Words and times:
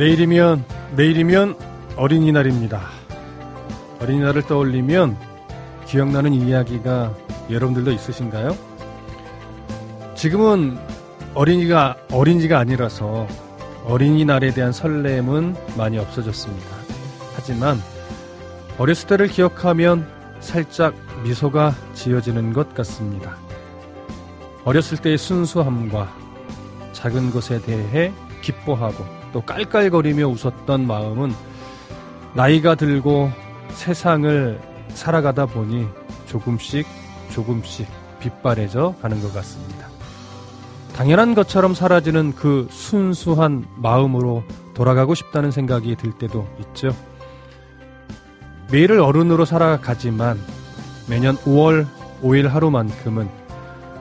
내일이면 0.00 0.64
내일이면 0.96 1.58
어린이날입니다. 1.96 2.80
어린이날을 4.00 4.46
떠올리면 4.46 5.14
기억나는 5.84 6.32
이야기가 6.32 7.14
여러분들도 7.50 7.92
있으신가요? 7.92 8.56
지금은 10.14 10.78
어린이가 11.34 11.98
어린이가 12.10 12.58
아니라서 12.58 13.28
어린이날에 13.84 14.54
대한 14.54 14.72
설렘은 14.72 15.54
많이 15.76 15.98
없어졌습니다. 15.98 16.66
하지만 17.34 17.76
어렸을 18.78 19.06
때를 19.06 19.28
기억하면 19.28 20.08
살짝 20.40 20.94
미소가 21.24 21.74
지어지는 21.92 22.54
것 22.54 22.72
같습니다. 22.72 23.36
어렸을 24.64 24.96
때의 24.96 25.18
순수함과 25.18 26.10
작은 26.94 27.32
것에 27.32 27.60
대해 27.60 28.14
기뻐하고 28.40 29.19
또 29.32 29.40
깔깔거리며 29.42 30.26
웃었던 30.26 30.86
마음은 30.86 31.32
나이가 32.34 32.74
들고 32.74 33.30
세상을 33.70 34.60
살아가다 34.88 35.46
보니 35.46 35.86
조금씩 36.26 36.86
조금씩 37.30 37.86
빛바래져 38.20 38.94
가는 39.00 39.20
것 39.20 39.32
같습니다. 39.34 39.88
당연한 40.94 41.34
것처럼 41.34 41.74
사라지는 41.74 42.34
그 42.34 42.68
순수한 42.70 43.64
마음으로 43.76 44.44
돌아가고 44.74 45.14
싶다는 45.14 45.50
생각이 45.50 45.96
들 45.96 46.12
때도 46.12 46.46
있죠. 46.60 46.94
매일을 48.70 49.00
어른으로 49.00 49.44
살아가지만 49.44 50.38
매년 51.08 51.36
5월 51.38 51.86
5일 52.22 52.48
하루만큼은 52.48 53.28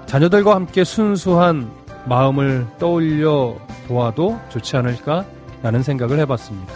자녀들과 0.05 0.55
함께 0.55 0.83
순수한 0.83 1.71
마음을 2.09 2.65
떠올려 2.79 3.55
보아도 3.87 4.39
좋지 4.49 4.75
않을까라는 4.75 5.83
생각을 5.83 6.19
해봤습니다. 6.19 6.73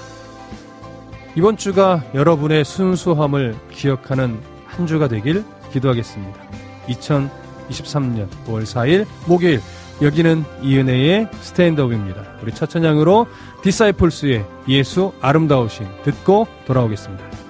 이번 1.35 1.57
주가 1.57 2.03
여러분의 2.13 2.63
순수함을 2.63 3.55
기억하는 3.71 4.39
한 4.67 4.85
주가 4.85 5.07
되길 5.07 5.43
기도하겠습니다. 5.71 6.39
2023년 6.87 8.27
5월 8.45 8.63
4일 8.63 9.07
목요일 9.27 9.59
여기는 10.01 10.43
이은혜의 10.61 11.29
스탠드업입니다. 11.41 12.23
우리 12.43 12.53
첫 12.53 12.69
찬양으로 12.69 13.27
디사이플스의 13.63 14.45
예수 14.67 15.13
아름다우신 15.21 15.87
듣고 16.03 16.45
돌아오겠습니다. 16.65 17.42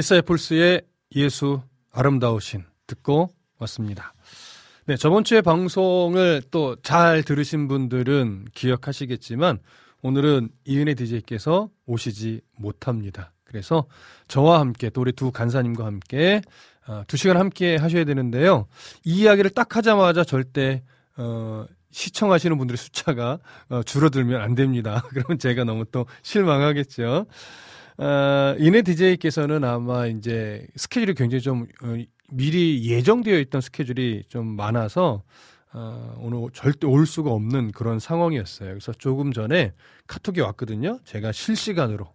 디사이플스의 0.00 0.82
예수 1.16 1.60
아름다우신 1.92 2.64
듣고 2.86 3.28
왔습니다. 3.58 4.14
네, 4.86 4.96
저번 4.96 5.24
주에 5.24 5.42
방송을 5.42 6.42
또 6.50 6.74
잘 6.82 7.22
들으신 7.22 7.68
분들은 7.68 8.46
기억하시겠지만 8.54 9.58
오늘은 10.00 10.48
이은혜 10.64 10.94
DJ께서 10.94 11.68
오시지 11.84 12.40
못합니다. 12.56 13.32
그래서 13.44 13.84
저와 14.26 14.60
함께 14.60 14.88
또 14.88 15.02
우리 15.02 15.12
두 15.12 15.30
간사님과 15.32 15.84
함께 15.84 16.40
어, 16.86 17.02
두 17.06 17.18
시간 17.18 17.36
함께 17.36 17.76
하셔야 17.76 18.04
되는데요. 18.04 18.68
이 19.04 19.22
이야기를 19.22 19.50
딱 19.50 19.76
하자마자 19.76 20.24
절대 20.24 20.82
어, 21.18 21.66
시청하시는 21.90 22.56
분들의 22.56 22.78
숫자가 22.78 23.38
어, 23.68 23.82
줄어들면 23.82 24.40
안 24.40 24.54
됩니다. 24.54 25.04
그러면 25.10 25.38
제가 25.38 25.64
너무 25.64 25.84
또 25.92 26.06
실망하겠죠. 26.22 27.26
어, 28.00 28.56
이네 28.58 28.80
DJ께서는 28.80 29.62
아마 29.62 30.06
이제 30.06 30.66
스케줄이 30.74 31.12
굉장히 31.12 31.42
좀 31.42 31.66
어, 31.82 31.96
미리 32.30 32.82
예정되어 32.88 33.38
있던 33.40 33.60
스케줄이 33.60 34.22
좀 34.26 34.46
많아서 34.46 35.22
어, 35.74 36.14
오늘 36.18 36.48
절대 36.54 36.86
올 36.86 37.04
수가 37.06 37.30
없는 37.30 37.72
그런 37.72 37.98
상황이었어요. 37.98 38.70
그래서 38.70 38.92
조금 38.92 39.34
전에 39.34 39.74
카톡이 40.06 40.40
왔거든요. 40.40 40.98
제가 41.04 41.30
실시간으로 41.30 42.04
어, 42.06 42.14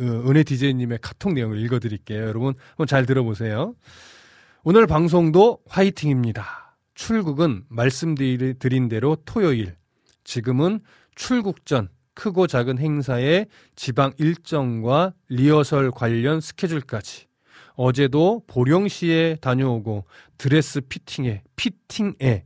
은혜 0.00 0.44
DJ님의 0.44 1.00
카톡 1.02 1.32
내용을 1.32 1.58
읽어드릴게요. 1.58 2.22
여러분 2.22 2.54
한번 2.68 2.86
잘 2.86 3.04
들어보세요. 3.04 3.74
오늘 4.62 4.86
방송도 4.86 5.58
화이팅입니다. 5.66 6.76
출국은 6.94 7.64
말씀드린 7.68 8.88
대로 8.88 9.16
토요일. 9.24 9.74
지금은 10.22 10.80
출국 11.16 11.66
전 11.66 11.88
크고 12.16 12.46
작은 12.48 12.78
행사의 12.78 13.46
지방 13.76 14.12
일정과 14.18 15.12
리허설 15.28 15.92
관련 15.92 16.40
스케줄까지. 16.40 17.26
어제도 17.74 18.42
보령시에 18.46 19.36
다녀오고 19.36 20.06
드레스 20.38 20.80
피팅에, 20.80 21.42
피팅에 21.54 22.44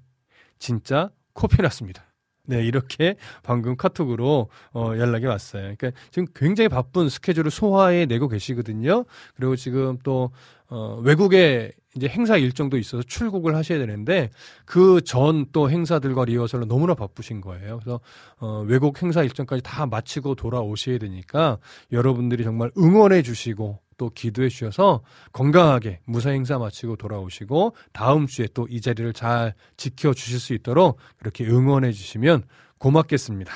진짜 0.58 1.10
코피 1.32 1.62
났습니다. 1.62 2.09
네, 2.50 2.64
이렇게 2.64 3.14
방금 3.44 3.76
카톡으로 3.76 4.48
어, 4.72 4.92
연락이 4.98 5.24
왔어요. 5.26 5.62
그러니까 5.76 5.92
지금 6.10 6.26
굉장히 6.34 6.68
바쁜 6.68 7.08
스케줄을 7.08 7.50
소화해 7.50 8.06
내고 8.06 8.26
계시거든요. 8.28 9.04
그리고 9.36 9.54
지금 9.54 9.98
또 10.02 10.32
어, 10.68 11.00
외국에 11.04 11.70
이제 11.96 12.06
행사 12.08 12.36
일정도 12.36 12.76
있어서 12.78 13.02
출국을 13.04 13.54
하셔야 13.56 13.78
되는데 13.78 14.30
그 14.64 15.00
전 15.04 15.46
또 15.52 15.70
행사들과 15.70 16.24
리허설로 16.24 16.66
너무나 16.66 16.94
바쁘신 16.94 17.40
거예요. 17.40 17.78
그래서 17.82 18.00
어, 18.38 18.64
외국 18.66 19.00
행사 19.02 19.22
일정까지 19.22 19.62
다 19.62 19.86
마치고 19.86 20.34
돌아오셔야 20.34 20.98
되니까 20.98 21.58
여러분들이 21.92 22.44
정말 22.44 22.70
응원해 22.78 23.22
주시고 23.22 23.78
또 24.00 24.08
기도해 24.08 24.48
주셔서 24.48 25.02
건강하게 25.32 26.00
무사 26.06 26.30
행사 26.30 26.56
마치고 26.58 26.96
돌아오시고 26.96 27.76
다음 27.92 28.26
주에 28.26 28.46
또 28.54 28.66
이 28.70 28.80
자리를 28.80 29.12
잘 29.12 29.52
지켜 29.76 30.14
주실 30.14 30.40
수 30.40 30.54
있도록 30.54 30.96
그렇게 31.18 31.44
응원해 31.44 31.92
주시면 31.92 32.44
고맙겠습니다. 32.78 33.52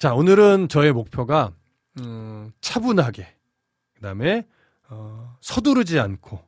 자, 0.00 0.14
오늘은 0.14 0.68
저의 0.68 0.92
목표가 0.92 1.52
음, 2.00 2.50
차분하게 2.60 3.28
그다음에 3.94 4.44
어, 4.88 5.36
서두르지 5.40 6.00
않고 6.00 6.40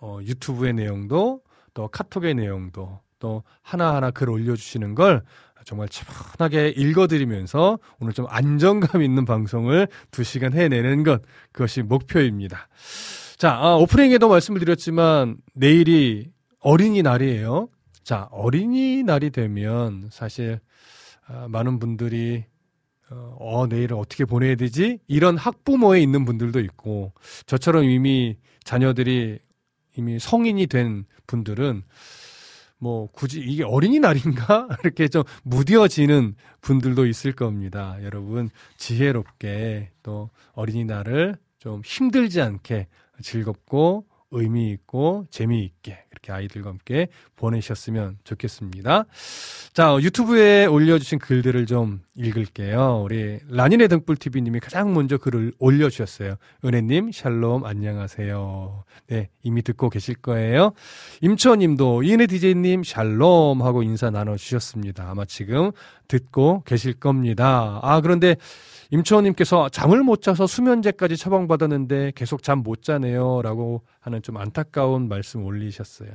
어, 0.00 0.18
유튜브의 0.20 0.74
내용도 0.74 1.40
또 1.72 1.88
카톡의 1.88 2.34
내용도 2.34 3.00
또 3.18 3.44
하나하나 3.62 4.10
글 4.10 4.28
올려주시는 4.28 4.94
걸 4.94 5.24
정말 5.66 5.88
차분하게 5.88 6.74
읽어드리면서 6.76 7.80
오늘 7.98 8.12
좀 8.12 8.24
안정감 8.28 9.02
있는 9.02 9.24
방송을 9.24 9.88
두 10.12 10.22
시간 10.22 10.52
해내는 10.54 11.02
것 11.02 11.22
그것이 11.50 11.82
목표입니다. 11.82 12.68
자 13.36 13.52
아, 13.52 13.74
오프닝에도 13.74 14.28
말씀을 14.28 14.60
드렸지만 14.60 15.38
내일이 15.54 16.30
어린이날이에요. 16.60 17.68
자 18.04 18.28
어린이날이 18.30 19.30
되면 19.30 20.08
사실 20.12 20.60
아, 21.26 21.48
많은 21.50 21.80
분들이 21.80 22.44
어, 23.10 23.36
어, 23.40 23.66
내일은 23.66 23.96
어떻게 23.96 24.24
보내야 24.24 24.54
되지? 24.54 25.00
이런 25.08 25.36
학부모에 25.36 26.00
있는 26.00 26.24
분들도 26.24 26.58
있고, 26.58 27.12
저처럼 27.46 27.84
이미 27.84 28.36
자녀들이 28.64 29.38
이미 29.96 30.18
성인이 30.18 30.66
된 30.66 31.04
분들은 31.28 31.84
뭐 32.78 33.08
굳이 33.12 33.40
이게 33.40 33.64
어린이날인가? 33.64 34.68
이렇게 34.84 35.08
좀 35.08 35.22
무뎌지는 35.44 36.34
분들도 36.60 37.06
있을 37.06 37.32
겁니다. 37.32 37.96
여러분, 38.02 38.50
지혜롭게 38.76 39.90
또 40.02 40.30
어린이날을 40.52 41.36
좀 41.58 41.82
힘들지 41.84 42.40
않게 42.40 42.86
즐겁고 43.22 44.06
의미 44.32 44.70
있고 44.70 45.26
재미있게 45.30 46.04
그렇게 46.10 46.32
아이들과 46.32 46.70
함께 46.70 47.08
보내셨으면 47.36 48.18
좋겠습니다. 48.24 49.04
자, 49.72 49.96
유튜브에 50.00 50.66
올려주신 50.66 51.18
글들을 51.18 51.66
좀 51.66 52.00
읽을게요. 52.16 53.02
우리 53.04 53.38
라니네 53.48 53.88
등불TV님이 53.88 54.60
가장 54.60 54.94
먼저 54.94 55.16
글을 55.18 55.52
올려주셨어요. 55.58 56.36
은혜님, 56.64 57.12
샬롬, 57.12 57.64
안녕하세요. 57.64 58.84
네, 59.08 59.28
이미 59.42 59.62
듣고 59.62 59.90
계실 59.90 60.14
거예요. 60.16 60.72
임초님도 61.20 62.02
이은혜 62.02 62.26
DJ님, 62.26 62.82
샬롬 62.82 63.62
하고 63.62 63.82
인사 63.82 64.10
나눠주셨습니다. 64.10 65.08
아마 65.08 65.24
지금 65.24 65.70
듣고 66.08 66.62
계실 66.64 66.94
겁니다. 66.94 67.78
아, 67.82 68.00
그런데 68.00 68.36
임초원님께서 68.90 69.68
잠을 69.70 70.02
못 70.02 70.22
자서 70.22 70.46
수면제까지 70.46 71.16
처방받았는데 71.16 72.12
계속 72.14 72.42
잠 72.42 72.56
못 72.66 72.82
자네요. 72.82 73.42
라고 73.42 73.82
하는 74.06 74.22
좀 74.22 74.36
안타까운 74.36 75.08
말씀 75.08 75.44
올리셨어요. 75.44 76.10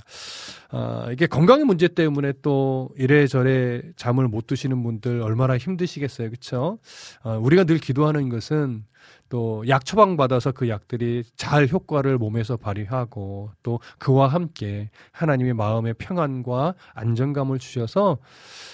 아, 0.70 1.10
이게 1.12 1.28
건강의 1.28 1.66
문제 1.66 1.90
때문에 1.90 2.32
또 2.42 2.90
이래저래 2.98 3.82
잠을 3.98 4.30
못 4.30 4.48
드시는 4.48 4.82
분들 4.82 5.22
얼마나 5.22 5.58
힘드시겠어요. 5.58 6.30
그쵸? 6.30 6.80
아, 7.22 7.34
우리가 7.36 7.66
늘 7.66 7.80
기도하는 7.80 8.30
것은 8.30 8.86
또 9.30 9.64
약 9.68 9.86
처방 9.86 10.18
받아서 10.18 10.52
그 10.52 10.70
약들이 10.70 11.24
잘 11.36 11.68
효과를 11.68 12.18
몸에서 12.18 12.58
발휘하고 12.58 13.52
또 13.64 13.80
그와 13.98 14.28
함께 14.28 14.90
하나님의 15.12 15.54
마음의 15.54 15.96
평안과 15.96 16.76
안정감을 16.94 17.60
주셔서 17.60 18.18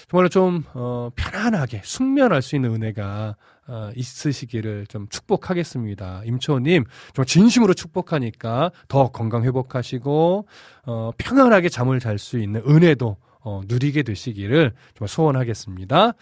정말로 0.08 0.28
좀 0.28 0.64
어, 0.74 1.10
편안하게 1.14 1.82
숙면할 1.84 2.42
수 2.42 2.56
있는 2.56 2.74
은혜가 2.74 3.36
어, 3.68 3.90
있으시기를 3.94 4.86
좀 4.86 5.06
축복하겠습니다. 5.08 6.22
임초님, 6.24 6.84
좀 7.12 7.24
진심으로 7.24 7.74
축복하니까 7.74 8.70
더 8.88 9.08
건강 9.08 9.44
회복하시고, 9.44 10.46
어, 10.86 11.10
평안하게 11.18 11.68
잠을 11.68 12.00
잘 12.00 12.18
수 12.18 12.38
있는 12.38 12.62
은혜도 12.66 13.16
어, 13.40 13.60
누리게 13.66 14.02
되시기를 14.02 14.72
정말 14.94 15.08
소원하겠습니다. 15.08 16.12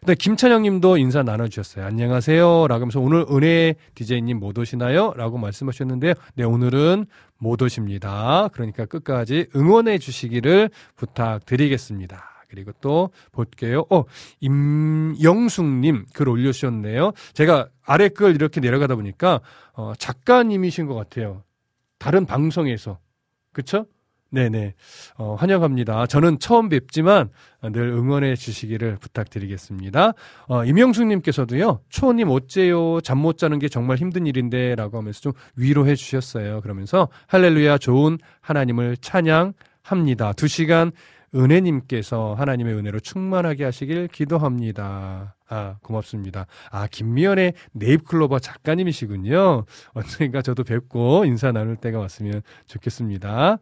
근데 0.00 0.14
김찬영 0.14 0.62
님도 0.62 0.98
인사 0.98 1.22
나눠주셨어요. 1.22 1.84
안녕하세요. 1.86 2.66
라고 2.68 2.82
하면서 2.82 3.00
오늘 3.00 3.24
은혜 3.30 3.74
디제이님 3.94 4.38
못 4.38 4.58
오시나요? 4.58 5.12
라고 5.16 5.38
말씀하셨는데요. 5.38 6.14
네, 6.34 6.44
오늘은 6.44 7.06
못 7.38 7.62
오십니다. 7.62 8.48
그러니까 8.52 8.86
끝까지 8.86 9.46
응원해 9.54 9.98
주시기를 9.98 10.70
부탁드리겠습니다. 10.96 12.33
그리고 12.54 12.72
또 12.80 13.10
볼게요. 13.32 13.84
어, 13.90 14.04
임영숙님 14.40 16.06
글 16.14 16.28
올려주셨네요. 16.28 17.12
제가 17.32 17.68
아래 17.84 18.08
글 18.08 18.34
이렇게 18.34 18.60
내려가다 18.60 18.94
보니까 18.94 19.40
어, 19.72 19.92
작가님이신 19.98 20.86
것 20.86 20.94
같아요. 20.94 21.42
다른 21.98 22.26
방송에서 22.26 22.98
그쵸? 23.52 23.86
네네. 24.30 24.74
어, 25.16 25.36
환영합니다. 25.36 26.06
저는 26.06 26.40
처음 26.40 26.68
뵙지만 26.68 27.30
늘 27.62 27.82
응원해 27.82 28.34
주시기를 28.34 28.96
부탁드리겠습니다. 29.00 30.12
어, 30.48 30.64
임영숙님께서도요, 30.64 31.80
초님 31.88 32.30
어째요? 32.30 33.00
잠 33.00 33.18
못 33.18 33.38
자는 33.38 33.60
게 33.60 33.68
정말 33.68 33.96
힘든 33.96 34.26
일인데 34.26 34.74
라고 34.74 34.98
하면서 34.98 35.20
좀 35.20 35.32
위로해 35.54 35.94
주셨어요. 35.94 36.60
그러면서 36.62 37.08
할렐루야 37.28 37.78
좋은 37.78 38.18
하나님을 38.40 38.96
찬양합니다. 38.96 40.32
두 40.32 40.48
시간 40.48 40.90
은혜님께서 41.34 42.34
하나님의 42.34 42.74
은혜로 42.74 43.00
충만하게 43.00 43.64
하시길 43.64 44.08
기도합니다. 44.08 45.36
아, 45.48 45.76
고맙습니다. 45.82 46.46
아, 46.70 46.86
김미연의 46.86 47.54
네잎클로버 47.72 48.38
작가님이시군요. 48.38 49.64
언젠가 49.92 50.42
저도 50.42 50.64
뵙고 50.64 51.24
인사 51.24 51.52
나눌 51.52 51.76
때가 51.76 51.98
왔으면 51.98 52.42
좋겠습니다. 52.66 53.58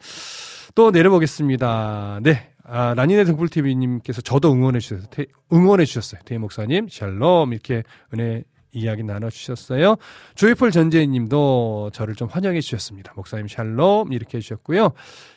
또 0.74 0.90
내려보겠습니다. 0.90 2.20
네. 2.22 2.48
아, 2.64 2.94
라니네 2.94 3.24
등불TV님께서 3.24 4.20
저도 4.20 4.52
응원해 4.52 4.78
주셨어요. 4.78 5.06
응원해 5.52 5.84
주셨어요. 5.84 6.20
대희 6.24 6.38
목사님, 6.38 6.88
샬롬. 6.88 7.52
이렇게 7.52 7.82
은혜 8.14 8.44
이야기 8.72 9.02
나눠주셨어요. 9.02 9.96
조이풀 10.34 10.70
전재희님도 10.70 11.90
저를 11.92 12.14
좀 12.14 12.28
환영해 12.28 12.60
주셨습니다. 12.60 13.12
목사님 13.16 13.46
샬롬 13.48 14.12
이렇게 14.12 14.38
해주셨고요. 14.38 14.92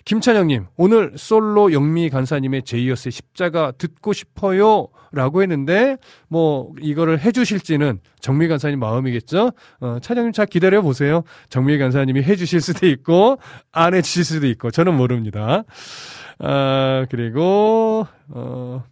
김찬영님 0.06 0.68
오늘 0.78 1.14
솔로 1.18 1.74
영미 1.74 2.10
간사님의 2.10 2.64
제이어스의 2.64 3.12
십자가 3.12 3.72
듣고 3.72 4.14
싶어요 4.14 4.88
라고 5.12 5.42
했는데 5.42 5.98
뭐 6.28 6.72
이거를 6.82 7.20
해주실지는 7.20 8.00
정미 8.20 8.48
간사님 8.48 8.80
마음이겠죠. 8.80 9.52
어, 9.82 9.98
찬영님 10.02 10.32
잘 10.32 10.46
기다려 10.46 10.82
보세요. 10.82 11.24
정미 11.50 11.78
간사님이 11.78 12.24
해주실 12.24 12.62
수도 12.62 12.88
있고 12.88 13.38
안 13.72 13.94
해주실 13.94 14.24
수도 14.24 14.48
있고 14.48 14.72
저는 14.72 14.96
모릅니다. 14.96 15.64
아 16.40 17.06
그리고 17.10 18.08
어. 18.30 18.84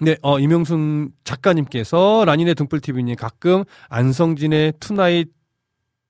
네, 0.00 0.16
어, 0.22 0.40
이명순 0.40 1.12
작가님께서 1.22 2.24
라니네 2.26 2.54
등불TV님 2.54 3.14
가끔 3.16 3.64
안성진의 3.88 4.74
투나잇 4.80 5.30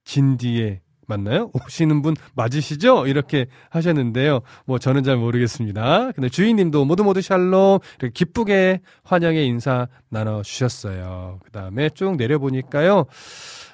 진디에 0.04 0.80
맞나요? 1.06 1.50
오시는 1.52 2.00
분 2.00 2.14
맞으시죠? 2.34 3.06
이렇게 3.06 3.46
하셨는데요. 3.68 4.40
뭐 4.64 4.78
저는 4.78 5.02
잘 5.02 5.16
모르겠습니다. 5.16 6.12
근데 6.12 6.28
주인님도 6.30 6.86
모두 6.86 7.04
모두 7.04 7.20
샬롬 7.20 7.78
이렇게 8.00 8.12
기쁘게 8.12 8.80
환영의 9.02 9.46
인사 9.46 9.88
나눠 10.08 10.42
주셨어요. 10.42 11.40
그 11.44 11.50
다음에 11.50 11.90
쭉 11.90 12.16
내려보니까요. 12.16 13.04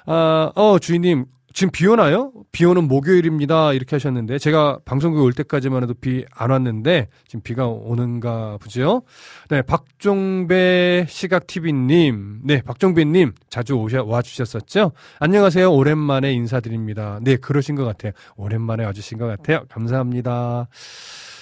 아, 0.07 0.51
어, 0.55 0.79
주인님 0.79 1.25
지금 1.53 1.71
비 1.71 1.85
오나요? 1.87 2.31
비 2.51 2.65
오는 2.65 2.87
목요일입니다. 2.87 3.73
이렇게 3.73 3.95
하셨는데 3.95 4.37
제가 4.37 4.79
방송국에 4.85 5.23
올 5.23 5.33
때까지만 5.33 5.83
해도 5.83 5.93
비 5.93 6.25
안 6.33 6.49
왔는데 6.51 7.07
지금 7.27 7.41
비가 7.41 7.67
오는가 7.67 8.57
보죠. 8.61 9.03
네, 9.49 9.61
박종배 9.61 11.05
시각 11.09 11.47
TV님, 11.47 12.41
네, 12.43 12.61
박종배님 12.61 13.33
자주 13.49 13.73
오셔 13.75 14.03
와 14.05 14.21
주셨었죠. 14.21 14.91
안녕하세요. 15.19 15.71
오랜만에 15.71 16.31
인사드립니다. 16.33 17.19
네, 17.21 17.35
그러신 17.37 17.75
것 17.75 17.85
같아요. 17.85 18.11
오랜만에 18.37 18.85
와주신 18.85 19.17
것 19.17 19.27
같아요. 19.27 19.65
감사합니다. 19.69 20.67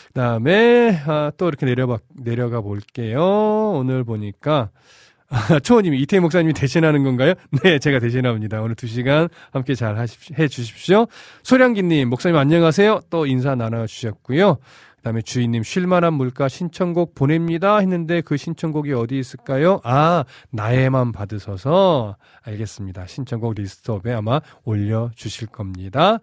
그다음에 0.07 1.01
아, 1.05 1.31
또 1.37 1.47
이렇게 1.47 1.65
내려봐 1.65 1.99
내려가 2.15 2.61
볼게요. 2.61 3.21
오늘 3.75 4.03
보니까. 4.03 4.71
아, 5.31 5.59
초호님이 5.59 6.00
이태희 6.01 6.19
목사님이 6.21 6.53
대신하는 6.53 7.03
건가요? 7.03 7.36
네, 7.63 7.77
제가 7.77 8.00
대신합니다. 8.00 8.62
오늘 8.62 8.74
두 8.74 8.88
시간 8.88 9.29
함께 9.51 9.75
잘 9.75 9.95
하십, 9.95 10.39
해 10.39 10.48
주십시오. 10.48 11.05
소량기님, 11.43 12.09
목사님 12.09 12.36
안녕하세요. 12.36 13.01
또 13.12 13.27
인사 13.27 13.53
나눠주셨고요. 13.53 14.57
그 15.00 15.03
다음에 15.03 15.22
주인님 15.22 15.63
쉴만한 15.63 16.13
물가 16.13 16.50
신청곡 16.50 17.15
보냅니다 17.15 17.77
했는데 17.77 18.20
그 18.20 18.36
신청곡이 18.36 18.91
어디 18.94 19.18
있을까요? 19.18 19.79
아 19.86 20.25
나에만 20.51 21.13
받으셔서 21.13 22.18
알겠습니다. 22.41 23.08
신청곡 23.08 23.53
리스트업에 23.56 24.12
아마 24.12 24.41
올려 24.65 25.10
주실 25.15 25.48
겁니다. 25.48 26.20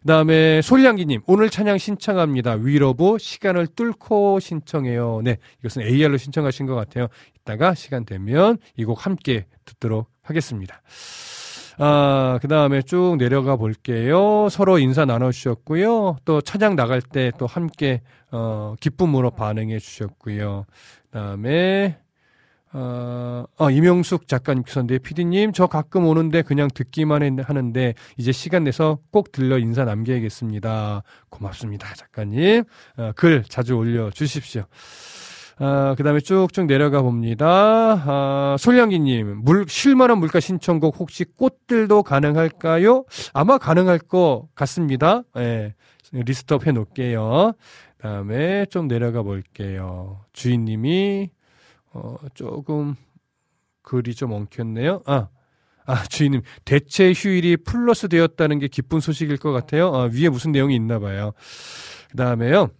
그 0.00 0.06
다음에 0.06 0.62
솔량기님 0.62 1.20
오늘 1.26 1.50
찬양 1.50 1.76
신청합니다. 1.76 2.52
위러브 2.54 3.18
시간을 3.18 3.66
뚫고 3.68 4.40
신청해요. 4.40 5.20
네 5.22 5.36
이것은 5.60 5.82
AR로 5.82 6.16
신청하신 6.16 6.64
것 6.66 6.74
같아요. 6.74 7.08
이따가 7.36 7.74
시간 7.74 8.04
되면 8.06 8.56
이 8.78 8.84
곡 8.84 9.04
함께 9.06 9.46
듣도록 9.64 10.10
하겠습니다. 10.22 10.80
아, 11.78 12.38
그 12.40 12.48
다음에 12.48 12.82
쭉 12.82 13.16
내려가 13.18 13.56
볼게요. 13.56 14.48
서로 14.48 14.78
인사 14.78 15.04
나눠주셨고요. 15.04 16.16
또 16.24 16.40
찬양 16.40 16.76
나갈 16.76 17.02
때 17.02 17.24
또 17.38 17.46
함께, 17.46 18.00
어, 18.30 18.74
기쁨으로 18.80 19.30
반응해 19.30 19.78
주셨고요. 19.78 20.66
그 21.02 21.18
다음에, 21.18 21.98
어, 22.72 23.44
어, 23.56 23.70
이명숙 23.70 24.26
작가님께서, 24.28 24.82
네, 24.84 24.98
피디님, 24.98 25.52
저 25.52 25.66
가끔 25.66 26.06
오는데 26.06 26.42
그냥 26.42 26.68
듣기만 26.72 27.40
하는데, 27.40 27.94
이제 28.16 28.32
시간 28.32 28.64
내서 28.64 28.98
꼭 29.10 29.32
들러 29.32 29.58
인사 29.58 29.84
남겨야겠습니다. 29.84 31.02
고맙습니다, 31.28 31.94
작가님. 31.94 32.64
어, 32.96 33.12
글 33.16 33.44
자주 33.44 33.74
올려주십시오. 33.74 34.64
아, 35.58 35.94
그 35.96 36.02
다음에 36.02 36.20
쭉쭉 36.20 36.66
내려가 36.66 37.02
봅니다. 37.02 37.46
아, 38.06 38.56
솔량기님, 38.58 39.42
물, 39.44 39.66
쉴만한 39.68 40.18
물가 40.18 40.40
신청곡 40.40 40.96
혹시 40.98 41.24
꽃들도 41.24 42.02
가능할까요? 42.02 43.04
아마 43.32 43.58
가능할 43.58 43.98
것 44.00 44.48
같습니다. 44.54 45.22
예, 45.36 45.74
list 46.12 46.48
up 46.48 46.66
해 46.66 46.72
놓을게요. 46.72 47.52
그 47.96 48.02
다음에 48.02 48.66
좀 48.66 48.88
내려가 48.88 49.22
볼게요. 49.22 50.20
주인님이, 50.32 51.30
어, 51.92 52.16
조금, 52.34 52.96
글이 53.82 54.14
좀 54.14 54.32
엉켰네요. 54.32 55.02
아, 55.06 55.28
아, 55.86 56.02
주인님, 56.04 56.42
대체 56.64 57.12
휴일이 57.12 57.58
플러스 57.58 58.08
되었다는 58.08 58.58
게 58.58 58.68
기쁜 58.68 59.00
소식일 59.00 59.36
것 59.36 59.52
같아요. 59.52 59.94
아, 59.94 60.08
위에 60.12 60.28
무슨 60.30 60.50
내용이 60.50 60.74
있나 60.74 60.98
봐요. 60.98 61.32
그 62.10 62.16
다음에요. 62.16 62.70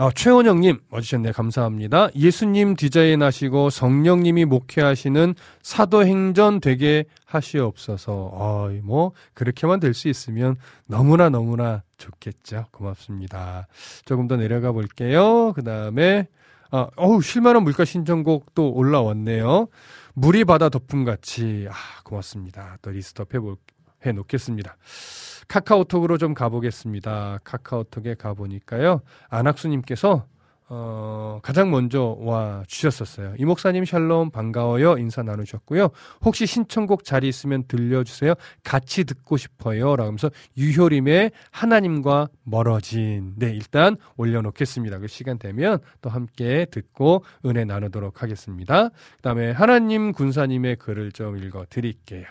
아, 0.00 0.12
최원영님 0.14 0.78
와주셨네요. 0.90 1.32
감사합니다. 1.32 2.08
예수님 2.14 2.76
디자인 2.76 3.20
하시고 3.20 3.68
성령님이 3.68 4.44
목회하시는 4.44 5.34
사도행전 5.62 6.60
되게 6.60 7.04
하시옵소서. 7.26 8.30
아, 8.32 8.80
뭐 8.84 9.10
그렇게만 9.34 9.80
될 9.80 9.94
수 9.94 10.08
있으면 10.08 10.54
너무나 10.86 11.30
너무나 11.30 11.82
좋겠죠. 11.96 12.66
고맙습니다. 12.70 13.66
조금 14.04 14.28
더 14.28 14.36
내려가 14.36 14.70
볼게요. 14.70 15.52
그 15.54 15.64
다음에 15.64 16.28
아, 16.70 16.86
어우 16.94 17.20
실만한 17.20 17.64
물가 17.64 17.84
신청곡 17.84 18.54
또 18.54 18.70
올라왔네요. 18.70 19.66
물이 20.14 20.44
바다 20.44 20.68
덮음같이 20.68 21.66
아 21.68 21.74
고맙습니다. 22.04 22.78
또 22.82 22.90
리스트업 22.90 23.30
해 24.06 24.12
놓겠습니다. 24.12 24.76
카카오톡으로 25.48 26.18
좀 26.18 26.34
가보겠습니다. 26.34 27.40
카카오톡에 27.42 28.14
가보니까요. 28.14 29.00
안학수님께서 29.30 30.26
어, 30.70 31.40
가장 31.42 31.70
먼저 31.70 32.14
와 32.20 32.62
주셨었어요. 32.66 33.34
이 33.38 33.44
목사님 33.46 33.86
샬롬 33.86 34.30
반가워요 34.30 34.98
인사 34.98 35.22
나누셨고요. 35.22 35.88
혹시 36.22 36.46
신청곡 36.46 37.04
자리 37.04 37.26
있으면 37.28 37.64
들려주세요. 37.66 38.34
같이 38.64 39.04
듣고 39.04 39.38
싶어요. 39.38 39.96
라면서 39.96 40.30
유효림의 40.58 41.30
하나님과 41.50 42.28
멀어진 42.44 43.32
네 43.36 43.50
일단 43.50 43.96
올려놓겠습니다. 44.18 44.98
그 44.98 45.06
시간 45.06 45.38
되면 45.38 45.78
또 46.02 46.10
함께 46.10 46.66
듣고 46.70 47.24
은혜 47.46 47.64
나누도록 47.64 48.22
하겠습니다. 48.22 48.90
그다음에 49.16 49.52
하나님 49.52 50.12
군사님의 50.12 50.76
글을 50.76 51.12
좀 51.12 51.38
읽어 51.38 51.64
드릴게요. 51.70 52.24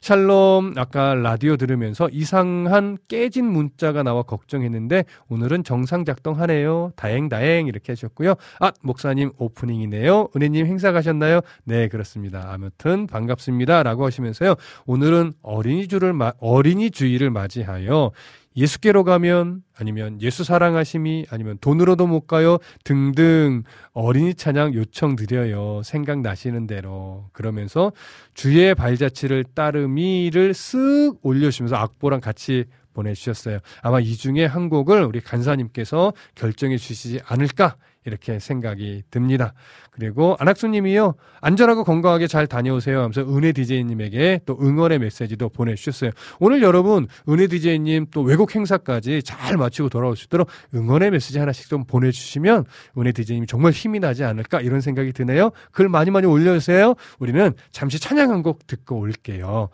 샬롬 0.00 0.74
아까 0.78 1.14
라디오 1.14 1.58
들으면서 1.58 2.08
이상한 2.10 2.96
깨진 3.08 3.44
문자가 3.44 4.02
나와 4.02 4.22
걱정했는데 4.22 5.04
오늘은 5.28 5.64
정상 5.64 6.06
작동하네요. 6.06 6.92
다행 6.96 7.28
다행 7.28 7.49
이렇게 7.58 7.92
하셨고요. 7.92 8.34
아 8.60 8.72
목사님 8.82 9.32
오프닝이네요. 9.38 10.28
은혜님 10.34 10.66
행사 10.66 10.92
가셨나요? 10.92 11.40
네 11.64 11.88
그렇습니다. 11.88 12.50
아무튼 12.52 13.06
반갑습니다 13.06 13.82
라고 13.82 14.06
하시면서요. 14.06 14.54
오늘은 14.86 15.34
어린이 15.42 15.88
주를 15.88 16.14
어린이 16.38 16.90
주일을 16.90 17.30
맞이하여 17.30 18.12
예수께로 18.56 19.04
가면 19.04 19.62
아니면 19.78 20.20
예수 20.20 20.42
사랑하심이 20.44 21.26
아니면 21.30 21.56
돈으로도 21.60 22.06
못 22.06 22.26
가요 22.26 22.58
등등 22.84 23.62
어린이 23.92 24.34
찬양 24.34 24.74
요청 24.74 25.16
드려요. 25.16 25.82
생각나시는 25.84 26.66
대로. 26.66 27.28
그러면서 27.32 27.92
주의 28.34 28.74
발자취를 28.74 29.44
따르미를 29.54 30.52
쓱 30.52 31.18
올려주시면서 31.22 31.76
악보랑 31.76 32.20
같이 32.20 32.64
보내주셨어요. 33.00 33.60
아마 33.82 34.00
이 34.00 34.16
중에 34.16 34.44
한 34.46 34.68
곡을 34.68 35.02
우리 35.04 35.20
간사님께서 35.20 36.12
결정해 36.34 36.76
주시지 36.76 37.20
않을까 37.26 37.76
이렇게 38.04 38.38
생각이 38.38 39.04
듭니다. 39.10 39.52
그리고 39.90 40.36
안학수님이요 40.40 41.14
안전하고 41.40 41.84
건강하게 41.84 42.26
잘 42.26 42.46
다녀오세요 42.46 42.98
하면서 42.98 43.22
은혜 43.22 43.52
디제이님에게 43.52 44.40
또 44.46 44.58
응원의 44.60 44.98
메시지도 44.98 45.48
보내주셨어요. 45.50 46.10
오늘 46.38 46.62
여러분 46.62 47.06
은혜 47.28 47.46
디제이님 47.46 48.06
또 48.10 48.22
외국 48.22 48.54
행사까지 48.54 49.22
잘 49.22 49.56
마치고 49.56 49.90
돌아올 49.90 50.16
수 50.16 50.24
있도록 50.26 50.48
응원의 50.74 51.12
메시지 51.12 51.38
하나씩 51.38 51.68
좀 51.68 51.84
보내주시면 51.84 52.64
은혜 52.98 53.12
디제이님이 53.12 53.46
정말 53.46 53.72
힘이 53.72 54.00
나지 54.00 54.24
않을까 54.24 54.60
이런 54.60 54.80
생각이 54.80 55.12
드네요. 55.12 55.50
글 55.70 55.88
많이 55.88 56.10
많이 56.10 56.26
올려주세요. 56.26 56.94
우리는 57.20 57.52
잠시 57.70 58.00
찬양 58.00 58.30
한 58.30 58.40
곡 58.40 58.66
듣고 58.66 58.98
올게요. 58.98 59.68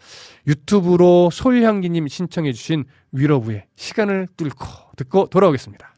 유튜브로 0.48 1.30
솔향기님 1.30 2.08
신청해주신 2.08 2.84
위로부의 3.12 3.66
시간을 3.76 4.26
뚫고 4.36 4.66
듣고 4.96 5.26
돌아오겠습니다. 5.28 5.95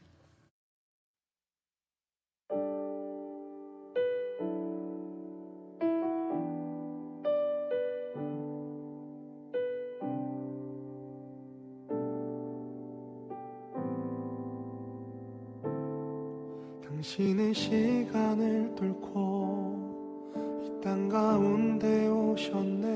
당신의 17.09 17.55
시간을 17.55 18.75
뚫고 18.75 20.61
이 20.61 20.69
땅 20.79 21.09
가운데 21.09 22.07
오셨네. 22.07 22.87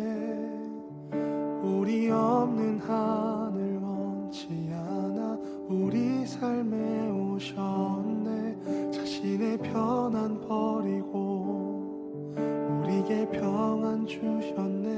우리 1.64 2.12
없는 2.12 2.78
하늘 2.80 3.80
원치 3.82 4.70
않아 4.72 5.40
우리 5.68 6.28
삶에 6.28 7.10
오셨네. 7.10 8.92
자신의 8.92 9.58
편안 9.58 10.42
버리고 10.42 12.36
우리에게 12.84 13.28
평안 13.32 14.06
주셨네. 14.06 14.92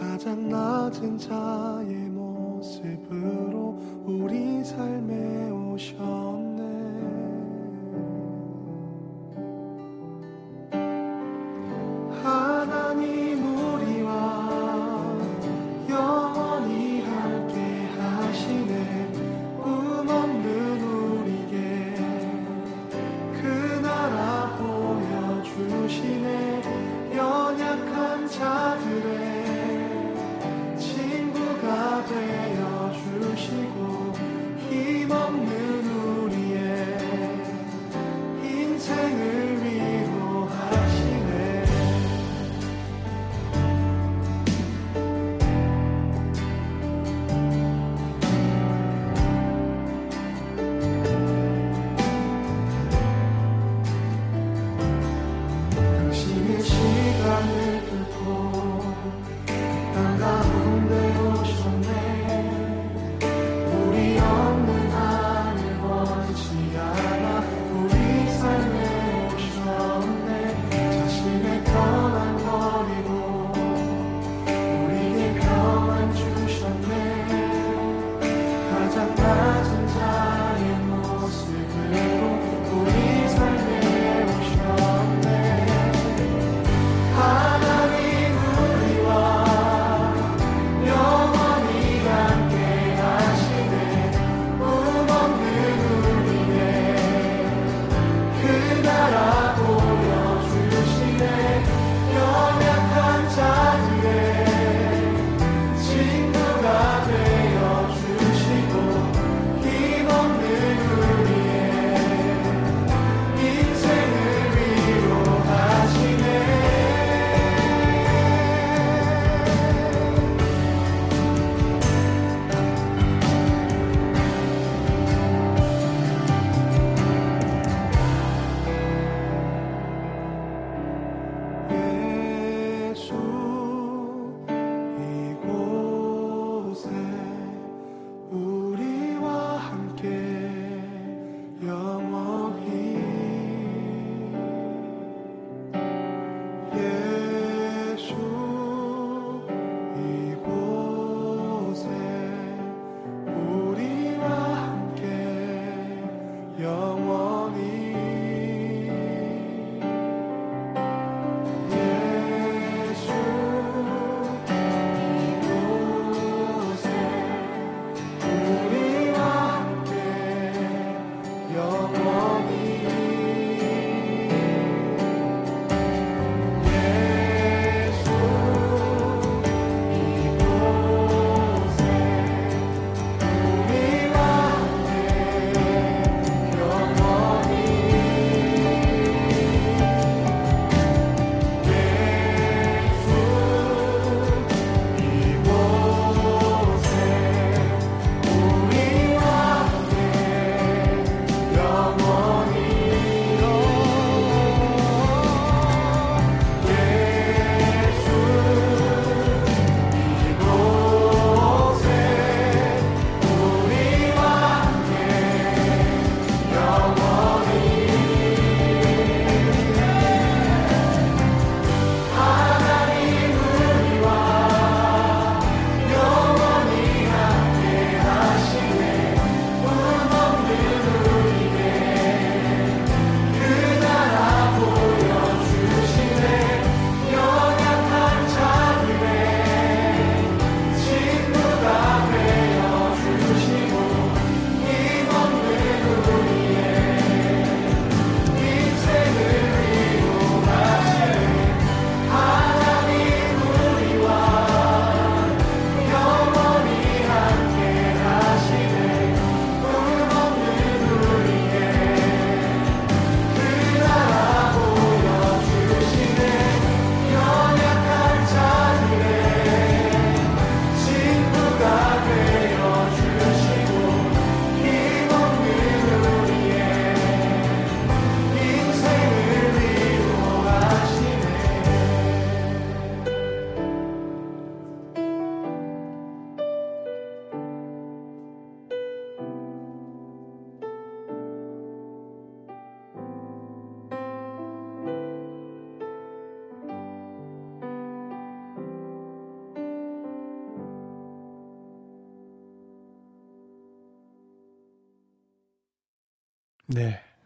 가장 0.00 0.48
낮은 0.48 1.18
자의 1.18 1.94
모습으로 2.08 3.78
우리 4.06 4.64
삶에 4.64 5.50
오셨네 5.50 6.41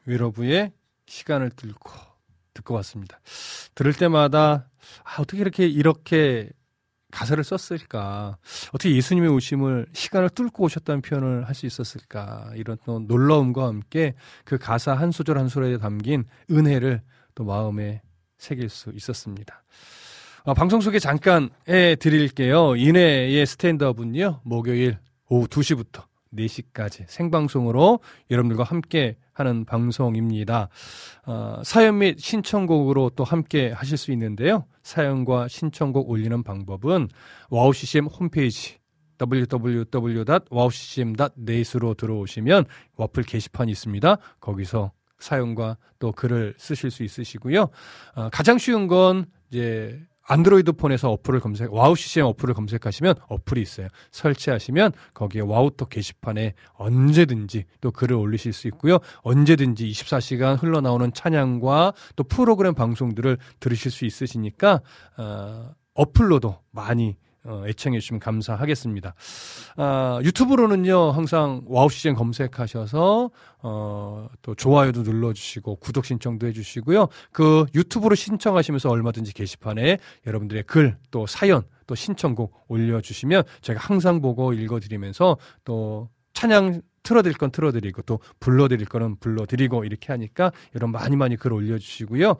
위로부의 0.06 0.72
시간을 1.06 1.50
뚫고 1.50 1.90
듣고 2.54 2.74
왔습니다. 2.74 3.20
들을 3.74 3.92
때마다 3.92 4.68
아, 5.04 5.20
어떻게 5.20 5.40
이렇게 5.40 5.66
이렇게 5.66 6.50
가사를 7.12 7.42
썼을까? 7.44 8.36
어떻게 8.68 8.94
예수님의 8.94 9.30
오심을 9.30 9.86
시간을 9.92 10.30
뚫고 10.30 10.64
오셨다는 10.64 11.02
표현을 11.02 11.46
할 11.46 11.54
수 11.54 11.66
있었을까? 11.66 12.50
이런 12.56 12.76
또 12.84 12.98
놀라움과 12.98 13.66
함께 13.66 14.14
그 14.44 14.58
가사 14.58 14.92
한 14.94 15.10
소절 15.12 15.38
한 15.38 15.48
소절에 15.48 15.78
담긴 15.78 16.24
은혜를 16.50 17.02
또 17.34 17.44
마음에 17.44 18.02
새길 18.38 18.68
수 18.68 18.90
있었습니다. 18.90 19.64
아, 20.44 20.54
방송 20.54 20.80
소개 20.80 20.98
잠깐 20.98 21.50
해 21.68 21.96
드릴게요. 21.96 22.76
이내의 22.76 23.46
스탠드업은요, 23.46 24.42
목요일 24.44 24.98
오후 25.28 25.46
2시부터 25.48 26.04
4시까지 26.34 27.04
생방송으로 27.06 28.00
여러분들과 28.30 28.64
함께 28.64 29.16
하는 29.32 29.64
방송입니다. 29.64 30.68
어, 31.26 31.62
사연 31.64 31.98
및 31.98 32.18
신청곡으로 32.18 33.12
또 33.16 33.24
함께 33.24 33.70
하실 33.70 33.96
수 33.96 34.12
있는데요. 34.12 34.66
사연과 34.82 35.48
신청곡 35.48 36.10
올리는 36.10 36.42
방법은 36.42 37.08
WOW 37.50 37.78
CCM 37.78 38.06
홈페이지 38.06 38.76
www.wowccm.net으로 39.20 41.94
들어오시면 41.94 42.66
와플 42.96 43.22
게시판이 43.24 43.72
있습니다. 43.72 44.18
거기서 44.40 44.92
사연과 45.18 45.78
또 45.98 46.12
글을 46.12 46.54
쓰실 46.58 46.90
수 46.90 47.02
있으시고요. 47.02 47.70
어, 48.14 48.28
가장 48.30 48.58
쉬운 48.58 48.86
건 48.86 49.24
이제 49.50 49.98
안드로이드 50.28 50.72
폰에서 50.72 51.10
어플을 51.12 51.40
검색, 51.40 51.72
WOW 51.72 51.94
CCM 51.94 52.26
어플을 52.26 52.54
검색하시면 52.54 53.14
어플이 53.28 53.62
있어요. 53.62 53.88
설치하시면 54.10 54.92
거기에 55.14 55.42
WOW톡 55.42 55.88
게시판에 55.88 56.54
언제든지 56.74 57.64
또 57.80 57.90
글을 57.90 58.16
올리실 58.16 58.52
수 58.52 58.66
있고요. 58.68 58.98
언제든지 59.22 59.88
24시간 59.88 60.60
흘러나오는 60.60 61.12
찬양과 61.12 61.92
또 62.16 62.24
프로그램 62.24 62.74
방송들을 62.74 63.38
들으실 63.60 63.90
수 63.90 64.04
있으시니까 64.04 64.80
어, 65.16 65.70
어플로도 65.94 66.58
많이 66.72 67.16
어, 67.46 67.64
애청해 67.66 68.00
주시면 68.00 68.20
감사하겠습니다. 68.20 69.14
아, 69.76 70.20
유튜브로는요, 70.22 71.10
항상 71.12 71.62
와우 71.66 71.88
시즌 71.88 72.14
검색하셔서, 72.14 73.30
어, 73.62 74.28
또 74.42 74.54
좋아요도 74.54 75.02
눌러주시고, 75.02 75.76
구독 75.76 76.04
신청도 76.04 76.46
해주시고요. 76.48 77.08
그 77.32 77.66
유튜브로 77.74 78.14
신청하시면서 78.14 78.90
얼마든지 78.90 79.32
게시판에 79.32 79.98
여러분들의 80.26 80.64
글, 80.64 80.96
또 81.10 81.26
사연, 81.26 81.62
또 81.86 81.94
신청곡 81.94 82.64
올려주시면 82.68 83.44
제가 83.60 83.80
항상 83.80 84.20
보고 84.20 84.52
읽어드리면서 84.52 85.36
또 85.64 86.08
찬양 86.34 86.82
틀어드릴 87.06 87.38
건 87.38 87.52
틀어드리고 87.52 88.02
또 88.02 88.18
불러드릴 88.40 88.86
거는 88.86 89.16
불러드리고 89.20 89.84
이렇게 89.84 90.12
하니까 90.12 90.50
여러분 90.74 90.90
많이 90.90 91.14
많이 91.14 91.36
글 91.36 91.52
올려주시고요. 91.52 92.34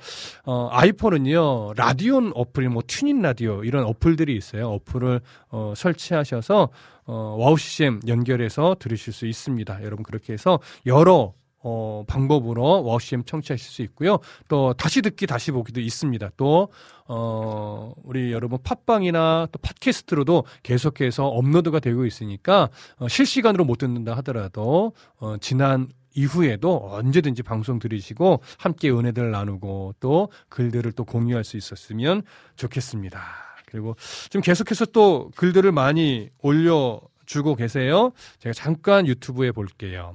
어, 0.45 0.69
아이폰은요 0.73 1.75
라디온 1.77 2.33
어플, 2.35 2.69
뭐 2.69 2.83
TuneIn 2.87 3.23
라디오 3.23 3.63
이런 3.63 3.85
어플들이 3.85 4.37
있어요. 4.37 4.71
어플을 4.71 5.21
어, 5.51 5.73
설치하셔서 5.77 6.69
어, 7.05 7.37
WOW 7.39 7.57
CCM 7.57 8.01
연결해서 8.09 8.77
들으실 8.81 9.13
수 9.13 9.27
있습니다. 9.27 9.83
여러분 9.85 10.03
그렇게 10.03 10.33
해서 10.33 10.59
여러 10.85 11.33
어, 11.63 12.05
방법으로 12.07 12.85
CCM 13.01 13.25
청취하실 13.25 13.71
수 13.71 13.83
있고요. 13.83 14.19
또 14.49 14.73
다시 14.75 15.03
듣기 15.03 15.27
다시 15.27 15.51
보기도 15.51 15.81
있습니다. 15.81 16.31
또 16.37 16.69
어, 17.07 17.93
우리 18.05 18.33
여러분 18.33 18.59
팟빵이나 18.63 19.49
또 19.51 19.59
팟캐스트로도 19.59 20.45
계속해서 20.63 21.27
업로드가 21.27 21.81
되고 21.81 22.07
있으니까 22.07 22.69
어, 22.99 23.09
실시간으로 23.09 23.65
못 23.65 23.79
듣는다 23.79 24.17
하더라도 24.19 24.93
어, 25.19 25.37
지난 25.41 25.89
이후에도 26.15 26.89
언제든지 26.93 27.43
방송 27.43 27.79
들으시고 27.79 28.41
함께 28.59 28.91
은혜들을 28.91 29.31
나누고 29.31 29.97
또 30.01 30.31
글들을 30.49 30.93
또 30.93 31.05
공유할 31.05 31.45
수 31.45 31.57
있었으면 31.57 32.23
좋겠습니다. 32.57 33.23
그리고 33.67 33.97
지금 34.25 34.41
계속해서 34.41 34.87
또 34.87 35.31
글들을 35.37 35.71
많이 35.73 36.31
올려 36.39 37.01
주고 37.27 37.55
계세요. 37.55 38.13
제가 38.39 38.55
잠깐 38.55 39.07
유튜브에 39.07 39.53
볼게요. 39.53 40.15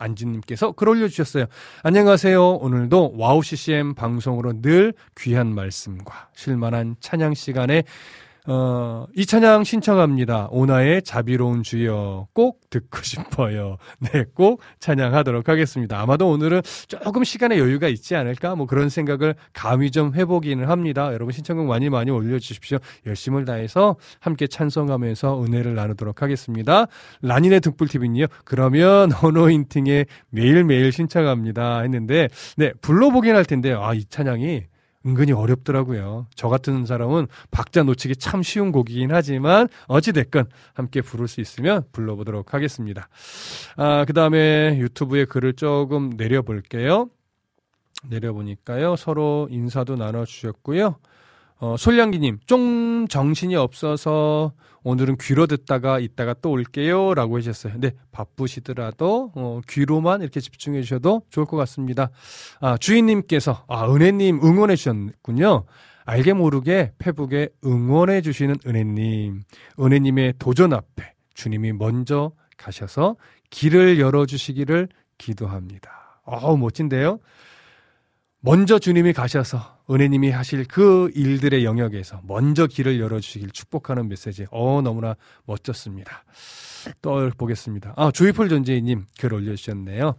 안진님께서 0.00 0.72
글 0.72 0.88
올려주셨어요. 0.88 1.46
안녕하세요. 1.82 2.54
오늘도 2.56 3.14
WOW 3.16 3.42
CCM 3.42 3.94
방송으로 3.94 4.60
늘 4.60 4.94
귀한 5.16 5.54
말씀과 5.54 6.30
실만한 6.34 6.96
찬양 7.00 7.34
시간에 7.34 7.84
어, 8.46 9.06
이 9.14 9.26
찬양 9.26 9.64
신청합니다. 9.64 10.48
오 10.50 10.60
나의 10.60 11.02
자비로운 11.02 11.62
주여 11.62 12.28
꼭 12.32 12.60
듣고 12.70 13.02
싶어요. 13.04 13.76
네, 14.00 14.24
꼭 14.34 14.62
찬양하도록 14.78 15.48
하겠습니다. 15.48 16.00
아마도 16.00 16.30
오늘은 16.30 16.62
조금 16.88 17.24
시간의 17.24 17.58
여유가 17.58 17.88
있지 17.88 18.16
않을까? 18.16 18.56
뭐 18.56 18.66
그런 18.66 18.88
생각을 18.88 19.34
감히 19.52 19.90
좀 19.90 20.14
해보기는 20.14 20.68
합니다. 20.68 21.12
여러분 21.12 21.32
신청곡 21.32 21.66
많이 21.66 21.90
많이 21.90 22.10
올려주십시오. 22.10 22.78
열심을 23.06 23.44
다해서 23.44 23.96
함께 24.20 24.46
찬송하면서 24.46 25.44
은혜를 25.44 25.74
나누도록 25.74 26.22
하겠습니다. 26.22 26.86
라니네 27.22 27.60
등불TV는요, 27.60 28.26
그러면 28.44 29.10
어노인팅에 29.22 30.06
매일매일 30.30 30.92
신청합니다. 30.92 31.80
했는데, 31.80 32.28
네, 32.56 32.72
불러보긴 32.80 33.34
할 33.34 33.44
텐데요. 33.44 33.82
아, 33.82 33.94
이 33.94 34.04
찬양이 34.04 34.69
은근히 35.06 35.32
어렵더라고요. 35.32 36.26
저 36.34 36.48
같은 36.48 36.84
사람은 36.84 37.26
박자 37.50 37.84
놓치기 37.84 38.16
참 38.16 38.42
쉬운 38.42 38.70
곡이긴 38.70 39.12
하지만 39.12 39.68
어찌됐건 39.86 40.50
함께 40.74 41.00
부를 41.00 41.26
수 41.26 41.40
있으면 41.40 41.84
불러보도록 41.92 42.52
하겠습니다. 42.52 43.08
아, 43.76 44.04
그 44.04 44.12
다음에 44.12 44.76
유튜브에 44.78 45.24
글을 45.24 45.54
조금 45.54 46.10
내려볼게요. 46.16 47.08
내려보니까요. 48.08 48.96
서로 48.96 49.48
인사도 49.50 49.96
나눠주셨고요. 49.96 50.96
어, 51.60 51.76
솔량기님, 51.76 52.38
좀 52.46 53.06
정신이 53.08 53.54
없어서 53.54 54.52
오늘은 54.82 55.18
귀로 55.20 55.46
듣다가 55.46 55.98
이따가 55.98 56.34
또 56.34 56.50
올게요. 56.50 57.12
라고 57.12 57.36
하셨어요. 57.36 57.74
근데 57.74 57.92
바쁘시더라도, 58.12 59.32
어, 59.34 59.60
귀로만 59.68 60.22
이렇게 60.22 60.40
집중해 60.40 60.80
주셔도 60.80 61.20
좋을 61.28 61.44
것 61.44 61.58
같습니다. 61.58 62.08
아, 62.60 62.78
주인님께서, 62.78 63.64
아, 63.68 63.92
은혜님 63.92 64.40
응원해 64.42 64.74
주셨군요. 64.74 65.64
알게 66.06 66.32
모르게 66.32 66.92
페북에 66.98 67.50
응원해 67.64 68.22
주시는 68.22 68.56
은혜님. 68.66 69.42
은혜님의 69.78 70.34
도전 70.38 70.72
앞에 70.72 71.12
주님이 71.34 71.74
먼저 71.74 72.32
가셔서 72.56 73.16
길을 73.50 74.00
열어주시기를 74.00 74.88
기도합니다. 75.18 76.22
어우, 76.24 76.56
멋진데요? 76.56 77.18
먼저 78.40 78.78
주님이 78.78 79.12
가셔서 79.12 79.79
은혜님이 79.90 80.30
하실 80.30 80.64
그 80.66 81.10
일들의 81.14 81.64
영역에서 81.64 82.20
먼저 82.24 82.66
길을 82.66 83.00
열어주시길 83.00 83.50
축복하는 83.50 84.08
메시지. 84.08 84.46
어, 84.50 84.80
너무나 84.82 85.16
멋졌습니다. 85.46 86.24
또 87.02 87.30
보겠습니다. 87.36 87.94
아, 87.96 88.10
조이풀 88.10 88.48
존재님 88.48 89.06
글 89.18 89.34
올려주셨네요. 89.34 90.14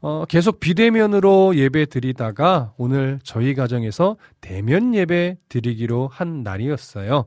어, 0.00 0.24
계속 0.28 0.60
비대면으로 0.60 1.56
예배 1.56 1.86
드리다가 1.86 2.72
오늘 2.76 3.18
저희 3.24 3.54
가정에서 3.54 4.16
대면 4.40 4.94
예배 4.94 5.38
드리기로 5.48 6.08
한 6.08 6.42
날이었어요. 6.42 7.24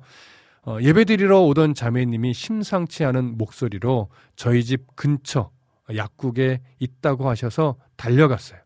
어, 0.63 0.77
예배 0.79 1.05
드리러 1.05 1.41
오던 1.41 1.73
자매님이 1.73 2.33
심상치 2.33 3.03
않은 3.03 3.37
목소리로 3.37 4.09
저희 4.35 4.63
집 4.63 4.95
근처 4.95 5.49
약국에 5.93 6.61
있다고 6.79 7.27
하셔서 7.27 7.75
달려갔어요. 7.97 8.60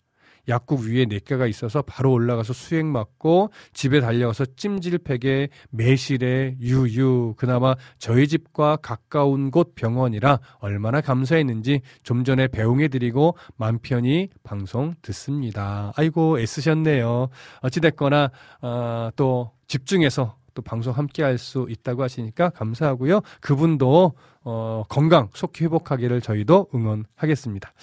약국 0.48 0.82
위에 0.82 1.06
넷개가 1.06 1.48
있어서 1.48 1.82
바로 1.82 2.12
올라가서 2.12 2.54
수액 2.54 2.86
맞고 2.86 3.52
집에 3.74 4.00
달려가서 4.00 4.46
찜질팩에 4.56 5.50
매실에 5.70 6.56
유유 6.60 7.36
그나마 7.38 7.76
저희 7.98 8.28
집과 8.28 8.78
가까운 8.78 9.52
곳 9.52 9.76
병원이라 9.76 10.40
얼마나 10.60 11.02
감사했는지 11.02 11.82
좀 12.04 12.24
전에 12.24 12.48
배웅해드리고 12.48 13.38
맘 13.58 13.80
편히 13.80 14.30
방송 14.44 14.96
듣습니다. 15.02 15.92
아이고 15.96 16.40
애쓰셨네요. 16.40 17.30
어찌됐거나 17.62 18.32
어, 18.62 19.10
또 19.16 19.52
집중해서 19.68 20.38
또 20.54 20.62
방송 20.62 20.94
함께 20.94 21.22
할 21.22 21.38
수 21.38 21.68
있다고 21.70 22.02
하시니까 22.02 22.50
감사하고요. 22.52 23.22
그분도 23.42 24.14
어, 24.46 24.84
건강 24.88 25.30
속히 25.34 25.66
회복하기를 25.66 26.22
저희도 26.22 26.70
응원하겠습니다. 26.74 27.74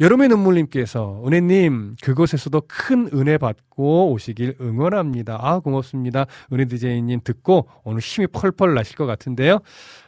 여름의 0.00 0.28
눈물님께서 0.28 1.22
은혜님 1.26 1.96
그곳에서도 2.02 2.62
큰 2.66 3.08
은혜 3.12 3.38
받고 3.38 4.12
오시길 4.12 4.56
응원합니다. 4.60 5.38
아 5.40 5.58
고맙습니다. 5.60 6.26
은혜 6.52 6.64
디제이님 6.64 7.20
듣고 7.24 7.68
오늘 7.84 8.00
힘이 8.00 8.26
펄펄 8.26 8.74
나실 8.74 8.96
것 8.96 9.06
같은데요. 9.06 9.60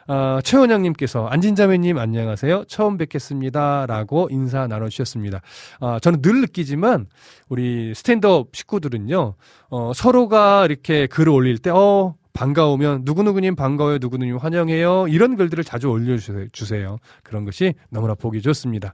아, 0.07 0.39
최원영님께서 0.43 1.27
안진자매님 1.27 1.97
안녕하세요. 1.97 2.65
처음 2.67 2.97
뵙겠습니다라고 2.97 4.29
인사 4.31 4.67
나눠주셨습니다. 4.67 5.41
아, 5.79 5.99
저는 5.99 6.21
늘 6.21 6.41
느끼지만 6.41 7.07
우리 7.49 7.93
스탠드업 7.95 8.49
식구들은요 8.53 9.35
어, 9.69 9.91
서로가 9.93 10.65
이렇게 10.65 11.07
글을 11.07 11.29
올릴 11.29 11.57
때 11.57 11.69
어. 11.69 12.15
반가우면 12.35 13.01
누구누구님 13.05 13.55
반가워요 13.55 13.97
누구누구님 13.99 14.37
환영해요 14.37 15.07
이런 15.07 15.35
글들을 15.35 15.63
자주 15.63 15.89
올려주세요 15.89 16.97
그런 17.23 17.45
것이 17.45 17.73
너무나 17.89 18.13
보기 18.13 18.41
좋습니다 18.41 18.93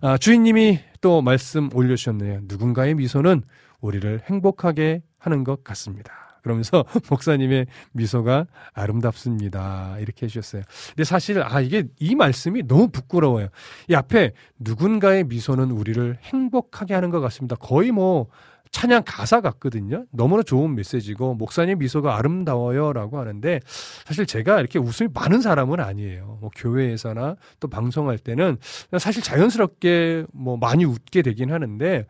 아, 0.00 0.16
주인님이 0.16 0.78
또 1.02 1.20
말씀 1.20 1.68
올려주셨네요 1.74 2.40
누군가의 2.44 2.94
미소는 2.94 3.42
우리를 3.80 4.20
행복하게 4.24 5.02
하는 5.18 5.44
것 5.44 5.62
같습니다 5.64 6.28
그러면서 6.42 6.84
목사님의 7.10 7.66
미소가 7.92 8.46
아름답습니다. 8.72 9.96
이렇게 10.00 10.26
해주셨어요. 10.26 10.62
근데 10.88 11.04
사실, 11.04 11.42
아, 11.42 11.60
이게 11.60 11.84
이 11.98 12.14
말씀이 12.14 12.66
너무 12.66 12.88
부끄러워요. 12.88 13.48
이 13.88 13.94
앞에 13.94 14.32
누군가의 14.58 15.24
미소는 15.24 15.70
우리를 15.70 16.18
행복하게 16.22 16.94
하는 16.94 17.10
것 17.10 17.20
같습니다. 17.20 17.56
거의 17.56 17.90
뭐, 17.90 18.28
찬양 18.70 19.02
가사 19.04 19.40
같거든요. 19.40 20.04
너무나 20.12 20.42
좋은 20.42 20.74
메시지고 20.74 21.34
목사님 21.34 21.78
미소가 21.78 22.16
아름다워요라고 22.16 23.18
하는데 23.18 23.60
사실 24.04 24.24
제가 24.26 24.60
이렇게 24.60 24.78
웃음이 24.78 25.10
많은 25.12 25.40
사람은 25.40 25.80
아니에요. 25.80 26.38
뭐 26.40 26.50
교회에서나 26.56 27.36
또 27.60 27.68
방송할 27.68 28.18
때는 28.18 28.56
사실 28.98 29.22
자연스럽게 29.22 30.26
뭐 30.32 30.56
많이 30.56 30.84
웃게 30.84 31.22
되긴 31.22 31.52
하는데 31.52 32.06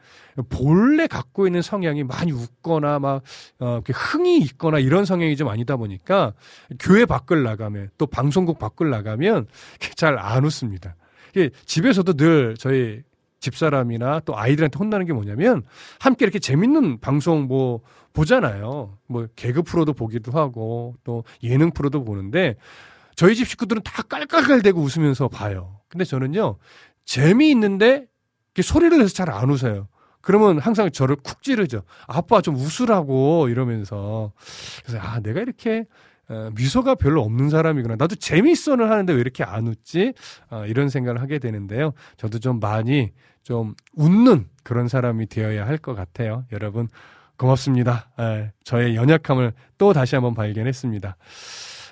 본래 0.51 1.07
갖고 1.07 1.47
있는 1.47 1.63
성향이 1.63 2.05
많이 2.05 2.33
웃거나 2.33 2.99
막 2.99 3.23
어, 3.59 3.81
흥이 3.87 4.39
있거나 4.41 4.79
이런 4.79 5.05
성향이 5.05 5.37
좀 5.37 5.49
아니다 5.49 5.77
보니까 5.77 6.35
교회 6.79 7.05
밖을 7.07 7.43
나가면 7.43 7.91
또 7.99 8.07
방송국 8.07 8.59
밖을 8.59 8.91
나가면 8.91 9.47
잘 9.97 10.19
안 10.19 10.45
웃습니다. 10.45 10.97
집에서도 11.65 12.15
늘 12.15 12.57
저희 12.59 13.03
집사람이나 13.41 14.21
또 14.25 14.37
아이들한테 14.37 14.79
혼나는 14.79 15.07
게 15.07 15.13
뭐냐면 15.13 15.63
함께 15.99 16.25
이렇게 16.25 16.39
재밌는 16.39 17.01
방송 17.01 17.47
뭐 17.47 17.81
보잖아요. 18.13 18.99
뭐 19.07 19.27
개그 19.37 19.63
프로도 19.63 19.93
보기도 19.93 20.33
하고 20.33 20.97
또 21.05 21.25
예능 21.43 21.71
프로도 21.71 22.05
보는데 22.05 22.57
저희 23.15 23.35
집 23.35 23.49
식구들은 23.49 23.83
다 23.83 24.03
깔깔깔대고 24.03 24.81
웃으면서 24.81 25.29
봐요. 25.29 25.81
근데 25.89 26.05
저는요 26.05 26.57
재미있는데 27.05 28.07
소리를 28.61 28.99
내서 28.99 29.15
잘 29.15 29.31
안 29.31 29.51
웃어요. 29.51 29.89
그러면 30.21 30.59
항상 30.59 30.91
저를 30.91 31.17
쿡 31.17 31.43
찌르죠. 31.43 31.83
아빠 32.07 32.41
좀 32.41 32.57
웃으라고 32.57 33.49
이러면서 33.49 34.33
그래서 34.85 35.01
아 35.01 35.21
내가 35.21 35.41
이렇게 35.41 35.85
어, 36.29 36.51
미소가 36.55 36.95
별로 36.97 37.23
없는 37.23 37.49
사람이구나. 37.51 37.97
나도 37.97 38.17
재미있어는 38.17 38.91
하는데 38.91 39.13
왜 39.13 39.21
이렇게 39.21 39.45
안 39.45 39.67
웃지? 39.67 40.13
어, 40.51 40.65
이런 40.67 40.89
생각을 40.89 41.21
하게 41.23 41.39
되는데요. 41.39 41.93
저도 42.17 42.39
좀 42.39 42.61
많이 42.61 43.13
좀 43.43 43.75
웃는 43.97 44.47
그런 44.63 44.89
사람이 44.89 45.27
되어야 45.27 45.67
할 45.67 45.79
것 45.79 45.95
같아요. 45.95 46.45
여러분 46.53 46.89
고맙습니다. 47.39 48.11
에, 48.19 48.51
저의 48.65 48.97
연약함을 48.97 49.53
또 49.79 49.93
다시 49.93 50.17
한번 50.17 50.35
발견했습니다. 50.35 51.17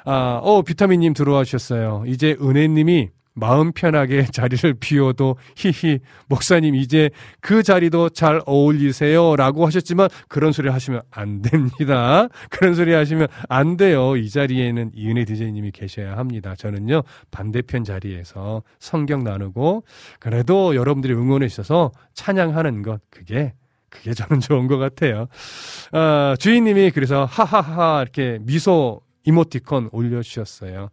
아, 0.05 0.41
어, 0.43 0.63
비타민님 0.63 1.15
들어와 1.15 1.45
주셨어요. 1.45 2.05
이제 2.07 2.37
은혜님이 2.41 3.11
마음 3.37 3.71
편하게 3.73 4.25
자리를 4.25 4.75
비워도 4.81 5.37
히히 5.57 6.01
목사님 6.27 6.75
이제 6.75 7.11
그 7.41 7.63
자리도 7.63 8.09
잘 8.09 8.41
어울리세요 8.47 9.37
라고 9.37 9.67
하셨지만 9.67 10.09
그런 10.29 10.53
소리 10.53 10.69
하시면 10.69 11.03
안 11.11 11.43
됩니다. 11.43 12.29
그런 12.51 12.75
소리 12.75 12.93
하시면 12.93 13.29
안 13.49 13.77
돼요. 13.77 14.17
이 14.17 14.29
자리에는 14.29 14.93
이은혜 14.95 15.25
디제이님이 15.27 15.71
계셔야 15.71 16.17
합니다. 16.17 16.55
저는요 16.57 17.03
반대편 17.31 17.85
자리에서 17.85 18.63
성경 18.79 19.23
나누고 19.23 19.85
그래도 20.19 20.75
여러분들이 20.75 21.13
응원해 21.13 21.49
주셔서 21.49 21.93
찬양하는 22.15 22.83
것 22.83 23.01
그게 23.11 23.53
그게 23.91 24.15
저는 24.15 24.41
좋은 24.41 24.67
것 24.67 24.79
같아요. 24.79 25.29
아, 25.93 26.35
주인님이 26.39 26.91
그래서 26.91 27.25
하하하 27.25 28.03
이렇게 28.03 28.39
미소 28.41 29.03
이모티콘 29.25 29.91
올려주셨어요. 29.93 30.91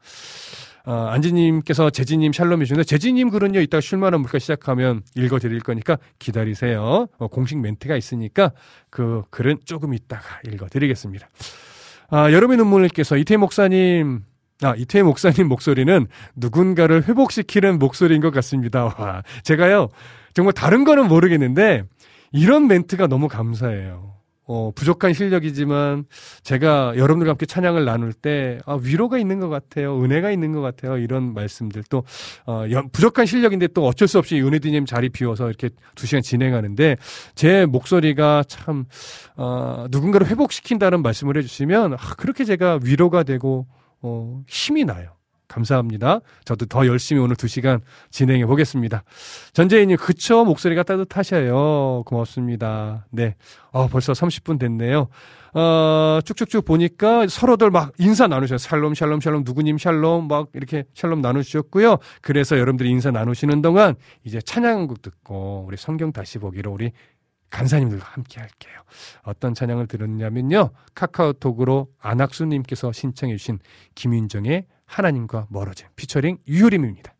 어, 0.86 0.94
안지님께서 1.12 1.90
재진님 1.90 2.34
샬롬 2.34 2.62
해 2.62 2.66
주는데 2.66 2.84
재진님 2.84 3.30
글은요 3.30 3.62
이따 3.62 3.80
쉴만한 3.80 4.22
물가 4.22 4.38
시작하면 4.38 5.02
읽어드릴 5.16 5.62
거니까 5.62 5.98
기다리세요. 6.20 7.08
어, 7.18 7.28
공식 7.28 7.58
멘트가 7.60 7.96
있으니까 7.96 8.52
그 8.90 9.24
글은 9.30 9.60
조금 9.66 9.94
있다가 9.94 10.42
읽어드리겠습니다. 10.46 11.30
아, 12.10 12.32
여름의 12.32 12.58
눈물님께서 12.58 13.18
이태 13.18 13.38
목사님 13.38 14.24
아, 14.62 14.76
이태 14.78 15.02
목사님 15.04 15.48
목소리는 15.48 16.08
누군가를 16.36 17.08
회복시키는 17.08 17.80
목소리인 17.80 18.22
것 18.22 18.32
같습니다. 18.34 18.86
와, 18.86 19.24
제가요, 19.44 19.90
정말 20.34 20.54
다른 20.54 20.84
거는 20.84 21.08
모르겠는데, 21.08 21.84
이런 22.32 22.68
멘트가 22.68 23.08
너무 23.08 23.28
감사해요. 23.28 24.13
어, 24.46 24.72
부족한 24.76 25.14
실력이지만 25.14 26.06
제가 26.44 26.94
여러분들과 26.98 27.32
함께 27.32 27.46
찬양을 27.46 27.86
나눌 27.86 28.12
때 28.14 28.60
아, 28.66 28.78
위로가 28.82 29.18
있는 29.18 29.40
것 29.40 29.50
같아요. 29.50 30.02
은혜가 30.04 30.32
있는 30.32 30.52
것 30.52 30.62
같아요. 30.62 30.98
이런 30.98 31.34
말씀들 31.34 31.84
또 31.90 32.04
어, 32.46 32.66
연- 32.72 32.90
부족한 32.90 33.26
실력인데 33.26 33.68
또 33.68 33.86
어쩔 33.88 34.08
수 34.08 34.20
없이 34.20 34.42
은혜디님 34.42 34.86
자리 34.86 35.10
비워서 35.10 35.48
이렇게 35.48 35.70
두 35.96 36.06
시간 36.08 36.22
진행하는데 36.22 36.98
제 37.36 37.66
목소리가 37.66 38.44
참 38.48 38.86
어, 39.38 39.86
누군가를 39.90 40.28
회복시킨다는 40.28 41.02
말씀을 41.02 41.38
해주시면 41.38 41.94
아, 41.94 41.98
그렇게 42.18 42.44
제가 42.44 42.80
위로가 42.84 43.24
되고 43.24 43.66
어, 44.02 44.42
힘이 44.48 44.84
나요. 44.84 45.16
감사합니다. 45.48 46.20
저도 46.46 46.66
더 46.66 46.86
열심히 46.88 47.22
오늘 47.22 47.36
두 47.36 47.48
시간 47.48 47.82
진행해 48.10 48.46
보겠습니다. 48.46 49.04
전재희님, 49.54 49.98
그쵸? 49.98 50.46
목소리가 50.46 50.84
따뜻하셔요. 50.84 52.04
고맙습니다. 52.06 53.06
네. 53.12 53.36
어, 53.72 53.88
벌써 53.88 54.14
30분 54.14 54.60
됐네요. 54.60 55.10
어, 55.54 56.20
쭉쭉쭉 56.26 56.66
보니까 56.66 57.28
서로들 57.28 57.70
막 57.70 57.94
인사 58.00 58.28
나누셔요. 58.28 58.58
샬롬, 58.58 58.96
샬롬, 58.96 59.22
샬롬, 59.22 59.44
누구님 59.46 59.78
샬롬, 59.78 60.28
막 60.28 60.50
이렇게 60.54 60.86
샬롬 60.96 61.22
나누셨고요. 61.22 61.98
그래서 62.22 62.58
여러분들이 62.58 62.90
인사 62.90 63.12
나누시는 63.12 63.62
동안 63.62 63.96
이제 64.24 64.42
찬양곡 64.42 65.02
듣고 65.02 65.66
우리 65.68 65.78
성경 65.78 66.12
다시 66.12 66.40
보기로 66.40 66.72
우리 66.72 66.92
간사님들과 67.52 68.04
함께 68.04 68.40
할게요. 68.40 68.74
어떤 69.22 69.54
찬양을 69.54 69.88
들었냐면요. 69.88 70.72
카카오톡으로 70.96 71.88
안학수님께서 72.02 72.92
신청해 72.92 73.38
주신 73.38 73.60
김윤정의 73.94 74.66
하나님과 74.94 75.48
멀어진 75.50 75.88
피처링 75.96 76.38
유효림입니다. 76.48 77.14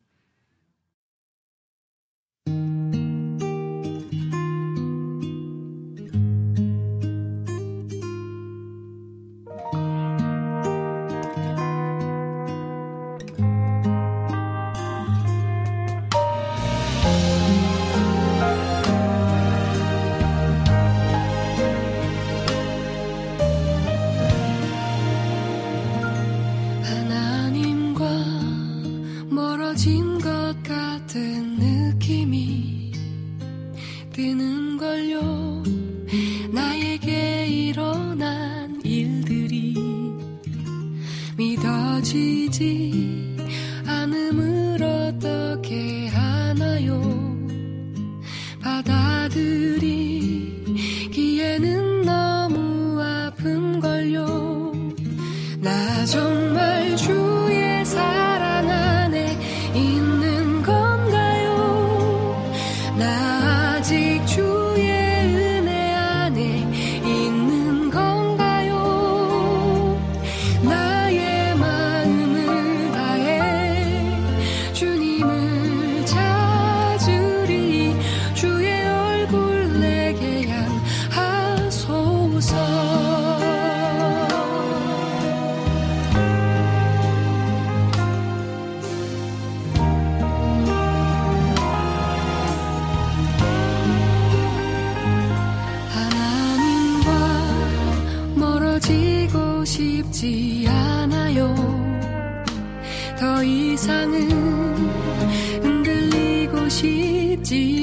흔들 106.82 107.83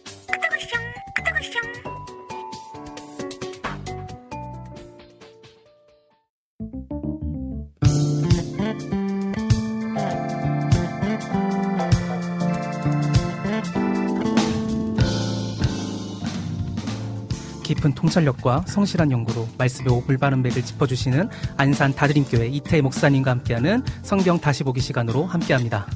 깊은 17.81 17.93
통찰력과 17.93 18.65
성실한 18.67 19.11
연구로 19.11 19.47
말씀의 19.57 20.03
올바른 20.07 20.41
맥을 20.41 20.63
짚어주시는 20.63 21.29
안산 21.57 21.93
다드림교회 21.93 22.47
이태 22.47 22.81
목사님과 22.81 23.31
함께하는 23.31 23.83
성경 24.03 24.39
다시 24.39 24.63
보기 24.63 24.79
시간으로 24.79 25.25
함께합니다. 25.25 25.87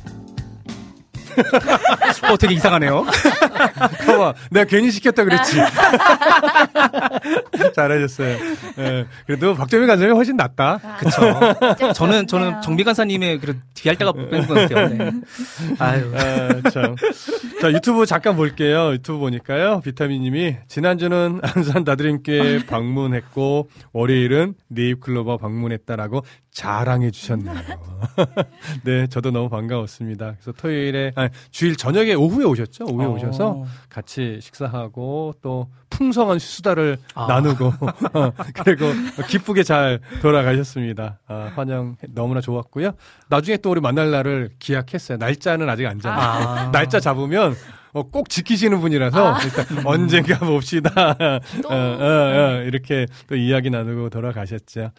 어, 2.31 2.37
되게 2.37 2.53
이상하네요. 2.55 3.05
봐봐, 4.05 4.33
내가 4.51 4.65
괜히 4.65 4.91
시켰다 4.91 5.23
그랬지. 5.23 5.57
잘하셨어요. 7.75 8.37
예, 8.79 9.05
그래도 9.25 9.53
박정희 9.55 9.87
간사님이 9.87 10.15
훨씬 10.15 10.35
낫다. 10.35 10.79
그쵸. 10.99 11.93
저는, 11.93 12.27
저는 12.27 12.61
정비 12.61 12.83
간사님의 12.83 13.39
그 13.39 13.59
뒤할 13.73 13.97
때가 13.97 14.11
뺀것 14.13 14.47
같아요. 14.47 14.87
네. 14.89 15.11
아유. 15.79 16.11
아, 16.15 16.69
참. 16.69 16.95
자, 17.61 17.71
유튜브 17.71 18.05
잠깐 18.05 18.35
볼게요. 18.35 18.91
유튜브 18.93 19.19
보니까요. 19.19 19.81
비타민님이 19.81 20.57
지난주는 20.67 21.39
안산 21.41 21.83
다드림교회 21.83 22.65
방문했고, 22.67 23.69
월요일은 23.93 24.55
네잎클로버 24.69 25.37
방문했다라고 25.37 26.23
자랑해 26.55 27.11
주셨네요. 27.11 27.53
네, 28.85 29.07
저도 29.07 29.29
너무 29.29 29.49
반가웠습니다. 29.49 30.35
그래서 30.39 30.53
토요일에, 30.53 31.11
아니, 31.15 31.29
주일 31.51 31.75
저녁에 31.75 32.13
오후에 32.13 32.45
오셨죠? 32.45 32.85
오후에 32.85 33.05
어. 33.05 33.09
오셔서 33.09 33.65
같이 33.89 34.39
식사하고 34.41 35.35
또 35.41 35.69
풍성한 35.89 36.39
수다를 36.39 36.97
아. 37.13 37.27
나누고, 37.27 37.73
그리고 38.63 38.85
기쁘게 39.27 39.63
잘 39.63 39.99
돌아가셨습니다. 40.21 41.19
아, 41.27 41.51
환영 41.55 41.97
너무나 42.13 42.39
좋았고요. 42.39 42.93
나중에 43.27 43.57
또 43.57 43.71
우리 43.71 43.81
만날 43.81 44.09
날을 44.11 44.51
기약했어요. 44.57 45.17
날짜는 45.17 45.69
아직 45.69 45.85
안 45.85 45.99
잡았어요. 45.99 46.47
아. 46.47 46.71
날짜 46.71 47.01
잡으면 47.01 47.53
어, 47.95 48.03
꼭 48.03 48.27
지키시는 48.27 48.81
분이라서 48.81 49.37
일단 49.45 49.87
언젠가 49.87 50.37
봅시다. 50.39 51.15
어, 51.17 51.73
어, 51.73 51.75
어, 51.75 52.61
이렇게 52.63 53.05
또 53.27 53.37
이야기 53.37 53.69
나누고 53.69 54.09
돌아가셨죠. 54.09 54.91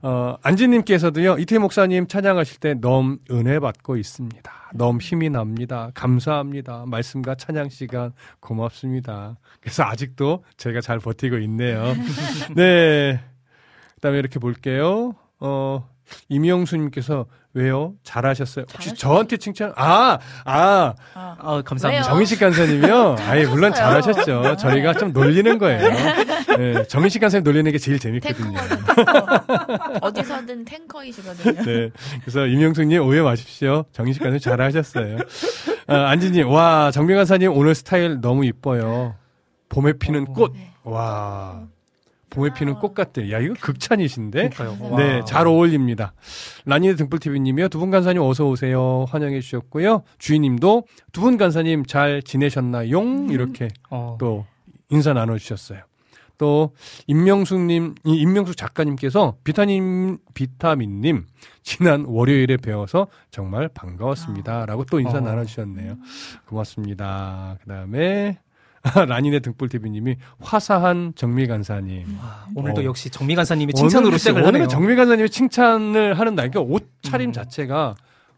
어, 0.00 0.36
안지님께서도요, 0.42 1.36
이태 1.36 1.58
목사님 1.58 2.06
찬양하실 2.06 2.60
때 2.60 2.74
너무 2.80 3.18
은혜 3.30 3.58
받고 3.58 3.98
있습니다. 3.98 4.52
너무 4.74 5.00
힘이 5.00 5.28
납니다. 5.28 5.90
감사합니다. 5.92 6.84
말씀과 6.86 7.34
찬양 7.34 7.68
시간 7.68 8.12
고맙습니다. 8.40 9.36
그래서 9.60 9.82
아직도 9.82 10.42
제가 10.56 10.80
잘 10.80 10.98
버티고 10.98 11.36
있네요. 11.40 11.94
네. 12.56 13.20
그 13.96 14.00
다음에 14.00 14.18
이렇게 14.18 14.38
볼게요. 14.38 15.14
어, 15.40 15.86
임영수님께서 16.30 17.26
왜요? 17.52 17.94
잘하셨어요. 18.04 18.64
혹시 18.72 18.94
저한테 18.94 19.36
칭찬? 19.36 19.72
아, 19.76 20.18
아, 20.44 20.94
아, 21.14 21.62
감사합니다. 21.64 22.04
정인식 22.08 22.38
간사님이요? 22.38 23.16
아예 23.20 23.44
물론 23.44 23.74
잘하셨죠. 23.74 24.56
저희가 24.56 24.94
좀 24.94 25.12
놀리는 25.12 25.58
거예요. 25.58 25.80
네, 26.56 26.84
정인식 26.86 27.20
간사님 27.20 27.42
놀리는 27.42 27.70
게 27.72 27.78
제일 27.78 27.98
재밌거든요. 27.98 28.56
어디서든 30.00 30.64
탱커이시거든요. 30.64 31.62
네. 31.64 31.90
그래서 32.20 32.46
임영숙님 32.46 33.02
오해 33.02 33.20
마십시오. 33.20 33.84
정인식 33.92 34.22
간사님 34.22 34.38
잘하셨어요. 34.40 35.18
아, 35.88 35.94
안지님, 36.10 36.48
와, 36.48 36.90
정민 36.92 37.16
간사님 37.16 37.52
오늘 37.52 37.74
스타일 37.74 38.20
너무 38.20 38.44
이뻐요. 38.44 39.16
봄에 39.70 39.94
피는 39.94 40.26
꽃. 40.26 40.52
네. 40.54 40.70
와. 40.84 41.62
봄에 42.30 42.50
피는 42.54 42.74
꽃 42.74 42.94
같대. 42.94 43.30
야, 43.32 43.38
이거 43.40 43.54
극찬이신데? 43.60 44.50
그러니까요. 44.50 44.96
네, 44.96 45.18
와. 45.18 45.24
잘 45.24 45.46
어울립니다. 45.46 46.12
라니네 46.64 46.94
등불TV님이요. 46.96 47.68
두 47.68 47.80
분 47.80 47.90
간사님 47.90 48.22
어서 48.22 48.46
오세요. 48.48 49.04
환영해 49.08 49.40
주셨고요. 49.40 50.02
주인님도 50.18 50.84
두 51.12 51.20
분 51.20 51.36
간사님 51.36 51.84
잘 51.86 52.22
지내셨나요? 52.22 53.26
이렇게 53.30 53.68
어, 53.90 54.16
또 54.20 54.46
인사 54.90 55.12
나눠주셨어요. 55.12 55.80
또 56.38 56.72
임명숙님, 57.06 57.96
이 58.06 58.14
임명숙 58.16 58.56
작가님께서 58.56 59.36
비타민 59.44 60.16
비타민님 60.32 61.26
지난 61.62 62.04
월요일에 62.06 62.56
배워서 62.56 63.08
정말 63.30 63.68
반가웠습니다라고 63.68 64.84
또 64.86 65.00
인사 65.00 65.18
어. 65.18 65.20
나눠주셨네요. 65.20 65.96
고맙습니다. 66.46 67.58
그 67.60 67.68
다음에 67.68 68.38
라니네 69.08 69.40
등불TV님이 69.40 70.16
화사한 70.40 71.12
정미 71.14 71.46
간사님. 71.46 72.18
와, 72.18 72.46
오늘도 72.54 72.80
어. 72.80 72.84
역시 72.84 73.10
정미 73.10 73.34
간사님이 73.34 73.74
칭찬으로 73.74 74.08
오늘 74.08 74.18
시작을 74.18 74.40
오늘은 74.40 74.54
하네요. 74.54 74.68
정미 74.68 74.96
간사님이 74.96 75.28
칭찬을 75.28 76.18
하는 76.18 76.34
날. 76.34 76.50
그러니까 76.50 76.72
옷 76.72 76.88
차림 77.02 77.30
음. 77.30 77.32
자체가 77.32 77.94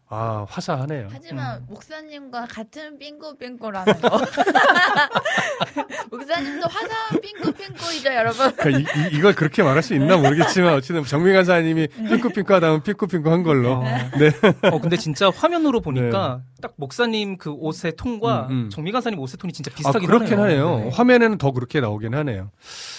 아 0.09 0.45
화사하네요. 0.49 1.07
하지만 1.11 1.65
목사님과 1.67 2.45
같은 2.47 2.99
삥꾸삥꾸라는 2.99 4.01
거. 4.01 4.21
목사님도 6.11 6.67
화사한 6.67 7.21
삥꾸삥꾸이죠, 7.21 8.13
여러분. 8.13 8.51
그러니까 8.57 9.07
이, 9.11 9.21
걸 9.21 9.33
그렇게 9.33 9.63
말할 9.63 9.81
수 9.81 9.95
있나 9.95 10.17
모르겠지만 10.17 10.73
어쨌든 10.73 11.03
정미 11.05 11.33
간사님이 11.33 11.87
핑크핑크하다면 11.87 12.83
핑크핑크한 12.83 13.43
걸로. 13.43 13.75
어. 13.75 13.83
네. 14.19 14.29
어, 14.69 14.79
근데 14.79 14.97
진짜 14.97 15.31
화면으로 15.31 15.79
보니까 15.79 16.41
딱 16.63 16.73
목사님 16.77 17.35
그 17.37 17.51
옷의 17.51 17.97
톤과 17.97 18.47
음, 18.49 18.51
음. 18.51 18.69
정미 18.69 18.93
간사님 18.93 19.19
옷의 19.19 19.37
톤이 19.37 19.51
진짜 19.51 19.69
아, 19.69 19.75
비슷하긴 19.75 20.07
그렇긴 20.07 20.39
하네요. 20.39 20.75
하네요. 20.75 20.89
화면에는 20.91 21.37
더 21.37 21.51
그렇게 21.51 21.81
나오긴 21.81 22.15
하네요. 22.15 22.51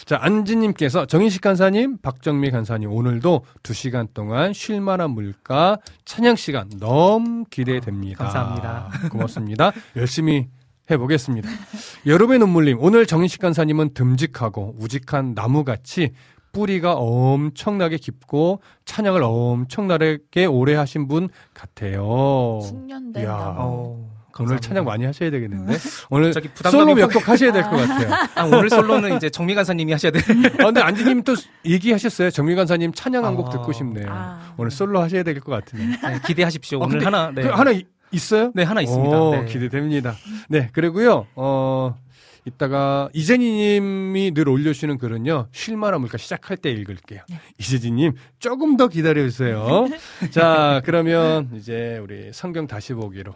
자, 0.05 0.19
안지님께서 0.21 1.07
정인식 1.07 1.41
간사님, 1.41 1.97
박정미 2.03 2.51
간사님, 2.51 2.93
오늘도 2.93 3.47
두 3.63 3.73
시간 3.73 4.07
동안 4.13 4.53
쉴만한 4.53 5.13
물가 5.13 5.79
찬양 6.05 6.37
시간 6.37 6.69
너무 6.79 7.47
기대됩니다. 7.49 8.23
아, 8.23 8.29
감사합니다. 8.29 9.09
고맙습니다. 9.11 9.73
열심히 9.97 10.49
해보겠습니다. 10.91 11.49
여름의 12.05 12.41
눈물님, 12.41 12.77
오늘 12.79 13.07
정인식 13.07 13.41
간사님은 13.41 13.95
듬직하고 13.95 14.77
우직한 14.79 15.33
나무같이 15.35 16.13
뿌리가 16.55 16.95
엄청나게 16.95 17.99
깊고 17.99 18.61
찬양을 18.87 19.23
엄청나게 19.23 20.47
오래 20.49 20.75
하신 20.75 21.09
분 21.09 21.29
같아요. 21.53 22.61
숙련된. 22.63 23.27
어, 23.29 24.09
오늘. 24.41 24.59
찬양 24.59 24.85
많이 24.85 25.05
하셔야 25.05 25.31
되겠는데 25.31 25.75
오늘 26.11 26.27
갑자기 26.33 26.49
부담감이 26.55 26.83
솔로 26.83 26.95
몇 26.97 27.03
확- 27.05 27.13
곡 27.13 27.29
하셔야 27.29 27.53
될 27.53 27.63
것 27.63 27.71
같아요. 27.77 28.09
아, 28.35 28.45
오늘 28.45 28.69
솔로는 28.71 29.17
이제 29.17 29.31
정미 29.31 29.55
간사님이 29.55 29.93
하셔야 29.93 30.11
돼. 30.11 30.19
아, 30.59 30.65
근데 30.65 30.81
안지님 30.81 31.23
또 31.23 31.35
얘기하셨어요. 31.65 32.31
정미 32.31 32.55
간사님 32.57 32.93
찬양 32.95 33.25
한곡 33.25 33.49
아. 33.49 33.51
듣고 33.51 33.73
싶네요. 33.73 34.07
아. 34.09 34.41
오늘 34.57 34.71
솔로 34.73 35.01
하셔야 35.01 35.23
될 35.23 35.39
것 35.41 35.53
같은데. 35.53 35.99
네, 36.03 36.19
기대하십시오. 36.27 36.83
아, 36.83 36.87
오늘 36.87 37.05
하나 37.07 37.31
네. 37.33 37.43
그 37.43 37.49
하나 37.49 37.71
이- 37.71 37.85
있어요? 38.11 38.51
네, 38.55 38.63
하나 38.65 38.81
있습니다. 38.81 39.21
오, 39.23 39.31
네. 39.37 39.45
기대됩니다. 39.45 40.15
네, 40.49 40.69
그리고요. 40.73 41.27
어 41.37 41.97
이따가 42.47 43.09
이재니님이 43.15 44.33
늘 44.33 44.49
올려주시는 44.49 44.99
글은요 44.99 45.49
쉴만한 45.53 46.01
물가 46.01 46.19
시작할 46.19 46.57
때 46.57 46.71
읽을게요. 46.71 47.23
네. 47.29 47.41
이재진님 47.59 48.13
조금 48.39 48.77
더 48.77 48.89
기다려주세요. 48.89 49.87
자 50.31 50.83
그러면 50.85 51.51
이제 51.55 51.99
우리 52.03 52.33
성경 52.33 52.67
다시 52.67 52.93
보기로 52.93 53.35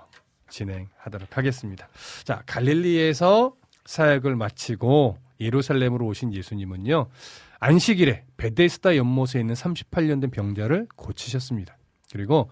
진행하도록 0.51 1.37
하겠습니다. 1.37 1.89
자 2.25 2.43
갈릴리에서 2.47 3.55
사역을 3.87 4.37
마치고 4.37 5.17
예루살렘으로 5.41 6.07
오신 6.07 6.35
예수님은요 6.35 7.09
안식일에 7.61 8.25
베데스다 8.37 8.97
연못에 8.97 9.41
있는 9.41 9.55
38년 9.55 10.21
된 10.21 10.31
병자를 10.31 10.87
고치셨습니다. 10.97 11.77
그리고 12.13 12.51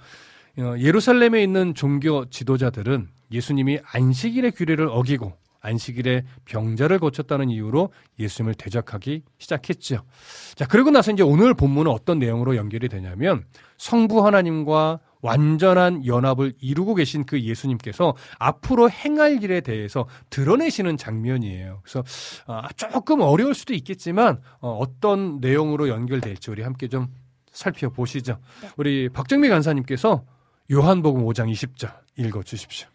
어, 0.59 0.75
예루살렘에 0.79 1.43
있는 1.43 1.75
종교 1.75 2.25
지도자들은 2.31 3.09
예수님이 3.31 3.81
안식일의 3.93 4.53
규례를 4.53 4.89
어기고 4.89 5.35
안식일에 5.67 6.25
병자를 6.45 6.99
고쳤다는 6.99 7.51
이유로 7.51 7.91
예수님을 8.19 8.55
대적하기 8.55 9.23
시작했죠. 9.39 10.03
자, 10.55 10.67
그리고 10.67 10.91
나서 10.91 11.11
이제 11.13 11.23
오늘 11.23 11.55
본문은 11.55 11.91
어떤 11.91 12.19
내용으로 12.19 12.57
연결이 12.57 12.89
되냐면 12.89 13.45
성부 13.79 14.25
하나님과 14.25 15.01
완전한 15.23 16.07
연합을 16.07 16.53
이루고 16.61 16.95
계신 16.95 17.25
그 17.25 17.41
예수님께서 17.41 18.15
앞으로 18.39 18.89
행할 18.89 19.43
일에 19.43 19.61
대해서 19.61 20.07
드러내시는 20.31 20.97
장면이에요. 20.97 21.81
그래서 21.83 22.05
아, 22.47 22.69
조금 22.77 23.21
어려울 23.21 23.55
수도 23.55 23.75
있겠지만 23.75 24.41
어, 24.61 24.85
떤 25.01 25.41
내용으로 25.41 25.89
연결될지 25.89 26.51
우리 26.51 26.63
함께 26.63 26.87
좀 26.87 27.09
살펴보시죠. 27.51 28.39
네. 28.63 28.69
우리 28.77 29.09
박정미 29.09 29.49
간사님께서 29.49 30.25
요한복음 30.71 31.25
5장 31.25 31.51
20절 31.51 31.93
읽어 32.19 32.43
주십시오. 32.43 32.89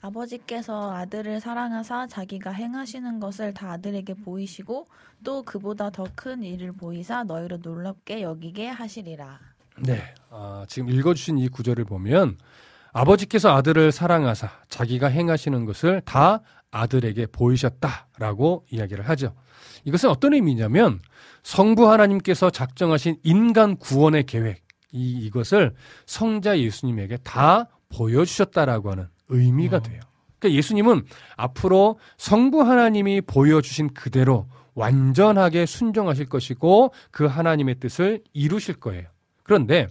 아버지께서 0.00 0.92
아들을 0.94 1.40
사랑하사 1.40 2.06
자기가 2.06 2.50
행하시는 2.52 3.20
것을 3.20 3.52
다 3.54 3.72
아들에게 3.72 4.14
보이시고 4.14 4.86
또 5.24 5.42
그보다 5.42 5.90
더 5.90 6.04
큰 6.14 6.42
일을 6.42 6.72
보이사 6.72 7.24
너희로 7.24 7.58
놀랍게 7.58 8.22
여기게 8.22 8.68
하시리라. 8.68 9.38
네. 9.78 10.02
아, 10.30 10.64
지금 10.68 10.90
읽어주신 10.90 11.38
이 11.38 11.48
구절을 11.48 11.84
보면 11.84 12.36
아버지께서 12.92 13.54
아들을 13.54 13.92
사랑하사 13.92 14.50
자기가 14.68 15.06
행하시는 15.06 15.64
것을 15.64 16.02
다 16.04 16.40
아들에게 16.70 17.26
보이셨다라고 17.26 18.66
이야기를 18.70 19.08
하죠. 19.10 19.34
이것은 19.84 20.10
어떤 20.10 20.34
의미냐면 20.34 21.00
성부 21.42 21.90
하나님께서 21.90 22.50
작정하신 22.50 23.16
인간 23.22 23.76
구원의 23.76 24.24
계획, 24.24 24.62
이, 24.92 25.24
이것을 25.24 25.74
성자 26.06 26.58
예수님에게 26.58 27.18
다 27.18 27.68
보여주셨다라고 27.88 28.90
하는 28.90 29.08
의미가 29.30 29.78
어. 29.78 29.80
돼요. 29.80 30.00
그러니까 30.38 30.56
예수님은 30.56 31.04
앞으로 31.36 31.98
성부 32.16 32.62
하나님이 32.62 33.22
보여주신 33.22 33.94
그대로 33.94 34.46
완전하게 34.74 35.66
순종하실 35.66 36.28
것이고 36.28 36.92
그 37.10 37.26
하나님의 37.26 37.76
뜻을 37.80 38.22
이루실 38.32 38.80
거예요. 38.80 39.08
그런데 39.42 39.88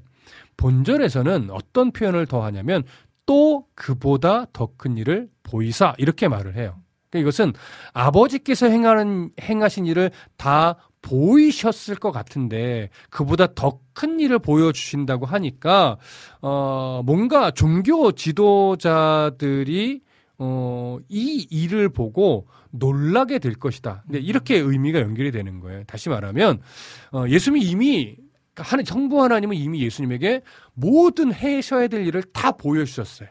본절에서는 0.57 1.49
어떤 1.51 1.91
표현을 1.91 2.25
더 2.25 2.43
하냐면 2.43 2.83
또 3.25 3.65
그보다 3.75 4.45
더 4.51 4.71
큰 4.77 4.97
일을 4.97 5.29
보이사 5.43 5.93
이렇게 5.97 6.27
말을 6.27 6.55
해요. 6.55 6.81
그러니까 7.09 7.27
이것은 7.27 7.53
아버지께서 7.93 8.67
행하는 8.67 9.31
행하신 9.41 9.85
일을 9.85 10.11
다 10.37 10.77
보이셨을 11.01 11.95
것 11.95 12.11
같은데 12.11 12.89
그보다 13.09 13.53
더 13.53 13.79
큰 13.99 14.19
일을 14.21 14.39
보여주신다고 14.39 15.25
하니까 15.25 15.97
어 16.41 17.01
뭔가 17.05 17.51
종교 17.51 18.13
지도자들이 18.13 20.01
어, 20.37 20.97
이 21.09 21.45
일을 21.49 21.89
보고 21.89 22.47
놀라게 22.71 23.39
될 23.39 23.55
것이다. 23.55 24.03
근데 24.05 24.19
이렇게 24.19 24.55
의미가 24.55 25.01
연결이 25.01 25.31
되는 25.31 25.59
거예요. 25.59 25.83
다시 25.83 26.07
말하면, 26.07 26.61
어, 27.11 27.25
예수님이 27.27 27.65
이미, 27.65 28.15
하는, 28.55 28.85
정부 28.85 29.21
하나님은 29.21 29.57
이미 29.57 29.81
예수님에게 29.81 30.43
모든 30.75 31.33
해셔야 31.33 31.89
될 31.89 32.07
일을 32.07 32.23
다 32.31 32.53
보여주셨어요. 32.53 33.27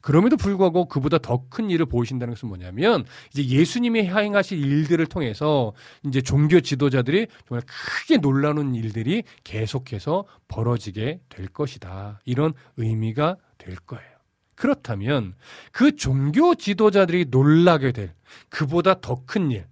그럼에도 0.00 0.36
불구하고 0.36 0.86
그보다 0.86 1.18
더 1.18 1.38
큰 1.50 1.70
일을 1.70 1.86
보이신다는 1.86 2.34
것은 2.34 2.48
뭐냐면, 2.48 3.04
이제 3.32 3.44
예수님이 3.44 4.02
행하실 4.04 4.58
일들을 4.58 5.06
통해서 5.06 5.72
이제 6.04 6.20
종교 6.20 6.60
지도자들이 6.60 7.26
정말 7.48 7.62
크게 7.66 8.18
놀라는 8.18 8.74
일들이 8.74 9.22
계속해서 9.44 10.24
벌어지게 10.48 11.20
될 11.28 11.48
것이다. 11.48 12.20
이런 12.24 12.52
의미가 12.76 13.36
될 13.56 13.76
거예요. 13.76 14.08
그렇다면 14.54 15.34
그 15.72 15.94
종교 15.96 16.54
지도자들이 16.54 17.26
놀라게 17.30 17.92
될 17.92 18.14
그보다 18.50 19.00
더 19.00 19.22
큰 19.24 19.50
일, 19.52 19.66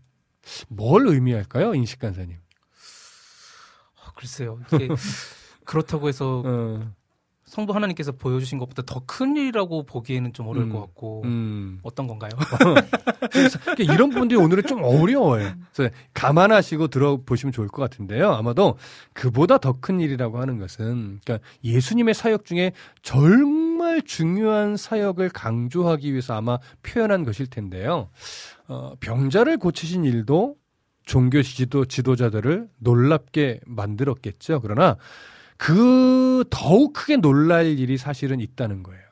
뭘 0.69 1.09
의미할까요, 1.09 1.75
인식 1.75 1.99
간사님? 1.99 2.37
어, 3.97 4.11
글쎄요. 4.17 4.61
이게 4.73 4.89
그렇다고 5.65 6.09
해서 6.09 6.43
어, 6.47 6.93
성부 7.47 7.73
하나님께서 7.75 8.13
보여주신 8.13 8.59
것보다 8.59 8.83
더 8.83 9.01
큰 9.07 9.37
일이라고 9.37 9.85
보기에는 9.87 10.33
좀 10.33 10.49
어려울 10.49 10.67
음. 10.67 10.73
것 10.73 10.81
같고 10.81 11.23
음. 11.25 11.79
어떤 11.85 12.09
건가요? 12.09 12.31
그러니까 13.31 13.95
이런 13.95 14.11
부분들이 14.11 14.39
오늘은 14.39 14.65
좀 14.65 14.83
어려워요. 14.83 15.53
그래서 15.73 15.95
감안하시고 16.13 16.89
들어보시면 16.89 17.53
좋을 17.53 17.69
것 17.69 17.83
같은데요. 17.83 18.33
아마도 18.33 18.77
그보다 19.13 19.59
더 19.59 19.77
큰 19.81 20.01
일이라고 20.01 20.41
하는 20.41 20.59
것은 20.59 21.21
그러니까 21.25 21.39
예수님의 21.63 22.15
사역 22.15 22.45
중에 22.47 22.73
정말 23.03 24.03
중요한 24.03 24.77
사역을 24.77 25.29
강조하기 25.29 26.11
위해서 26.11 26.35
아마 26.35 26.59
표현한 26.83 27.25
것일 27.25 27.47
텐데요. 27.49 28.09
어, 28.67 28.95
병자를 29.01 29.59
고치신 29.59 30.05
일도 30.05 30.57
종교 31.05 31.43
지도, 31.43 31.85
지도자들을 31.85 32.69
놀랍게 32.81 33.61
만들었겠죠. 33.67 34.61
그러나 34.61 34.97
그 35.57 36.45
더욱 36.51 36.93
크게 36.93 37.17
놀랄 37.17 37.79
일이 37.79 37.97
사실은 37.97 38.41
있다는 38.41 38.83
거예요. 38.83 39.03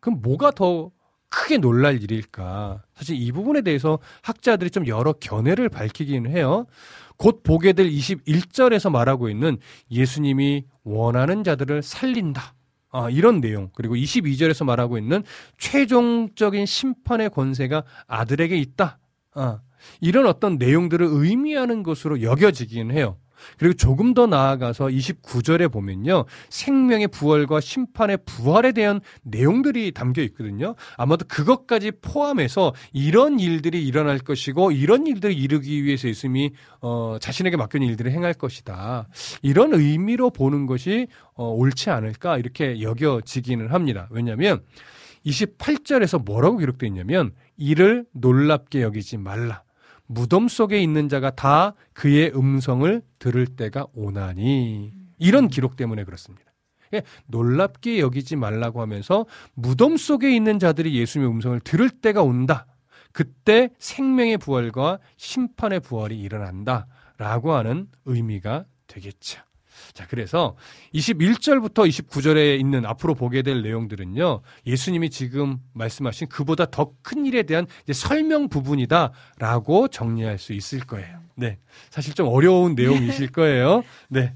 그럼 0.00 0.20
뭐가 0.22 0.52
더 0.52 0.90
크게 1.28 1.58
놀랄 1.58 2.02
일일까? 2.02 2.82
사실 2.94 3.20
이 3.20 3.32
부분에 3.32 3.62
대해서 3.62 3.98
학자들이 4.22 4.70
좀 4.70 4.86
여러 4.86 5.12
견해를 5.12 5.68
밝히기는 5.68 6.30
해요. 6.30 6.66
곧 7.16 7.42
보게 7.42 7.72
될 7.72 7.88
21절에서 7.88 8.90
말하고 8.90 9.28
있는 9.28 9.58
예수님이 9.90 10.64
원하는 10.84 11.44
자들을 11.44 11.82
살린다. 11.82 12.54
아, 12.90 13.10
이런 13.10 13.40
내용. 13.40 13.70
그리고 13.74 13.94
22절에서 13.94 14.64
말하고 14.64 14.96
있는 14.96 15.22
최종적인 15.58 16.64
심판의 16.64 17.30
권세가 17.30 17.84
아들에게 18.06 18.56
있다. 18.56 18.98
아, 19.34 19.60
이런 20.00 20.26
어떤 20.26 20.56
내용들을 20.56 21.06
의미하는 21.10 21.82
것으로 21.82 22.22
여겨지긴 22.22 22.90
해요. 22.90 23.18
그리고 23.58 23.74
조금 23.74 24.14
더 24.14 24.26
나아가서 24.26 24.86
29절에 24.86 25.70
보면요. 25.70 26.24
생명의 26.48 27.08
부활과 27.08 27.60
심판의 27.60 28.18
부활에 28.24 28.72
대한 28.72 29.00
내용들이 29.22 29.92
담겨 29.92 30.22
있거든요. 30.22 30.74
아마도 30.96 31.24
그것까지 31.28 31.92
포함해서 32.02 32.74
이런 32.92 33.40
일들이 33.40 33.86
일어날 33.86 34.18
것이고 34.18 34.72
이런 34.72 35.06
일들을 35.06 35.36
이루기 35.36 35.84
위해서 35.84 36.08
예수님이 36.08 36.52
어, 36.80 37.16
자신에게 37.20 37.56
맡겨진 37.56 37.88
일들을 37.88 38.10
행할 38.12 38.34
것이다. 38.34 39.08
이런 39.42 39.74
의미로 39.74 40.30
보는 40.30 40.66
것이 40.66 41.08
어, 41.34 41.48
옳지 41.50 41.90
않을까 41.90 42.38
이렇게 42.38 42.80
여겨지기는 42.80 43.68
합니다. 43.68 44.08
왜냐하면 44.10 44.62
28절에서 45.26 46.24
뭐라고 46.24 46.58
기록되어 46.58 46.86
있냐면 46.88 47.32
이를 47.56 48.06
놀랍게 48.12 48.82
여기지 48.82 49.18
말라. 49.18 49.65
무덤 50.06 50.48
속에 50.48 50.80
있는 50.80 51.08
자가 51.08 51.30
다 51.30 51.74
그의 51.92 52.32
음성을 52.34 53.02
들을 53.18 53.46
때가 53.46 53.86
오나니 53.94 54.92
이런 55.18 55.48
기록 55.48 55.76
때문에 55.76 56.04
그렇습니다. 56.04 56.44
예, 56.94 57.02
놀랍게 57.26 57.98
여기지 57.98 58.36
말라고 58.36 58.80
하면서 58.80 59.26
무덤 59.54 59.96
속에 59.96 60.34
있는 60.34 60.58
자들이 60.58 60.94
예수님의 60.96 61.32
음성을 61.32 61.60
들을 61.60 61.90
때가 61.90 62.22
온다. 62.22 62.66
그때 63.12 63.70
생명의 63.78 64.38
부활과 64.38 64.98
심판의 65.16 65.80
부활이 65.80 66.20
일어난다 66.20 66.86
라고 67.18 67.54
하는 67.54 67.88
의미가 68.04 68.66
되겠죠. 68.86 69.40
자, 69.92 70.06
그래서 70.08 70.56
21절부터 70.94 71.88
29절에 71.88 72.58
있는 72.58 72.84
앞으로 72.86 73.14
보게 73.14 73.42
될 73.42 73.62
내용들은요, 73.62 74.42
예수님이 74.66 75.10
지금 75.10 75.58
말씀하신 75.72 76.28
그보다 76.28 76.66
더 76.66 76.96
큰 77.06 77.24
일에 77.24 77.44
대한 77.44 77.66
설명 77.92 78.48
부분이다라고 78.48 79.88
정리할 79.88 80.38
수 80.38 80.52
있을 80.52 80.80
거예요. 80.80 81.20
네. 81.36 81.58
사실 81.90 82.14
좀 82.14 82.28
어려운 82.28 82.74
내용이실 82.74 83.30
거예요. 83.32 83.82
네. 84.08 84.34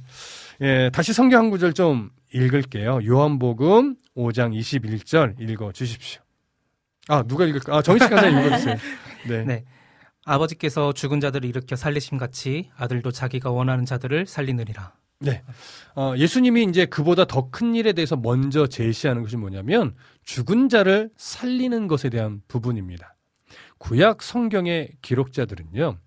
예, 0.61 0.91
다시 0.93 1.13
성경 1.13 1.45
한 1.45 1.51
구절 1.51 1.73
좀 1.73 2.11
읽을게요. 2.33 3.01
요한복음 3.05 3.97
5장 4.17 4.57
21절 4.57 5.41
읽어 5.41 5.73
주십시오. 5.73 6.23
아, 7.09 7.23
누가 7.25 7.45
읽을까? 7.45 7.77
아, 7.77 7.83
정식 7.83 8.09
간사 8.09 8.29
읽어 8.29 8.57
주세요. 8.57 8.77
네. 9.27 9.45
네. 9.45 9.65
아버지께서 10.25 10.93
죽은 10.93 11.19
자들을 11.21 11.49
일으켜 11.49 11.75
살리심 11.75 12.19
같이 12.19 12.71
아들도 12.77 13.11
자기가 13.11 13.51
원하는 13.51 13.85
자들을 13.85 14.27
살리느니라. 14.27 14.93
네. 15.23 15.43
어, 15.95 16.15
예수님이 16.17 16.65
이제 16.65 16.87
그보다 16.87 17.27
더 17.27 17.51
큰 17.51 17.75
일에 17.75 17.93
대해서 17.93 18.17
먼저 18.17 18.67
제시하는 18.67 19.23
것이 19.23 19.37
뭐냐면 19.37 19.95
죽은 20.25 20.69
자를 20.71 21.11
살리는 21.17 21.89
것에 21.89 22.09
대한 22.09 22.41
부분입니다. 22.49 23.17
구약 23.79 24.23
성경의 24.23 24.93
기록자들은요, 25.03 25.99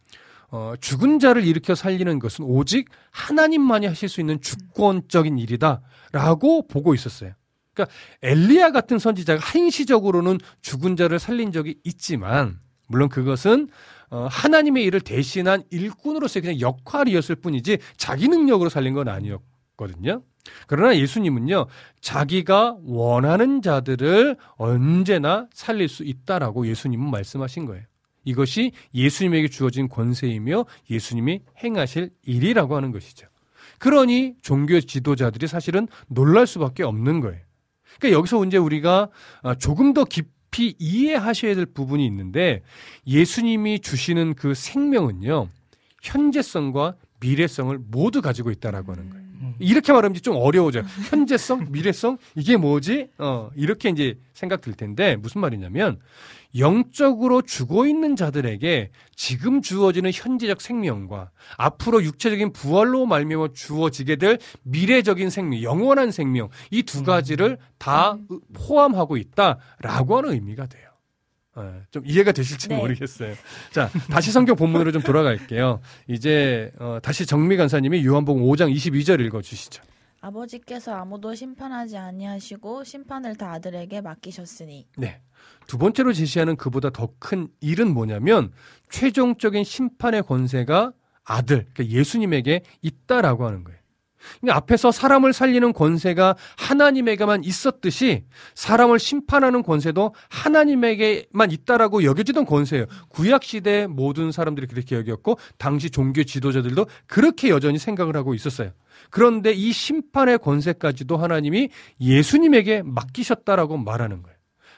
어, 0.52 0.74
죽은 0.80 1.20
자를 1.20 1.46
일으켜 1.46 1.76
살리는 1.76 2.18
것은 2.20 2.46
오직 2.46 2.90
하나님만이 3.12 3.86
하실 3.86 4.10
수 4.10 4.20
있는 4.20 4.42
주권적인 4.42 5.38
일이다라고 5.38 6.68
보고 6.68 6.94
있었어요. 6.96 7.34
그러니까 7.74 7.96
엘리야 8.22 8.72
같은 8.72 8.98
선지자가 9.00 9.40
한시적으로는 9.44 10.40
죽은 10.62 10.96
자를 10.96 11.20
살린 11.20 11.52
적이 11.52 11.80
있지만, 11.84 12.60
물론 12.88 13.10
그것은 13.10 13.70
어, 14.14 14.28
하나님의 14.30 14.84
일을 14.84 15.02
대신한 15.02 15.64
일꾼으로서의 15.72 16.44
그냥 16.44 16.60
역할이었을 16.60 17.36
뿐이지 17.36 17.80
자기 17.98 18.28
능력으로 18.28 18.70
살린 18.70 18.94
건 18.94 19.08
아니었, 19.08 19.42
거거든요. 19.76 20.22
그러나 20.68 20.96
예수님은요, 20.96 21.66
자기가 22.00 22.78
원하는 22.84 23.64
자들을 23.64 24.38
언제나 24.58 25.48
살릴 25.52 25.90
수 25.90 26.04
있다라고 26.04 26.68
예수님은 26.68 27.10
말씀하신 27.10 27.66
거예요. 27.66 27.84
이것이 28.24 28.74
예수님에게 28.94 29.48
주어진 29.48 29.90
권세이며 29.90 30.66
예수님이 30.92 31.42
행하실 31.64 32.12
일이라고 32.24 32.76
하는 32.76 32.92
것이죠. 32.92 33.26
그러니 33.80 34.36
종교 34.44 34.80
지도자들이 34.80 35.48
사실은 35.48 35.88
놀랄 36.08 36.46
수밖에 36.46 36.84
없는 36.84 37.20
거예요. 37.20 37.42
그러니까 38.00 38.20
여기서 38.20 38.46
이제 38.46 38.58
우리가 38.58 39.10
아, 39.42 39.56
조금 39.56 39.94
더 39.94 40.06
깊 40.06 40.33
이 40.60 40.76
이해하셔야 40.80 41.56
될 41.56 41.66
부분이 41.66 42.06
있는데 42.06 42.62
예수님이 43.08 43.80
주시는 43.80 44.36
그 44.36 44.54
생명은요, 44.54 45.50
현재성과 46.02 46.96
미래성을 47.20 47.78
모두 47.90 48.22
가지고 48.22 48.52
있다라고 48.52 48.92
하는 48.92 49.10
거예요. 49.10 49.23
음. 49.44 49.56
이렇게 49.60 49.92
말하면 49.92 50.16
좀 50.22 50.36
어려워져요. 50.38 50.84
현재성, 51.10 51.68
미래성, 51.72 52.18
이게 52.36 52.58
뭐지? 52.58 53.10
어, 53.18 53.50
이렇게 53.56 53.90
이제 53.90 54.18
생각 54.34 54.62
들 54.62 54.74
텐데, 54.74 55.16
무슨 55.16 55.42
말이냐면, 55.42 56.00
영적으로 56.56 57.42
죽어 57.42 57.88
있는 57.88 58.16
자들에게 58.16 58.92
지금 59.16 59.62
주어지는 59.62 60.12
현재적 60.14 60.62
생명과 60.62 61.32
앞으로 61.58 62.04
육체적인 62.04 62.54
부활로 62.54 63.06
말미암아 63.08 63.50
주어지게 63.54 64.18
될 64.18 64.38
미래적인 64.64 65.30
생명, 65.32 65.62
영원한 65.64 66.12
생명, 66.12 66.50
이 66.70 66.84
두 66.84 67.04
가지를 67.04 67.58
다 67.80 68.18
포함하고 68.54 69.18
있다라고 69.18 70.18
하는 70.18 70.32
의미가 70.34 70.68
돼요. 70.68 70.93
어, 71.56 71.82
좀 71.92 72.04
이해가 72.06 72.32
되실지 72.32 72.70
네. 72.70 72.78
모르겠어요. 72.78 73.36
자, 73.72 73.90
다시 74.10 74.32
성경 74.32 74.56
본문으로 74.56 74.92
좀 74.92 75.02
돌아갈게요. 75.02 75.82
이제 76.08 76.72
어, 76.80 76.98
다시 77.02 77.26
정미 77.26 77.58
간사님이 77.58 78.06
요한복음 78.06 78.44
5장 78.44 78.74
22절 78.74 79.20
읽어 79.26 79.42
주시죠. 79.42 79.84
아버지께서 80.22 80.94
아무도 80.96 81.36
심판하지 81.36 81.98
아니하시고 81.98 82.86
심판을 82.86 83.36
다 83.36 83.52
아들에게 83.52 84.00
맡기셨으니 84.02 84.88
네. 84.98 85.22
두 85.68 85.78
번째로 85.78 86.14
제시하는 86.14 86.56
그보다 86.56 86.90
더 86.90 87.10
큰 87.20 87.50
일은 87.60 87.94
뭐냐면 87.94 88.52
최종적인 88.90 89.64
심판의 89.64 90.24
권세가 90.24 90.94
아들, 91.26 91.68
그러니까 91.74 91.86
예수님에게 91.98 92.64
있다라고 92.82 93.46
하는 93.46 93.64
거예요. 93.64 93.80
그러니까 94.42 94.58
앞에서 94.58 94.92
사람을 94.92 95.34
살리는 95.34 95.74
권세가 95.74 96.36
하나님에게만 96.58 97.44
있었듯이 97.44 98.26
사람을 98.56 99.00
심판하는 99.00 99.64
권세도 99.64 100.14
하나님에게만 100.30 101.52
있다라고 101.52 102.04
여겨지던 102.04 102.46
권세예요. 102.46 102.86
구약 103.10 103.44
시대 103.44 103.88
모든 103.88 104.32
사람들이 104.32 104.68
그렇게 104.68 104.96
여겼고 104.96 105.38
당시 105.58 105.90
종교 105.90 106.24
지도자들도 106.24 106.86
그렇게 107.08 107.50
여전히 107.50 107.78
생각을 107.78 108.16
하고 108.16 108.34
있었어요. 108.34 108.72
그런데 109.10 109.52
이 109.52 109.72
심판의 109.72 110.40
권세까지도 110.40 111.18
하나님이 111.18 111.70
예수님에게 112.00 112.84
맡기셨다라고 112.84 113.78
말하는 113.78 114.22
거예요. 114.24 114.33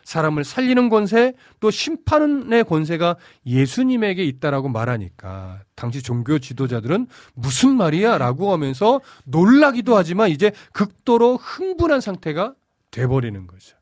사람을 0.05 0.43
살리는 0.43 0.87
권세 0.89 1.33
또 1.59 1.71
심판의 1.71 2.63
권세가 2.63 3.17
예수님에게 3.45 4.23
있다라고 4.23 4.69
말하니까 4.69 5.63
당시 5.75 6.01
종교 6.01 6.39
지도자들은 6.39 7.07
무슨 7.33 7.75
말이야라고 7.75 8.53
하면서 8.53 9.01
놀라기도 9.25 9.97
하지만 9.97 10.29
이제 10.29 10.51
극도로 10.71 11.37
흥분한 11.37 12.01
상태가 12.01 12.53
돼버리는 12.91 13.47
거죠. 13.47 13.75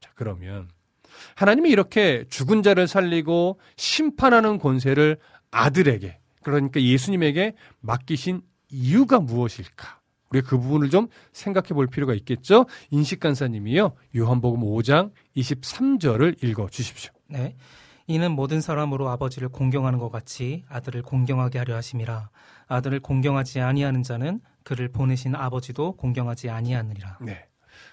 자 0.00 0.10
그러면 0.14 0.68
하나님이 1.34 1.70
이렇게 1.70 2.24
죽은 2.28 2.62
자를 2.62 2.86
살리고 2.86 3.58
심판하는 3.76 4.58
권세를 4.58 5.18
아들에게 5.50 6.18
그러니까 6.42 6.80
예수님에게 6.80 7.54
맡기신 7.80 8.42
이유가 8.70 9.18
무엇일까? 9.18 9.97
우리 10.30 10.42
그 10.42 10.58
부분을 10.58 10.90
좀 10.90 11.08
생각해 11.32 11.68
볼 11.68 11.86
필요가 11.86 12.14
있겠죠? 12.14 12.66
인식 12.90 13.20
간사님이요. 13.20 13.92
요한복음 14.16 14.60
5장 14.60 15.12
23절을 15.36 16.42
읽어 16.44 16.68
주십시오. 16.68 17.12
네. 17.28 17.56
이는 18.06 18.32
모든 18.32 18.60
사람으로 18.60 19.08
아버지를 19.10 19.50
공경하는 19.50 19.98
것 19.98 20.10
같이 20.10 20.64
아들을 20.68 21.02
공경하게 21.02 21.58
하려 21.58 21.76
하심이라. 21.76 22.30
아들을 22.66 23.00
공경하지 23.00 23.60
아니하는 23.60 24.02
자는 24.02 24.40
그를 24.64 24.88
보내신 24.88 25.34
아버지도 25.34 25.92
공경하지 25.92 26.48
아니하느니라. 26.50 27.18
네. 27.20 27.46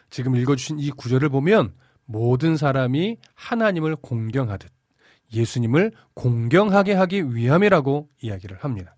지금 0.09 0.36
읽어 0.36 0.55
주신 0.55 0.79
이 0.79 0.89
구절을 0.91 1.29
보면 1.29 1.73
모든 2.05 2.55
사람이 2.55 3.17
하나님을 3.33 3.97
공경하듯 3.97 4.71
예수님을 5.33 5.91
공경하게 6.13 6.93
하기 6.93 7.36
위함이라고 7.36 8.09
이야기를 8.21 8.57
합니다. 8.61 8.95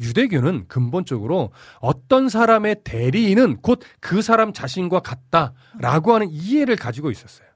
유대교는 0.00 0.66
근본적으로 0.68 1.50
어떤 1.80 2.28
사람의 2.28 2.76
대리인은 2.84 3.58
곧 3.62 3.80
그 4.00 4.22
사람 4.22 4.52
자신과 4.52 5.00
같다라고 5.00 6.14
하는 6.14 6.28
이해를 6.30 6.76
가지고 6.76 7.10
있었어요. 7.10 7.46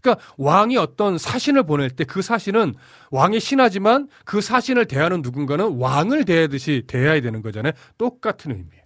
그러니까 0.00 0.24
왕이 0.36 0.76
어떤 0.76 1.16
사신을 1.18 1.62
보낼 1.64 1.90
때 1.90 2.04
그 2.04 2.20
사신은 2.20 2.74
왕의 3.10 3.40
신하지만 3.40 4.08
그 4.24 4.40
사신을 4.40 4.86
대하는 4.86 5.22
누군가는 5.22 5.78
왕을 5.78 6.24
대하듯이 6.24 6.84
대해야 6.86 7.20
되는 7.20 7.42
거잖아요. 7.42 7.72
똑같은 7.96 8.50
의미예요. 8.50 8.84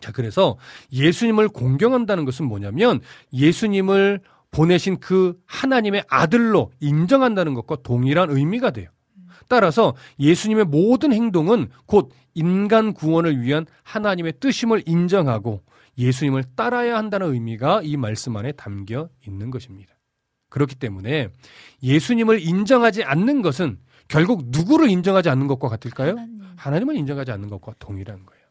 자, 0.00 0.12
그래서 0.12 0.56
예수님을 0.92 1.48
공경한다는 1.48 2.24
것은 2.24 2.46
뭐냐면 2.46 3.00
예수님을 3.32 4.20
보내신 4.50 4.98
그 5.00 5.34
하나님의 5.46 6.04
아들로 6.08 6.72
인정한다는 6.80 7.54
것과 7.54 7.76
동일한 7.82 8.30
의미가 8.30 8.70
돼요. 8.72 8.90
따라서 9.52 9.94
예수님의 10.18 10.64
모든 10.64 11.12
행동은 11.12 11.68
곧 11.84 12.10
인간 12.32 12.94
구원을 12.94 13.42
위한 13.42 13.66
하나님의 13.82 14.40
뜻임을 14.40 14.84
인정하고 14.86 15.60
예수님을 15.98 16.44
따라야 16.56 16.96
한다는 16.96 17.34
의미가 17.34 17.82
이 17.84 17.98
말씀 17.98 18.34
안에 18.34 18.52
담겨 18.52 19.10
있는 19.28 19.50
것입니다. 19.50 19.94
그렇기 20.48 20.76
때문에 20.76 21.28
예수님을 21.82 22.40
인정하지 22.40 23.04
않는 23.04 23.42
것은 23.42 23.78
결국 24.08 24.44
누구를 24.46 24.88
인정하지 24.88 25.28
않는 25.28 25.48
것과 25.48 25.68
같을까요? 25.68 26.12
하나님. 26.12 26.40
하나님을 26.56 26.96
인정하지 26.96 27.30
않는 27.32 27.50
것과 27.50 27.74
동일한 27.78 28.24
거예요. 28.24 28.42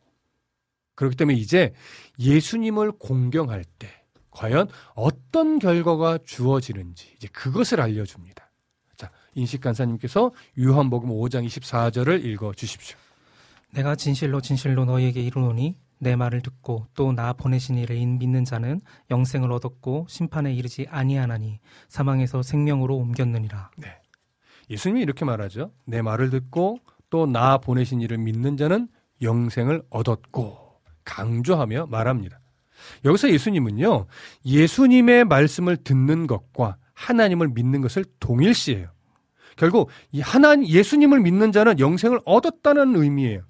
그렇기 0.94 1.16
때문에 1.16 1.36
이제 1.36 1.74
예수님을 2.20 2.92
공경할 3.00 3.66
때 3.80 3.90
과연 4.30 4.68
어떤 4.94 5.58
결과가 5.58 6.20
주어지는지 6.24 7.14
이제 7.16 7.28
그것을 7.30 7.82
알려줍니다. 7.82 8.51
자, 9.32 9.40
인식 9.40 9.62
간사님께서 9.62 10.32
요한복음 10.60 11.10
5장 11.10 11.46
24절을 11.46 12.24
읽어 12.26 12.54
주십시오. 12.54 12.98
내가 13.74 13.96
진실로 13.96 14.42
진실로 14.42 14.86
너희에게 14.86 15.22
이르노니 15.22 15.78
내 16.00 16.16
말을 16.16 16.42
듣고 16.42 16.88
또 16.96 17.14
나 17.14 17.32
보내신 17.34 17.78
이를 17.78 17.96
믿는 17.96 18.44
자는 18.44 18.82
영생을 19.10 19.52
얻었고 19.52 20.08
심판에 20.10 20.54
이르지 20.54 20.88
아니하나니 20.90 21.60
사망에서 21.88 22.42
생명으로 22.42 22.98
옮겼느니라. 22.98 23.72
예수님이 24.70 25.02
이렇게 25.02 25.26
말하죠. 25.26 25.72
내 25.86 26.02
말을 26.02 26.30
듣고 26.30 26.80
또 27.10 27.26
나 27.26 27.58
보내신 27.58 28.02
이를 28.02 28.18
믿는 28.18 28.58
자는 28.58 28.88
영생을 29.22 29.84
얻었고 29.90 30.82
강조하며 31.04 31.88
말합니다. 31.88 32.40
여기서 33.06 33.30
예수님은요. 33.32 34.08
예수님의 34.46 35.26
말씀을 35.26 35.78
듣는 35.78 36.26
것과 36.26 36.78
하나님을 36.94 37.50
믿는 37.50 37.82
것을 37.82 38.06
동일시해요. 38.20 38.90
결국 39.58 39.90
이 40.12 40.22
하나님 40.22 40.68
예수님을 40.68 41.20
믿는 41.22 41.52
자는 41.52 41.80
영생을 41.80 42.20
얻었다는 42.26 42.96
의미예요. 42.96 43.42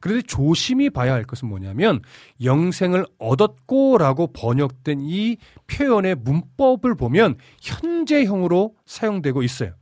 그런데 0.00 0.22
조심히 0.26 0.90
봐야 0.90 1.14
할 1.14 1.24
것은 1.24 1.48
뭐냐면 1.48 2.02
영생을 2.42 3.06
얻었고라고 3.18 4.32
번역된 4.34 5.00
이 5.00 5.38
표현의 5.66 6.16
문법을 6.16 6.94
보면 6.94 7.36
현재형으로 7.62 8.74
사용되고 8.84 9.42
있어요. 9.42 9.72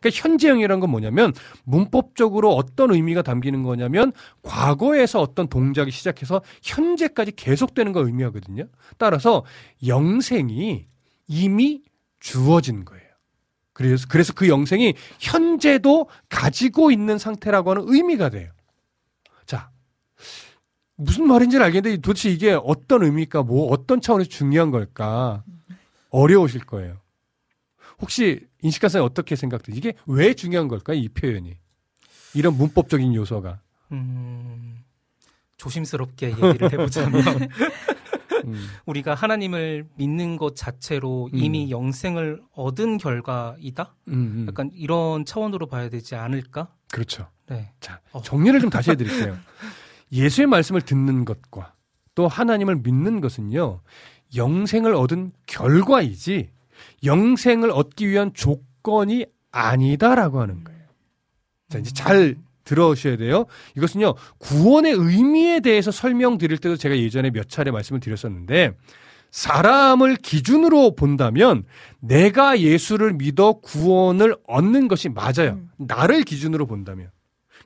그러니까 0.00 0.20
현재형이라는 0.20 0.80
건 0.80 0.90
뭐냐면 0.90 1.32
문법적으로 1.64 2.54
어떤 2.54 2.92
의미가 2.92 3.22
담기는 3.22 3.62
거냐면 3.62 4.12
과거에서 4.42 5.20
어떤 5.20 5.48
동작이 5.48 5.90
시작해서 5.90 6.42
현재까지 6.62 7.32
계속되는 7.36 7.92
걸 7.92 8.06
의미하거든요. 8.06 8.64
따라서 8.96 9.44
영생이 9.86 10.86
이미 11.28 11.82
주어진 12.20 12.84
거예요. 12.84 13.07
그래서 13.78 14.06
그래서 14.08 14.32
그 14.32 14.48
영생이 14.48 14.94
현재도 15.20 16.08
가지고 16.28 16.90
있는 16.90 17.16
상태라고 17.16 17.70
하는 17.70 17.84
의미가 17.86 18.28
돼요. 18.28 18.50
자, 19.46 19.70
무슨 20.96 21.28
말인지는 21.28 21.64
알겠는데 21.64 22.00
도대체 22.00 22.28
이게 22.28 22.58
어떤 22.60 23.04
의미일까? 23.04 23.44
뭐 23.44 23.70
어떤 23.70 24.00
차원에서 24.00 24.28
중요한 24.28 24.72
걸까? 24.72 25.44
어려우실 26.10 26.64
거예요. 26.66 26.96
혹시 28.00 28.48
인식가사님 28.62 29.04
어떻게 29.04 29.36
생각돼요? 29.36 29.76
이게 29.76 29.92
왜 30.06 30.34
중요한 30.34 30.66
걸까? 30.66 30.92
이 30.92 31.08
표현이. 31.08 31.56
이런 32.34 32.56
문법적인 32.56 33.14
요소가. 33.14 33.60
음, 33.92 34.82
조심스럽게 35.56 36.30
얘기를 36.30 36.72
해보자면 36.72 37.22
음, 38.52 38.68
우리가 38.86 39.14
하나님을 39.14 39.86
믿는 39.96 40.36
것 40.36 40.56
자체로 40.56 41.28
이미 41.32 41.66
음. 41.66 41.70
영생을 41.70 42.40
얻은 42.52 42.98
결과이다? 42.98 43.94
음, 44.08 44.12
음. 44.12 44.44
약간 44.48 44.70
이런 44.74 45.24
차원으로 45.24 45.66
봐야 45.66 45.88
되지 45.88 46.14
않을까? 46.14 46.68
그렇죠. 46.90 47.28
네. 47.46 47.72
자, 47.80 48.00
어. 48.12 48.22
정리를 48.22 48.60
좀 48.60 48.70
다시 48.70 48.90
해드릴게요. 48.90 49.36
예수의 50.12 50.46
말씀을 50.46 50.80
듣는 50.82 51.24
것과 51.24 51.74
또 52.14 52.26
하나님을 52.28 52.76
믿는 52.76 53.20
것은요, 53.20 53.80
영생을 54.34 54.94
얻은 54.94 55.32
결과이지, 55.46 56.50
영생을 57.04 57.70
얻기 57.70 58.08
위한 58.08 58.32
조건이 58.34 59.26
아니다라고 59.50 60.40
하는 60.40 60.64
거예요. 60.64 60.80
자, 61.68 61.78
이제 61.78 61.92
잘 61.92 62.36
들어오셔야 62.68 63.16
돼요. 63.16 63.46
이것은요, 63.76 64.14
구원의 64.38 64.92
의미에 64.92 65.60
대해서 65.60 65.90
설명드릴 65.90 66.58
때도 66.58 66.76
제가 66.76 66.96
예전에 66.96 67.30
몇 67.30 67.48
차례 67.48 67.70
말씀을 67.70 68.00
드렸었는데, 68.00 68.72
사람을 69.30 70.16
기준으로 70.16 70.94
본다면 70.94 71.64
내가 72.00 72.60
예수를 72.60 73.14
믿어 73.14 73.54
구원을 73.60 74.36
얻는 74.46 74.88
것이 74.88 75.08
맞아요. 75.08 75.60
나를 75.76 76.22
기준으로 76.22 76.66
본다면. 76.66 77.10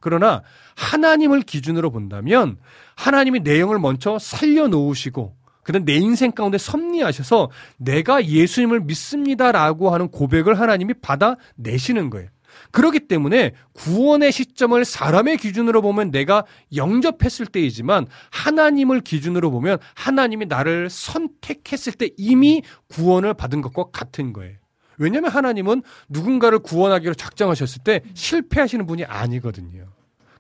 그러나 0.00 0.42
하나님을 0.74 1.42
기준으로 1.42 1.90
본다면 1.92 2.57
하나님이 2.96 3.40
내 3.40 3.61
영을 3.61 3.78
먼저 3.78 4.18
살려놓으시고 4.18 5.36
그다음 5.62 5.84
내 5.84 5.94
인생 5.94 6.32
가운데 6.32 6.59
섭리하셔서 6.59 7.50
내가 7.76 8.26
예수님을 8.26 8.80
믿습니다라고 8.80 9.90
하는 9.90 10.09
고백을 10.09 10.59
하나님이 10.59 10.94
받아내시는 10.94 12.11
거예요. 12.11 12.28
그렇기 12.70 13.00
때문에 13.00 13.53
구원의 13.72 14.32
시점을 14.32 14.84
사람의 14.84 15.36
기준으로 15.38 15.82
보면 15.82 16.11
내가 16.11 16.44
영접했을 16.74 17.46
때이지만 17.46 18.07
하나님을 18.30 19.00
기준으로 19.00 19.50
보면 19.50 19.78
하나님이 19.94 20.46
나를 20.46 20.88
선택했을 20.90 21.92
때 21.92 22.11
이미 22.16 22.62
구원을 22.88 23.34
받은 23.34 23.61
것과 23.62 23.86
같은 23.92 24.32
거예요. 24.32 24.57
왜냐하면 24.98 25.30
하나님은 25.30 25.82
누군가를 26.09 26.61
구원하기로 26.61 27.14
작정하셨을 27.14 27.82
때 27.82 28.03
실패하시는 28.14 28.86
분이 28.86 29.05
아니거든요. 29.05 29.86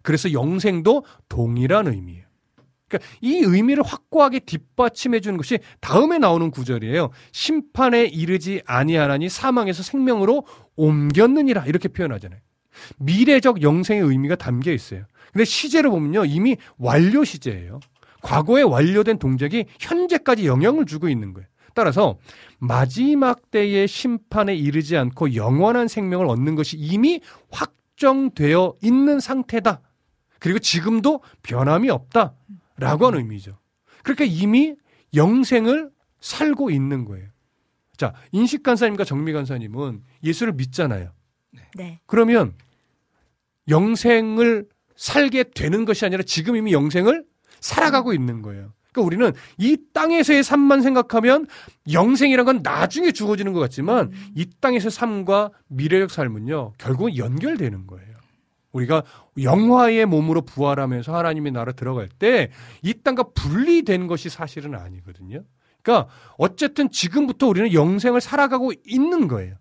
그래서 0.02 0.32
영생도 0.32 1.04
동일한 1.28 1.86
의미예요. 1.86 2.31
그러니까 2.92 2.98
이 3.20 3.36
의미를 3.36 3.82
확고하게 3.82 4.40
뒷받침해 4.40 5.20
주는 5.20 5.38
것이 5.38 5.58
다음에 5.80 6.18
나오는 6.18 6.50
구절이에요. 6.50 7.10
심판에 7.32 8.04
이르지 8.04 8.62
아니하나니 8.66 9.28
사망에서 9.28 9.82
생명으로 9.82 10.46
옮겼느니라 10.76 11.64
이렇게 11.66 11.88
표현하잖아요. 11.88 12.40
미래적 12.98 13.62
영생의 13.62 14.02
의미가 14.02 14.36
담겨 14.36 14.72
있어요. 14.72 15.04
근데 15.32 15.44
시제로 15.44 15.90
보면요. 15.90 16.26
이미 16.26 16.56
완료 16.76 17.24
시제예요. 17.24 17.80
과거에 18.22 18.62
완료된 18.62 19.18
동작이 19.18 19.64
현재까지 19.80 20.46
영향을 20.46 20.84
주고 20.84 21.08
있는 21.08 21.32
거예요. 21.32 21.48
따라서 21.74 22.18
마지막 22.58 23.50
때의 23.50 23.88
심판에 23.88 24.54
이르지 24.54 24.96
않고 24.96 25.34
영원한 25.34 25.88
생명을 25.88 26.26
얻는 26.26 26.54
것이 26.54 26.76
이미 26.76 27.20
확정되어 27.50 28.74
있는 28.82 29.20
상태다. 29.20 29.80
그리고 30.38 30.58
지금도 30.58 31.22
변함이 31.42 31.88
없다. 31.88 32.34
라고 32.82 33.06
하는 33.06 33.20
의미죠. 33.20 33.58
그러니까 34.02 34.24
이미 34.24 34.74
영생을 35.14 35.90
살고 36.20 36.70
있는 36.70 37.04
거예요. 37.04 37.28
자, 37.96 38.12
인식 38.32 38.62
간사님과 38.62 39.04
정미 39.04 39.32
간사님은 39.32 40.02
예수를 40.24 40.52
믿잖아요. 40.54 41.12
네. 41.74 42.00
그러면 42.06 42.54
영생을 43.68 44.68
살게 44.96 45.44
되는 45.54 45.84
것이 45.84 46.04
아니라 46.04 46.22
지금 46.24 46.56
이미 46.56 46.72
영생을 46.72 47.24
살아가고 47.60 48.12
있는 48.12 48.42
거예요. 48.42 48.72
그러니까 48.92 49.06
우리는 49.06 49.32
이 49.58 49.78
땅에서의 49.92 50.42
삶만 50.42 50.82
생각하면 50.82 51.46
영생이란 51.90 52.44
건 52.44 52.60
나중에 52.62 53.12
주어지는 53.12 53.52
것 53.52 53.60
같지만 53.60 54.10
이 54.34 54.46
땅에서의 54.60 54.90
삶과 54.90 55.50
미래적 55.68 56.10
삶은요, 56.10 56.74
결국은 56.78 57.16
연결되는 57.16 57.86
거예요. 57.86 58.11
우리가 58.72 59.02
영화의 59.40 60.06
몸으로 60.06 60.42
부활하면서 60.42 61.14
하나님의 61.16 61.52
나라 61.52 61.72
들어갈 61.72 62.08
때 62.08 62.50
이 62.82 62.94
땅과 62.94 63.24
분리된 63.34 64.06
것이 64.06 64.28
사실은 64.28 64.74
아니거든요. 64.74 65.42
그러니까 65.82 66.12
어쨌든 66.38 66.90
지금부터 66.90 67.48
우리는 67.48 67.72
영생을 67.72 68.20
살아가고 68.20 68.72
있는 68.86 69.28
거예요. 69.28 69.56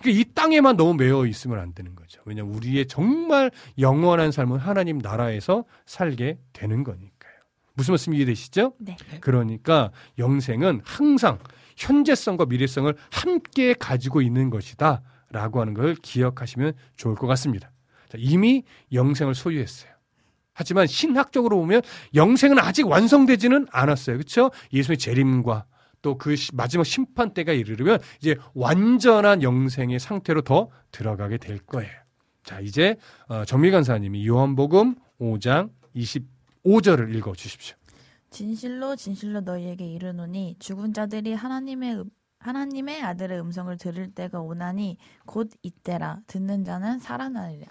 그러니까 0.00 0.20
이 0.20 0.34
땅에만 0.34 0.76
너무 0.76 0.94
매여 0.94 1.26
있으면 1.26 1.58
안 1.60 1.72
되는 1.72 1.94
거죠. 1.94 2.20
왜냐하면 2.24 2.54
우리의 2.56 2.86
정말 2.88 3.50
영원한 3.78 4.32
삶은 4.32 4.58
하나님 4.58 4.98
나라에서 4.98 5.64
살게 5.86 6.38
되는 6.52 6.82
거니까요. 6.82 7.32
무슨 7.74 7.92
말씀 7.92 8.12
이해되시죠? 8.14 8.74
네. 8.78 8.96
그러니까 9.20 9.92
영생은 10.18 10.80
항상 10.84 11.38
현재성과 11.76 12.46
미래성을 12.46 12.92
함께 13.10 13.74
가지고 13.74 14.20
있는 14.22 14.50
것이다. 14.50 15.02
라고 15.30 15.60
하는 15.60 15.72
걸 15.72 15.94
기억하시면 15.94 16.74
좋을 16.96 17.14
것 17.14 17.26
같습니다. 17.28 17.70
자, 18.12 18.18
이미 18.20 18.62
영생을 18.92 19.34
소유했어요. 19.34 19.90
하지만 20.52 20.86
신학적으로 20.86 21.56
보면 21.56 21.80
영생은 22.14 22.58
아직 22.58 22.86
완성되지는 22.86 23.68
않았어요. 23.70 24.18
그렇죠? 24.18 24.50
예수의 24.70 24.98
재림과 24.98 25.64
또 26.02 26.18
그 26.18 26.34
마지막 26.52 26.84
심판 26.84 27.32
때가 27.32 27.52
이르면 27.54 28.00
이제 28.20 28.36
완전한 28.52 29.42
영생의 29.42 29.98
상태로 29.98 30.42
더 30.42 30.68
들어가게 30.90 31.38
될 31.38 31.58
거예요. 31.60 31.90
자, 32.44 32.60
이제 32.60 32.96
어, 33.28 33.46
정미 33.46 33.70
간사님이 33.70 34.26
요한복음 34.26 34.96
5장 35.18 35.70
25절을 35.96 37.14
읽어 37.14 37.32
주십시오. 37.34 37.76
진실로 38.28 38.94
진실로 38.94 39.40
너희에게 39.40 39.86
이르노니 39.86 40.56
죽은 40.58 40.92
자들이 40.92 41.32
하나님의 41.32 41.94
음- 41.94 42.10
하나님의 42.40 43.00
아들의 43.02 43.40
음성을 43.40 43.74
들을 43.78 44.10
때가 44.10 44.40
오나니 44.40 44.98
곧 45.24 45.48
이때라 45.62 46.18
듣는 46.26 46.64
자는 46.64 46.98
살아나리라. 46.98 47.68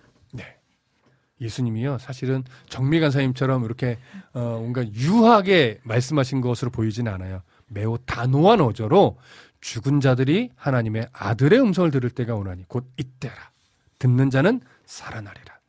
네. 1.41 1.45
예수님이요, 1.45 1.97
사실은 1.97 2.43
정미 2.69 2.99
간사님처럼 2.99 3.65
이렇게 3.65 3.97
어, 4.33 4.57
뭔가 4.59 4.85
유하게 4.93 5.79
말씀하신 5.83 6.41
것으로 6.41 6.71
보이지는 6.71 7.11
않아요. 7.11 7.41
매우 7.67 7.97
단호한 8.05 8.61
어조로 8.61 9.17
죽은 9.59 9.99
자들이 9.99 10.51
하나님의 10.55 11.07
아들의 11.11 11.59
음성을 11.59 11.89
들을 11.91 12.09
때가 12.09 12.35
오나니 12.35 12.65
곧 12.67 12.91
이때라. 12.97 13.51
듣는 13.99 14.29
자는 14.29 14.61
살아나리라. 14.85 15.59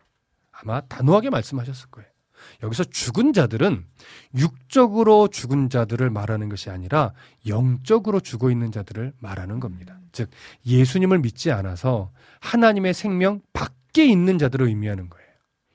아마 0.51 0.81
단호하게 0.83 1.31
말씀하셨을 1.31 1.91
거예요. 1.91 2.09
여기서 2.63 2.85
죽은 2.85 3.33
자들은 3.33 3.85
육적으로 4.37 5.29
죽은 5.29 5.69
자들을 5.69 6.09
말하는 6.11 6.49
것이 6.49 6.71
아니라 6.71 7.13
영적으로 7.47 8.21
죽어 8.21 8.51
있는 8.51 8.73
자들을 8.73 9.13
말하는 9.19 9.61
겁니다. 9.61 9.99
즉, 10.13 10.31
예수님을 10.67 11.19
믿지 11.19 11.51
않아서 11.51 12.11
하나님의 12.41 12.95
생명 12.95 13.41
밖에 13.53 14.05
있는 14.05 14.39
자들을 14.39 14.67
의미하는 14.67 15.09
거예요. 15.09 15.22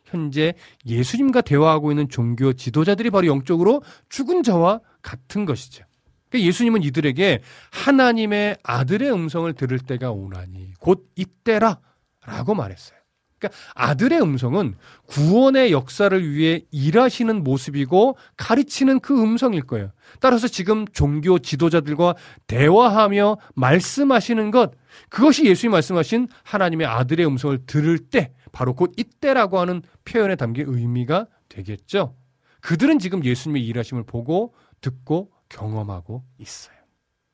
현재 0.08 0.54
예수님과 0.86 1.42
대화하고 1.42 1.92
있는 1.92 2.10
종교 2.10 2.54
지도자들이 2.54 3.10
바로 3.10 3.28
영적으로 3.28 3.84
죽은 4.10 4.44
자와 4.44 4.80
같은 5.02 5.46
것이죠. 5.46 5.84
그러니까 6.30 6.48
예수님은 6.48 6.84
이들에게 6.84 7.42
하나님의 7.72 8.58
아들의 8.64 9.12
음성을 9.12 9.52
들을 9.54 9.80
때가 9.80 10.12
오나니 10.12 10.74
곧 10.80 11.08
이때라 11.16 11.80
라고 12.26 12.56
말했어요. 12.56 12.98
그러니까 13.40 13.60
아들의 13.76 14.20
음성은 14.20 14.76
구원의 15.06 15.72
역사를 15.72 16.34
위해 16.34 16.62
일하시는 16.72 17.44
모습이고 17.44 18.18
가르치는 18.36 19.00
그 19.00 19.22
음성일 19.22 19.62
거예요. 19.64 19.92
따라서 20.20 20.48
지금 20.48 20.86
종교 20.92 21.38
지도자들과 21.38 22.16
대화하며 22.48 23.38
말씀하시는 23.54 24.52
것, 24.52 24.72
그것이 25.10 25.46
예수님이 25.46 25.74
말씀하신 25.74 26.28
하나님의 26.44 26.88
아들의 26.88 27.26
음성을 27.28 27.60
들을 27.68 28.00
때, 28.00 28.34
바로 28.52 28.74
곧 28.74 28.94
이때라고 28.98 29.60
하는 29.60 29.82
표현에 30.06 30.36
담긴 30.36 30.66
의미가 30.68 31.28
되겠죠. 31.50 32.16
그들은 32.62 33.00
지금 33.00 33.24
예수님의 33.24 33.66
일하심을 33.66 34.04
보고 34.04 34.54
듣고 34.82 35.32
경험하고 35.50 36.24
있어요. 36.38 36.76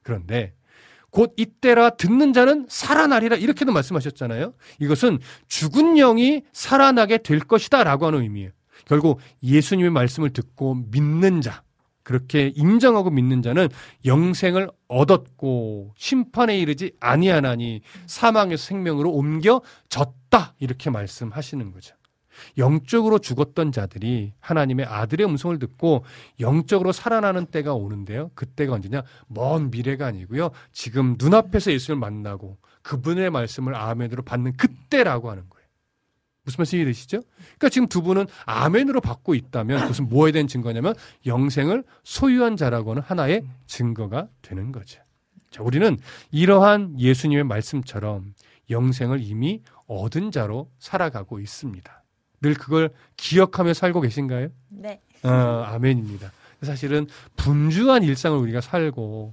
그런데 0.04 0.54
곧 1.10 1.34
이때라 1.38 1.92
듣는 1.92 2.34
자는 2.34 2.66
살아나리라 2.70 3.36
이렇게도 3.36 3.72
말씀하셨잖아요. 3.72 4.54
이것은 4.80 5.20
죽은 5.48 5.96
영이 5.96 6.44
살아나게 6.52 7.20
될 7.20 7.40
것이다 7.40 7.84
라고 7.84 8.08
하는 8.08 8.22
의미예요. 8.22 8.50
결국 8.86 9.20
예수님의 9.44 9.92
말씀을 9.92 10.32
듣고 10.32 10.76
믿는 10.76 11.42
자, 11.42 11.64
그렇게 12.04 12.52
인정하고 12.56 13.10
믿는 13.10 13.42
자는 13.42 13.70
영생을 14.06 14.70
얻었고 14.88 15.94
심판에 15.98 16.58
이르지 16.60 16.94
아니하나니 17.00 17.82
사망에서 18.06 18.64
생명으로 18.64 19.12
옮겨졌다 19.12 20.54
이렇게 20.60 20.90
말씀하시는 20.90 21.72
거죠. 21.72 21.96
영적으로 22.58 23.20
죽었던 23.20 23.72
자들이 23.72 24.34
하나님의 24.40 24.86
아들의 24.86 25.26
음성을 25.26 25.58
듣고 25.60 26.04
영적으로 26.40 26.92
살아나는 26.92 27.46
때가 27.48 27.74
오는데요. 27.74 28.32
그때가 28.36 28.74
언제냐? 28.74 29.04
먼 29.28 29.72
미래가 29.72 30.08
아니고요. 30.08 30.52
지금 30.72 31.16
눈앞에서 31.20 31.72
예수를 31.72 31.98
만나고 32.00 32.58
그분의 32.82 33.30
말씀을 33.30 33.76
아멘으로 33.76 34.24
받는 34.24 34.58
그때라고 34.58 35.30
하는 35.30 35.44
거예요. 35.50 35.63
무슨 36.44 36.58
말씀이 36.58 36.82
이해되시죠? 36.82 37.22
그러니까 37.38 37.70
지금 37.70 37.88
두 37.88 38.02
분은 38.02 38.28
아멘으로 38.46 39.02
받고 39.02 39.34
있다면 39.34 39.82
그것은 39.82 40.10
뭐에 40.10 40.32
대한 40.32 40.48
증거냐면 40.48 40.94
영생을 41.26 41.84
소유한 42.04 42.58
자라고 42.58 42.92
하는 42.92 43.02
하나의 43.02 43.44
증거가 43.66 44.28
되는 44.42 44.72
거죠. 44.72 45.02
자, 45.50 45.64
우리는 45.64 45.98
이러한 46.32 47.00
예수님의 47.00 47.46
말씀처럼 47.46 48.34
영생을 48.70 49.22
이미 49.22 49.62
얻은 49.88 50.32
자로 50.32 50.70
살아가고 50.80 51.40
있습니다. 51.40 52.04
늘 52.42 52.54
그걸 52.56 52.92
기억하며 53.16 53.74
살고 53.74 54.02
계신가요? 54.02 54.50
네. 54.70 55.00
아, 55.24 55.72
아멘입니다. 55.74 56.32
사실은 56.62 57.08
분주한 57.38 58.04
일상을 58.04 58.38
우리가 58.38 58.62
살고 58.62 59.32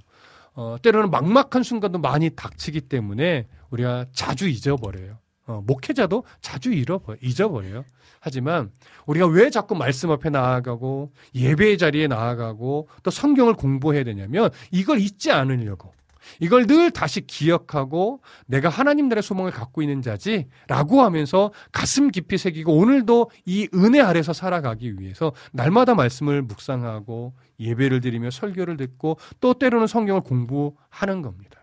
어, 0.53 0.75
때로는 0.81 1.11
막막한 1.11 1.63
순간도 1.63 1.99
많이 1.99 2.29
닥치기 2.29 2.81
때문에 2.81 3.47
우리가 3.69 4.05
자주 4.11 4.47
잊어버려요. 4.47 5.17
어, 5.47 5.63
목회자도 5.65 6.23
자주 6.41 6.71
잃어버, 6.71 7.15
잊어버려요. 7.21 7.83
하지만 8.19 8.71
우리가 9.07 9.25
왜 9.27 9.49
자꾸 9.49 9.75
말씀 9.75 10.11
앞에 10.11 10.29
나아가고 10.29 11.11
예배의 11.33 11.77
자리에 11.77 12.07
나아가고 12.07 12.87
또 13.03 13.11
성경을 13.11 13.55
공부해야 13.55 14.03
되냐면 14.03 14.49
이걸 14.71 14.99
잊지 14.99 15.31
않으려고 15.31 15.91
이걸 16.39 16.67
늘 16.67 16.91
다시 16.91 17.21
기억하고 17.25 18.21
내가 18.45 18.69
하나님 18.69 19.09
나라의 19.09 19.23
소망을 19.23 19.51
갖고 19.51 19.81
있는 19.81 20.01
자지 20.01 20.47
라고 20.67 21.01
하면서 21.01 21.51
가슴 21.71 22.11
깊이 22.11 22.37
새기고 22.37 22.75
오늘도 22.75 23.31
이 23.45 23.67
은혜 23.73 24.01
아래서 24.01 24.33
살아가기 24.33 24.99
위해서 24.99 25.33
날마다 25.51 25.95
말씀을 25.95 26.43
묵상하고 26.43 27.33
예배를 27.59 28.01
드리며 28.01 28.29
설교를 28.29 28.77
듣고 28.77 29.17
또 29.39 29.53
때로는 29.53 29.87
성경을 29.87 30.21
공부하는 30.21 31.21
겁니다. 31.21 31.60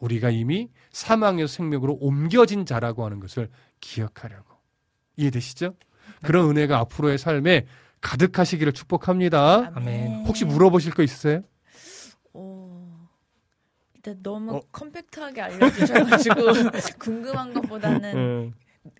우리가 0.00 0.30
이미 0.30 0.68
사망에서 0.90 1.46
생명으로 1.46 1.98
옮겨진 2.00 2.66
자라고 2.66 3.04
하는 3.04 3.20
것을 3.20 3.48
기억하려고. 3.80 4.56
이해되시죠? 5.16 5.74
그런 6.22 6.50
은혜가 6.50 6.78
앞으로의 6.78 7.18
삶에 7.18 7.66
가득하시기를 8.00 8.72
축복합니다. 8.72 9.72
아멘. 9.74 10.24
혹시 10.26 10.44
물어보실 10.44 10.92
거 10.94 11.02
있으세요? 11.02 11.42
오, 12.32 12.70
일단 13.94 14.18
너무 14.22 14.56
어. 14.56 14.62
컴팩트하게 14.72 15.42
알려주셔가지고 15.42 16.34
궁금한 16.98 17.52
것보다는 17.52 18.16
음. 18.16 18.52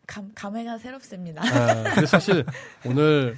감, 0.06 0.30
감회가 0.34 0.76
새롭습니다. 0.78 1.42
아, 1.42 1.82
근데 1.94 2.06
사실 2.06 2.44
오늘 2.84 3.36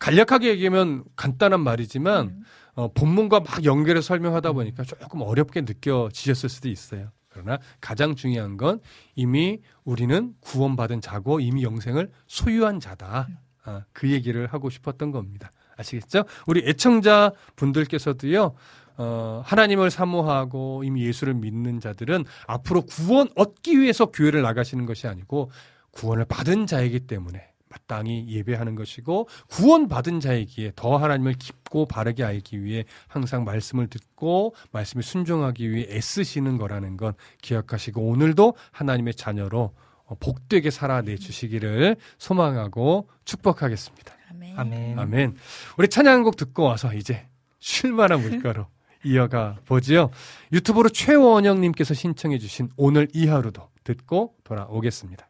간략하게 0.00 0.48
얘기하면 0.48 1.04
간단한 1.14 1.60
말이지만 1.60 2.26
음. 2.26 2.44
어, 2.74 2.88
본문과 2.92 3.40
막 3.40 3.64
연결해서 3.64 4.06
설명하다 4.06 4.52
보니까 4.52 4.84
조금 4.84 5.22
어렵게 5.22 5.62
느껴지셨을 5.62 6.48
수도 6.48 6.68
있어요. 6.68 7.10
그러나 7.28 7.58
가장 7.80 8.14
중요한 8.14 8.56
건 8.56 8.80
이미 9.16 9.60
우리는 9.84 10.34
구원받은 10.40 11.00
자고 11.00 11.40
이미 11.40 11.64
영생을 11.64 12.10
소유한 12.26 12.80
자다. 12.80 13.28
아, 13.64 13.84
그 13.92 14.10
얘기를 14.10 14.46
하고 14.46 14.70
싶었던 14.70 15.10
겁니다. 15.10 15.50
아시겠죠? 15.76 16.24
우리 16.46 16.62
애청자 16.68 17.32
분들께서도요, 17.56 18.54
어, 18.96 19.42
하나님을 19.44 19.90
사모하고 19.90 20.84
이미 20.84 21.04
예수를 21.06 21.34
믿는 21.34 21.80
자들은 21.80 22.24
앞으로 22.46 22.82
구원 22.82 23.28
얻기 23.34 23.80
위해서 23.80 24.06
교회를 24.06 24.42
나가시는 24.42 24.86
것이 24.86 25.08
아니고 25.08 25.50
구원을 25.90 26.26
받은 26.26 26.66
자이기 26.66 27.00
때문에 27.00 27.53
마땅히 27.74 28.26
예배하는 28.28 28.76
것이고 28.76 29.28
구원받은 29.48 30.20
자이기에 30.20 30.72
더 30.76 30.96
하나님을 30.96 31.34
깊고 31.34 31.86
바르게 31.86 32.22
알기 32.22 32.62
위해 32.62 32.84
항상 33.08 33.44
말씀을 33.44 33.88
듣고 33.88 34.54
말씀에 34.70 35.02
순종하기 35.02 35.70
위해 35.70 35.86
애쓰시는 35.90 36.56
거라는 36.56 36.96
건 36.96 37.14
기억하시고 37.42 38.00
오늘도 38.00 38.54
하나님의 38.70 39.14
자녀로 39.14 39.72
어, 40.06 40.14
복되게 40.20 40.70
살아내 40.70 41.16
주시기를 41.16 41.96
소망하고 42.18 43.08
축복하겠습니다. 43.24 44.14
아멘. 44.30 44.58
아멘. 44.58 44.98
아멘. 44.98 45.36
우리 45.78 45.88
찬양곡 45.88 46.36
듣고 46.36 46.64
와서 46.64 46.92
이제 46.94 47.26
쉴만한 47.58 48.20
물가로 48.20 48.66
이어가 49.04 49.58
보지요. 49.64 50.10
유튜브로 50.52 50.90
최원영님께서 50.90 51.94
신청해 51.94 52.38
주신 52.38 52.70
오늘 52.76 53.08
이 53.12 53.26
하루도 53.26 53.68
듣고 53.82 54.34
돌아오겠습니다. 54.44 55.28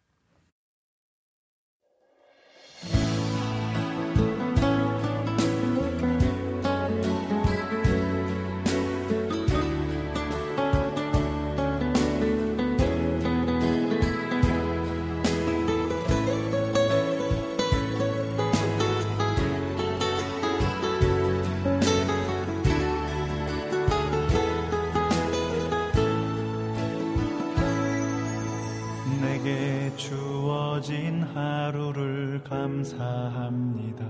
주어진 30.85 31.23
하루를 31.23 32.43
감사합니다. 32.45 34.05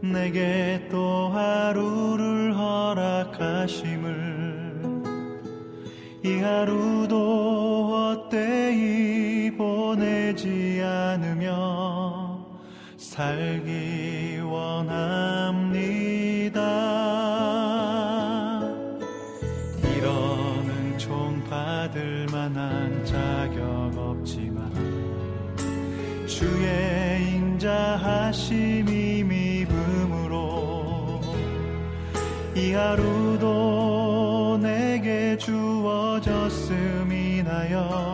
내게 0.00 0.88
또 0.90 1.28
하루를 1.28 2.56
허락하심을 2.58 4.12
이 6.24 6.38
하루도 6.40 8.26
헛되이 8.26 9.56
보내지 9.56 10.82
않으며 10.82 12.44
살기 12.96 14.40
원합니다. 14.42 15.00
이런 19.96 20.68
은총 20.68 21.44
받을 21.44 22.26
만한 22.32 23.04
자격 23.04 23.83
주의 26.44 27.36
인자하심이 27.36 29.24
미음으로 29.24 31.22
이 32.54 32.72
하루도 32.74 34.58
내게 34.60 35.38
주어졌음이 35.38 37.14
나여 37.44 38.13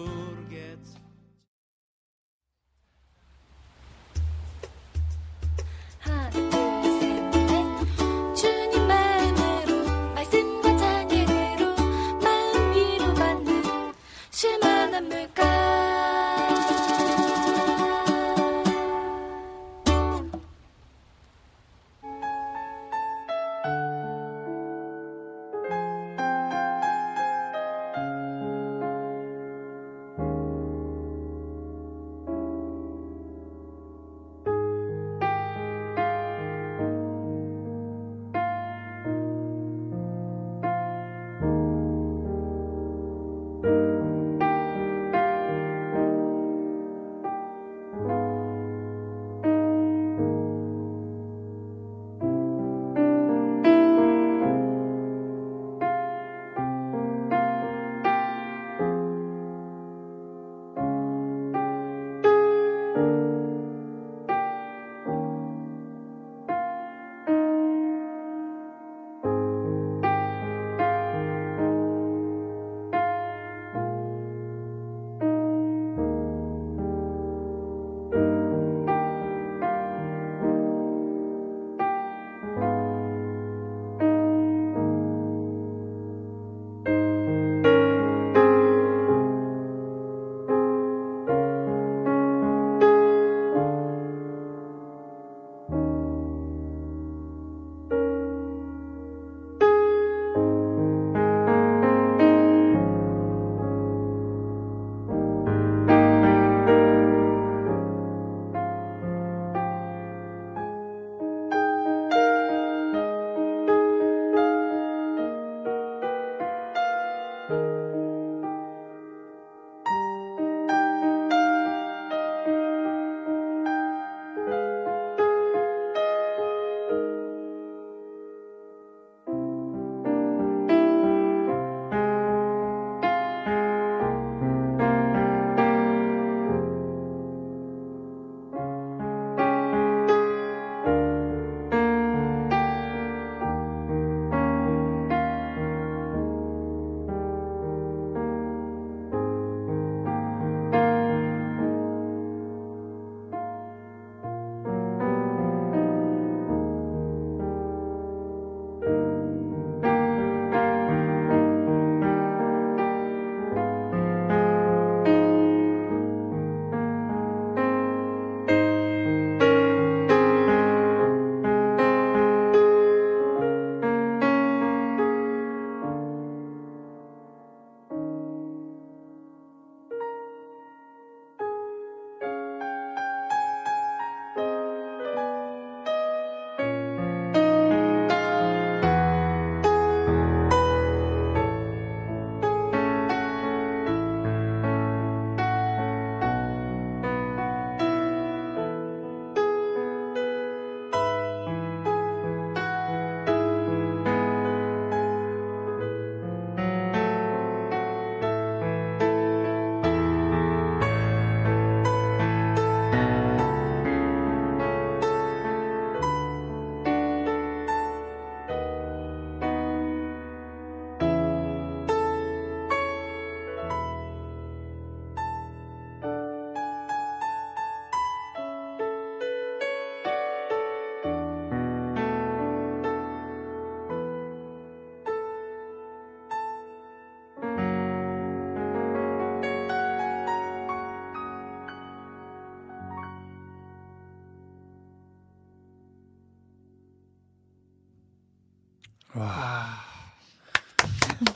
쉴만한 15.09 15.50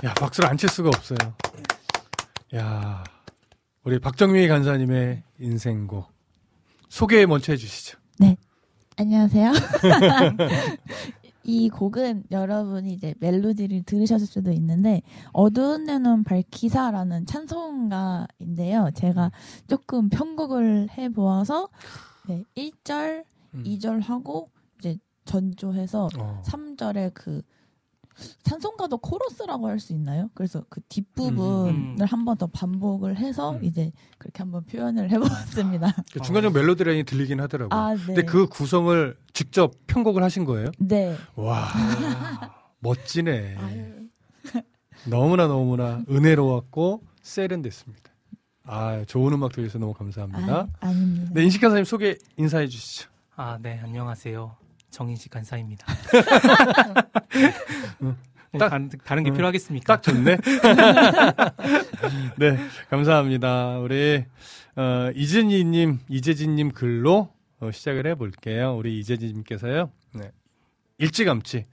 야, 0.06 0.14
박수를 0.14 0.49
안 0.49 0.57
칠 0.57 0.69
수가 0.69 0.90
없어요. 0.90 1.18
야. 2.56 3.03
우리 3.84 3.99
박정미 3.99 4.48
간사님의 4.48 5.23
인생곡. 5.40 6.07
소개 6.90 7.26
먼저 7.26 7.52
해주시죠. 7.53 7.98
안녕하세요. 8.98 9.52
이 11.44 11.69
곡은 11.69 12.23
여러분이 12.32 12.94
이제 12.94 13.14
멜로디를 13.19 13.84
들으셨을 13.84 14.26
수도 14.26 14.52
있는데 14.53 15.02
어두운 15.34 15.84
내는 15.84 16.23
밝히사라는 16.23 17.26
찬송가인데요. 17.26 18.91
제가 18.95 19.32
조금 19.68 20.07
편곡을 20.07 20.91
해 20.98 21.10
보아서 21.10 21.68
네, 22.30 22.45
1절, 22.56 23.26
음. 23.53 23.64
2절 23.65 24.02
하고 24.02 24.49
이제 24.80 24.98
전조해서 25.26 26.07
어. 26.18 26.41
3절에 26.45 27.11
그 27.14 27.41
찬송가도 28.44 28.98
코러스라고 29.00 29.68
할 29.68 29.80
수 29.80 29.94
있나요? 29.94 30.30
그래서 30.34 30.64
그 30.70 30.80
뒷부분을 30.90 31.74
음. 31.74 31.98
한번 32.02 32.38
더 32.38 32.48
반복을 32.48 33.18
해서 33.18 33.54
음. 33.58 33.64
이제 33.64 33.92
그렇게 34.18 34.42
한번 34.44 34.64
표현을 34.66 35.12
해보았습니다. 35.12 35.94
그 36.14 36.22
중간에 36.22 36.50
멜로디 36.50 36.84
라인이 36.84 37.04
들리긴 37.04 37.42
하더라고요. 37.42 37.78
아, 37.80 37.94
네. 37.94 38.06
근데 38.06 38.24
그 38.24 38.48
구성을 38.48 39.18
직접 39.34 39.74
편곡을 39.88 40.24
하신 40.24 40.46
거예요? 40.46 40.72
네. 40.80 41.16
와. 41.36 41.68
멋지네. 42.80 43.56
아유. 43.58 44.08
너무나 45.10 45.48
너무나 45.48 46.04
은혜로웠고 46.10 47.02
세련됐습니다. 47.22 48.12
아, 48.64 49.04
좋은 49.06 49.34
음악 49.34 49.52
들려주셔서 49.52 49.80
너무 49.80 49.94
감사합니다. 49.94 50.54
아, 50.56 50.68
아닙니다. 50.80 51.32
네, 51.34 51.44
인식 51.44 51.60
간사님 51.62 51.84
소개 51.84 52.18
인사해 52.38 52.68
주시죠. 52.68 53.10
아, 53.36 53.60
네, 53.62 53.80
안녕하세요. 53.84 54.56
정인식 54.96 55.30
간사입니다. 55.30 55.86
음, 58.02 58.16
뭐 58.52 58.60
딱- 58.60 58.70
다른, 58.70 58.90
다른 59.04 59.24
게 59.24 59.32
음, 59.32 59.36
필요하겠습니까? 59.36 59.98
딱 59.98 60.02
좋네. 60.02 60.38
네, 62.40 62.58
감사합니다. 62.90 63.80
우리 63.80 64.24
어, 64.78 65.10
이진희님, 65.14 66.00
이재진님 66.10 66.72
글로 66.72 67.28
어, 67.60 67.72
시작을 67.72 68.08
해볼게요. 68.08 68.76
우리 68.78 68.98
이재진님께서요. 69.00 69.92
네. 70.14 70.32
일찌감치. 70.98 71.66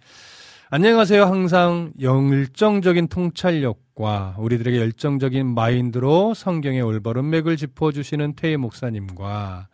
안녕하세요. 0.71 1.25
항상 1.25 1.93
열정적인 2.01 3.07
통찰력과 3.07 4.35
우리들에게 4.39 4.79
열정적인 4.79 5.55
마인드로 5.55 6.35
성경의 6.35 6.81
올바른 6.81 7.31
맥을 7.31 7.57
짚어주시는 7.57 8.35
태희 8.35 8.57
목사님과 8.57 9.69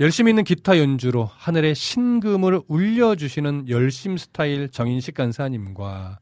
열심 0.00 0.26
있는 0.26 0.42
기타 0.42 0.78
연주로 0.78 1.24
하늘의 1.24 1.76
신금을 1.76 2.62
울려주시는 2.66 3.68
열심 3.68 4.16
스타일 4.16 4.68
정인식 4.68 5.14
간사님과 5.14 6.18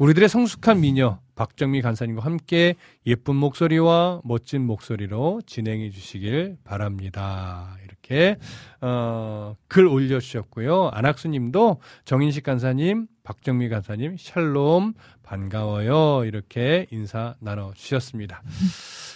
우리들의 0.00 0.30
성숙한 0.30 0.80
미녀 0.80 1.18
박정미 1.34 1.82
간사님과 1.82 2.24
함께 2.24 2.74
예쁜 3.06 3.36
목소리와 3.36 4.22
멋진 4.24 4.66
목소리로 4.66 5.42
진행해 5.46 5.90
주시길 5.90 6.56
바랍니다. 6.64 7.76
이렇게 7.84 8.38
어, 8.80 9.56
글 9.68 9.86
올려주셨고요. 9.86 10.88
안학수님도 10.94 11.82
정인식 12.06 12.44
간사님, 12.44 13.08
박정미 13.24 13.68
간사님, 13.68 14.16
샬롬 14.18 14.94
반가워요. 15.22 16.24
이렇게 16.24 16.86
인사 16.90 17.34
나눠 17.38 17.74
주셨습니다. 17.74 18.42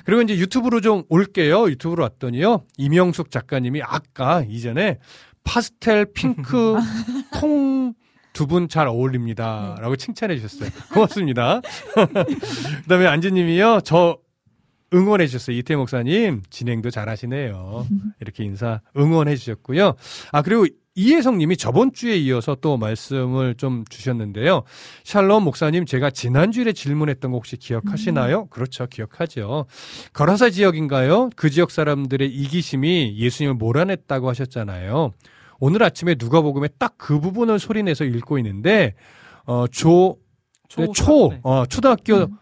그리고 0.04 0.20
이제 0.20 0.36
유튜브로 0.36 0.82
좀 0.82 1.04
올게요. 1.08 1.64
유튜브로 1.70 2.02
왔더니요. 2.02 2.62
이명숙 2.76 3.30
작가님이 3.30 3.80
아까 3.82 4.42
이전에 4.46 4.98
파스텔 5.44 6.12
핑크 6.12 6.76
통 7.40 7.94
두 8.34 8.46
분 8.46 8.68
잘 8.68 8.86
어울립니다. 8.88 9.76
라고 9.80 9.96
칭찬해 9.96 10.36
주셨어요. 10.36 10.68
고맙습니다. 10.92 11.62
그 11.94 12.88
다음에 12.88 13.06
안지님이요. 13.06 13.80
저 13.84 14.18
응원해 14.92 15.26
주셨어요. 15.26 15.56
이태 15.56 15.74
목사님 15.76 16.42
진행도 16.50 16.90
잘 16.90 17.08
하시네요. 17.08 17.86
이렇게 18.20 18.44
인사 18.44 18.80
응원해 18.96 19.34
주셨고요. 19.36 19.94
아 20.32 20.42
그리고 20.42 20.66
이혜성 20.96 21.38
님이 21.38 21.56
저번 21.56 21.92
주에 21.92 22.16
이어서 22.18 22.54
또 22.60 22.76
말씀을 22.76 23.56
좀 23.56 23.84
주셨는데요. 23.88 24.62
샬롬 25.02 25.42
목사님 25.44 25.86
제가 25.86 26.10
지난주에 26.10 26.72
질문했던 26.72 27.32
거 27.32 27.36
혹시 27.38 27.56
기억하시나요? 27.56 28.46
그렇죠. 28.46 28.86
기억하죠. 28.86 29.66
거라사 30.12 30.50
지역인가요? 30.50 31.30
그 31.34 31.50
지역 31.50 31.72
사람들의 31.72 32.28
이기심이 32.32 33.16
예수님을 33.18 33.54
몰아냈다고 33.56 34.28
하셨잖아요. 34.28 35.12
오늘 35.60 35.82
아침에 35.82 36.16
누가복음에 36.18 36.68
딱 36.78 36.94
그 36.96 37.20
부분을 37.20 37.58
소리내서 37.58 38.04
읽고 38.04 38.38
있는데 38.38 38.94
어조 39.44 40.16
초, 40.68 40.92
초, 40.92 41.28
네. 41.30 41.40
어, 41.42 41.66
초등학교 41.66 42.14
음. 42.16 42.38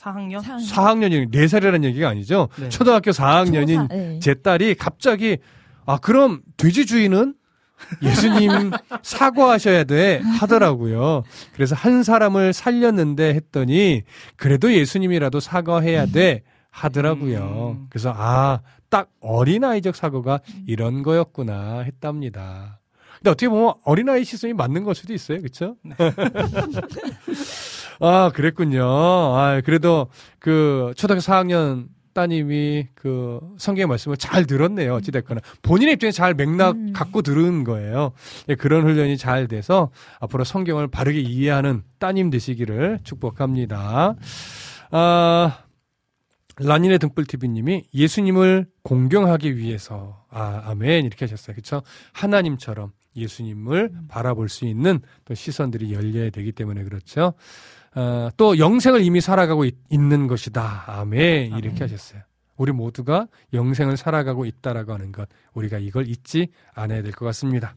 4학년? 0.00 0.42
4학년이 0.42 1.32
4살이라는 1.32 1.84
얘기가 1.84 2.08
아니죠. 2.08 2.48
네. 2.58 2.68
초등학교 2.68 3.10
4학년인 3.10 3.74
초사, 3.74 3.86
네. 3.88 4.18
제 4.20 4.34
딸이 4.34 4.74
갑자기 4.74 5.38
아 5.86 5.98
그럼 5.98 6.42
돼지 6.56 6.84
주인은 6.84 7.34
예수님 8.02 8.70
사과하셔야 9.02 9.84
돼 9.84 10.20
하더라고요. 10.38 11.22
그래서 11.54 11.74
한 11.74 12.02
사람을 12.02 12.52
살렸는데 12.52 13.34
했더니 13.34 14.02
그래도 14.36 14.72
예수님이라도 14.72 15.40
사과해야 15.40 16.06
돼 16.06 16.42
하더라고요. 16.70 17.76
음. 17.78 17.86
그래서 17.88 18.12
아 18.14 18.60
딱 18.94 19.08
어린아이적 19.18 19.96
사고가 19.96 20.38
이런 20.68 21.02
거였구나 21.02 21.80
했답니다. 21.80 22.78
근데 23.14 23.30
어떻게 23.30 23.48
보면 23.48 23.74
어린아이 23.82 24.22
시선이 24.22 24.52
맞는 24.52 24.84
걸 24.84 24.94
수도 24.94 25.12
있어요. 25.12 25.38
그렇죠? 25.38 25.74
아, 27.98 28.30
그랬군요. 28.32 28.84
아, 28.84 29.60
그래도 29.64 30.06
그 30.38 30.92
초등학교 30.96 31.20
4학년 31.22 31.88
따님이 32.12 32.86
그 32.94 33.40
성경의 33.58 33.88
말씀을 33.88 34.16
잘 34.16 34.46
들었네요. 34.46 34.94
어찌됐거나. 34.94 35.40
본인의 35.62 35.94
입장에서 35.94 36.14
잘 36.14 36.34
맥락 36.34 36.76
음. 36.76 36.92
갖고 36.92 37.22
들은 37.22 37.64
거예요. 37.64 38.12
예, 38.48 38.54
그런 38.54 38.84
훈련이 38.84 39.16
잘 39.16 39.48
돼서 39.48 39.90
앞으로 40.20 40.44
성경을 40.44 40.86
바르게 40.86 41.18
이해하는 41.18 41.82
따님 41.98 42.30
되시기를 42.30 43.00
축복합니다. 43.02 44.14
아, 44.92 45.63
라니네 46.56 46.98
등불TV님이 46.98 47.84
예수님을 47.92 48.66
공경하기 48.82 49.56
위해서, 49.56 50.24
아, 50.30 50.62
아멘. 50.66 51.04
이렇게 51.06 51.24
하셨어요. 51.24 51.56
그쵸? 51.56 51.82
하나님처럼 52.12 52.92
예수님을 53.16 53.90
바라볼 54.08 54.48
수 54.48 54.64
있는 54.64 55.00
또 55.24 55.34
시선들이 55.34 55.92
열려야 55.92 56.30
되기 56.30 56.52
때문에 56.52 56.84
그렇죠. 56.84 57.34
어, 57.94 58.28
또 58.36 58.58
영생을 58.58 59.02
이미 59.02 59.20
살아가고 59.20 59.64
있, 59.64 59.74
는 59.90 60.26
것이다. 60.26 60.84
아멘. 60.86 61.56
이렇게 61.58 61.84
하셨어요. 61.84 62.22
우리 62.56 62.70
모두가 62.72 63.26
영생을 63.52 63.96
살아가고 63.96 64.44
있다라고 64.46 64.92
하는 64.92 65.10
것, 65.12 65.28
우리가 65.54 65.78
이걸 65.78 66.08
잊지 66.08 66.48
않아야 66.74 67.02
될 67.02 67.12
것 67.12 67.24
같습니다. 67.26 67.74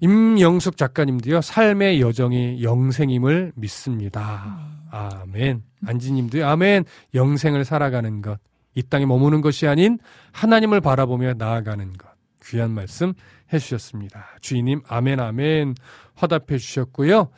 임영숙 0.00 0.76
작가님도요, 0.76 1.40
삶의 1.40 2.00
여정이 2.02 2.62
영생임을 2.62 3.52
믿습니다. 3.54 4.58
아멘. 4.94 5.62
안지님도요, 5.86 6.46
아멘. 6.46 6.84
영생을 7.14 7.64
살아가는 7.64 8.22
것, 8.22 8.38
이 8.74 8.82
땅에 8.82 9.06
머무는 9.06 9.40
것이 9.40 9.66
아닌 9.66 9.98
하나님을 10.32 10.80
바라보며 10.80 11.34
나아가는 11.34 11.92
것. 11.92 12.08
귀한 12.44 12.70
말씀 12.70 13.12
해주셨습니다. 13.52 14.26
주인님, 14.40 14.82
아멘, 14.86 15.18
아멘. 15.18 15.74
화답해 16.14 16.58
주셨고요. 16.58 17.30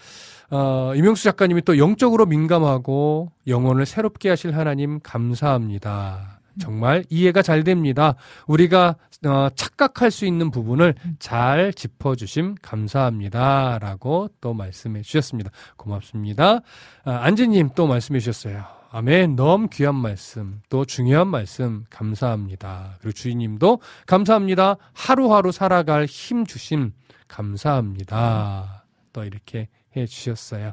어, 0.51 0.93
임영수 0.95 1.25
작가님이 1.25 1.63
또 1.63 1.79
영적으로 1.79 2.27
민감하고 2.27 3.33
영혼을 3.47 3.87
새롭게 3.87 4.29
하실 4.29 4.57
하나님 4.57 5.01
감사합니다. 5.01 6.36
정말 6.59 7.05
이해가 7.09 7.43
잘 7.43 7.65
됩니다. 7.65 8.15
우리가 8.47 8.97
어, 9.25 9.49
착각할 9.55 10.11
수 10.11 10.27
있는 10.27 10.51
부분을 10.51 10.95
잘 11.19 11.73
짚어주심 11.73 12.57
감사합니다. 12.61 13.79
라고 13.81 14.29
또 14.41 14.53
말씀해 14.55 15.03
주셨습니다. 15.03 15.51
고맙습니다. 15.77 16.61
아, 17.05 17.11
안지님 17.23 17.71
또 17.75 17.87
말씀해 17.87 18.21
주셨어요. 18.21 18.65
아멘. 18.91 19.37
너무 19.37 19.69
귀한 19.69 19.95
말씀, 19.95 20.63
또 20.71 20.85
중요한 20.85 21.29
말씀 21.29 21.85
감사합니다. 21.91 22.97
그리고 23.01 23.13
주인님도 23.13 23.81
감사합니다. 24.07 24.77
하루하루 24.95 25.53
살아갈 25.53 26.07
힘 26.07 26.47
주심 26.47 26.93
감사합니다. 27.29 28.85
또 29.13 29.25
이렇게 29.25 29.69
해 29.97 30.07
주셨어요. 30.07 30.73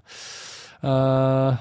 아, 0.81 1.59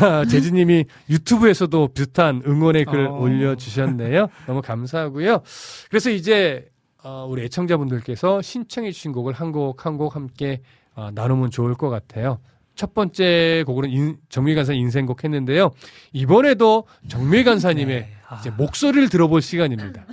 아, 0.00 0.24
재진님이 0.28 0.84
유튜브에서도 1.10 1.88
비슷한 1.88 2.42
응원의 2.46 2.84
글 2.86 3.06
어. 3.06 3.16
올려주셨네요. 3.18 4.28
너무 4.46 4.62
감사하고요. 4.62 5.42
그래서 5.90 6.10
이제 6.10 6.68
어, 7.04 7.26
우리 7.28 7.42
애청자분들께서 7.44 8.42
신청해 8.42 8.92
주신 8.92 9.12
곡을 9.12 9.32
한 9.34 9.52
곡 9.52 9.84
한 9.86 9.96
곡 9.98 10.14
함께 10.16 10.60
어, 10.94 11.10
나누면 11.14 11.50
좋을 11.50 11.74
것 11.74 11.88
같아요. 11.90 12.38
첫 12.74 12.94
번째 12.94 13.64
곡으로는 13.66 13.94
인, 13.94 14.16
정밀 14.28 14.54
간사 14.54 14.72
인생곡 14.72 15.24
했는데요. 15.24 15.70
이번에도 16.12 16.84
정밀 17.08 17.44
간사님의 17.44 18.00
네. 18.00 18.08
아, 18.28 18.38
이제 18.40 18.50
목소리를 18.50 19.08
들어볼 19.10 19.42
시간입니다. 19.42 20.06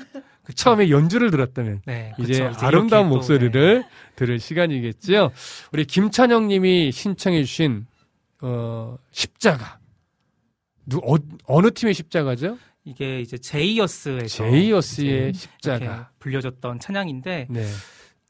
처음에 0.55 0.89
연주를 0.89 1.29
들었다면 1.31 1.81
네, 1.85 2.13
이제. 2.17 2.31
이제 2.33 2.43
아름다운 2.57 3.03
이렇게 3.05 3.09
또, 3.09 3.15
목소리를 3.15 3.83
들을 4.15 4.39
시간이겠지요. 4.39 5.31
우리 5.71 5.85
김찬영 5.85 6.47
님이 6.47 6.91
신청해 6.91 7.43
주신 7.43 7.85
어, 8.41 8.97
십자가 9.11 9.79
누 10.85 10.99
어, 11.03 11.61
느 11.61 11.71
팀의 11.71 11.93
십자가죠? 11.93 12.57
이게 12.85 13.19
이제 13.21 13.37
J-US에서 13.37 14.27
J-US의 14.27 15.33
십자가. 15.33 16.09
불려졌던 16.19 16.79
찬양인데 16.79 17.47
네. 17.49 17.65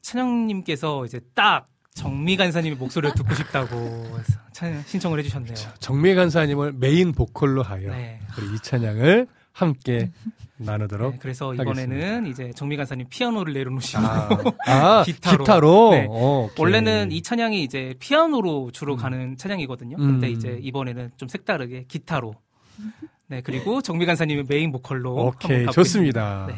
찬양님께서 0.02 1.06
이제 1.06 1.20
딱 1.34 1.66
정미 1.94 2.36
간사님의 2.36 2.76
목소리를 2.78 3.14
듣고 3.14 3.34
싶다고 3.34 4.18
찬양 4.52 4.82
신청을 4.86 5.18
해주셨네요. 5.20 5.54
정미 5.78 6.14
간사님을 6.14 6.72
메인 6.72 7.12
보컬로 7.12 7.62
하여 7.62 7.90
네. 7.90 8.20
우리 8.38 8.54
이 8.54 8.58
찬양을 8.60 9.26
함께 9.60 10.10
나누도록 10.58 11.12
네, 11.12 11.18
그래서 11.20 11.52
하겠습니다. 11.52 11.82
이번에는 11.82 12.26
이제 12.26 12.52
정미 12.54 12.76
간사님 12.76 13.06
피아노를 13.08 13.54
내려놓으시고 13.54 14.02
아, 14.02 14.28
아, 14.66 15.02
기타로, 15.04 15.38
기타로? 15.38 15.90
네. 15.92 16.06
어. 16.10 16.48
원래는 16.58 17.12
이 17.12 17.22
찬양이 17.22 17.62
이제 17.62 17.94
피아노로 17.98 18.70
주로 18.72 18.96
가는 18.96 19.36
찬양이거든요. 19.36 19.96
근데 19.96 20.28
음. 20.28 20.32
이제 20.32 20.58
이번에는 20.60 21.12
좀 21.16 21.28
색다르게 21.28 21.84
기타로 21.88 22.34
네 23.28 23.40
그리고 23.40 23.80
정미 23.80 24.04
간사님의 24.06 24.44
메인 24.48 24.72
보컬로 24.72 25.14
오케이 25.14 25.66
좋습니다. 25.66 26.46
네. 26.48 26.54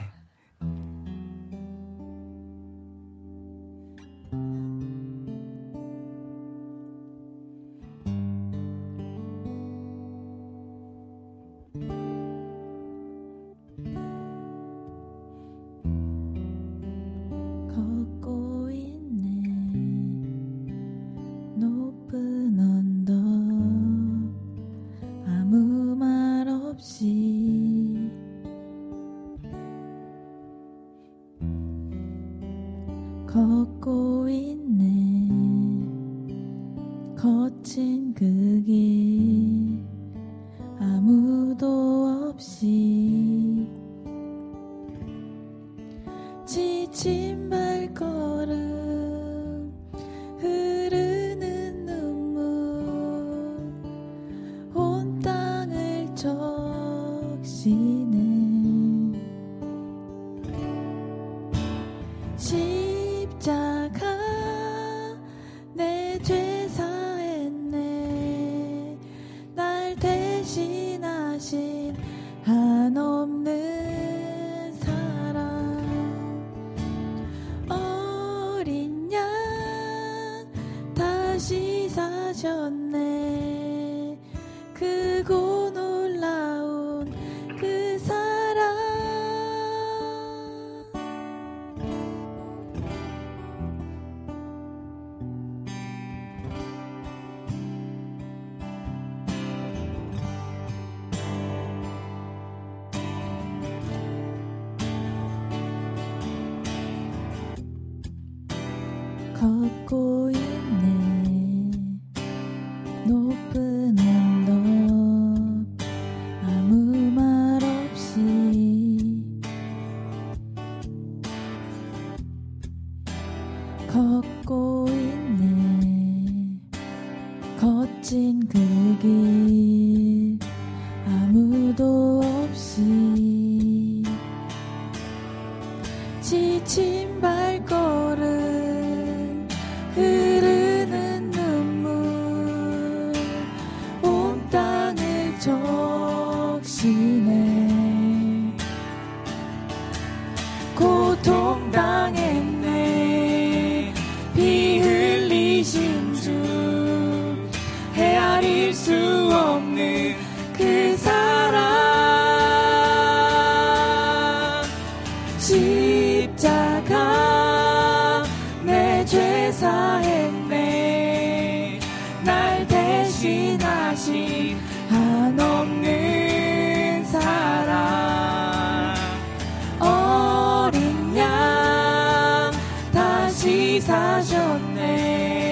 사셨네 183.93 185.52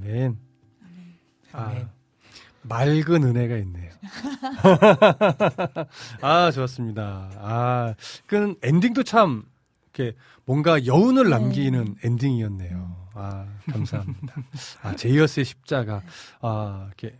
아멘. 0.00 0.38
아, 1.52 1.62
아멘. 1.64 1.88
맑은 2.62 3.24
은혜가 3.24 3.56
있네요. 3.58 3.90
아, 6.20 6.50
좋았습니다. 6.50 7.30
아, 7.38 7.94
그 8.26 8.54
엔딩도 8.62 9.02
참, 9.02 9.44
이렇게 9.92 10.16
뭔가 10.44 10.84
여운을 10.84 11.24
네. 11.24 11.30
남기는 11.30 11.96
엔딩이었네요. 12.02 13.08
아, 13.14 13.46
감사합니다. 13.70 14.34
아, 14.82 14.94
제이어스의 14.94 15.44
십자가, 15.44 16.02
아, 16.40 16.84
이렇게 16.86 17.18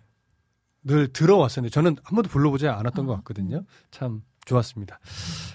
늘 0.82 1.12
들어왔었는데, 1.12 1.72
저는 1.72 1.96
한 2.02 2.14
번도 2.14 2.30
불러보지 2.30 2.68
않았던 2.68 3.06
것 3.06 3.16
같거든요. 3.16 3.64
참 3.90 4.22
좋았습니다. 4.50 4.98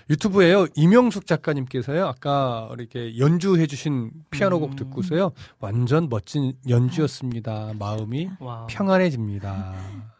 유튜브에요. 0.10 0.68
이명숙 0.76 1.26
작가님께서요. 1.28 2.08
아까 2.08 2.70
이렇게 2.78 3.18
연주해 3.18 3.68
주신 3.68 4.12
피아노 4.32 4.60
곡 4.60 4.76
듣고서요. 4.76 5.32
완전 5.60 6.08
멋진 6.10 6.54
연주였습니다. 6.70 7.74
마음이 7.78 8.30
와. 8.40 8.68
평안해집니다. 8.68 9.76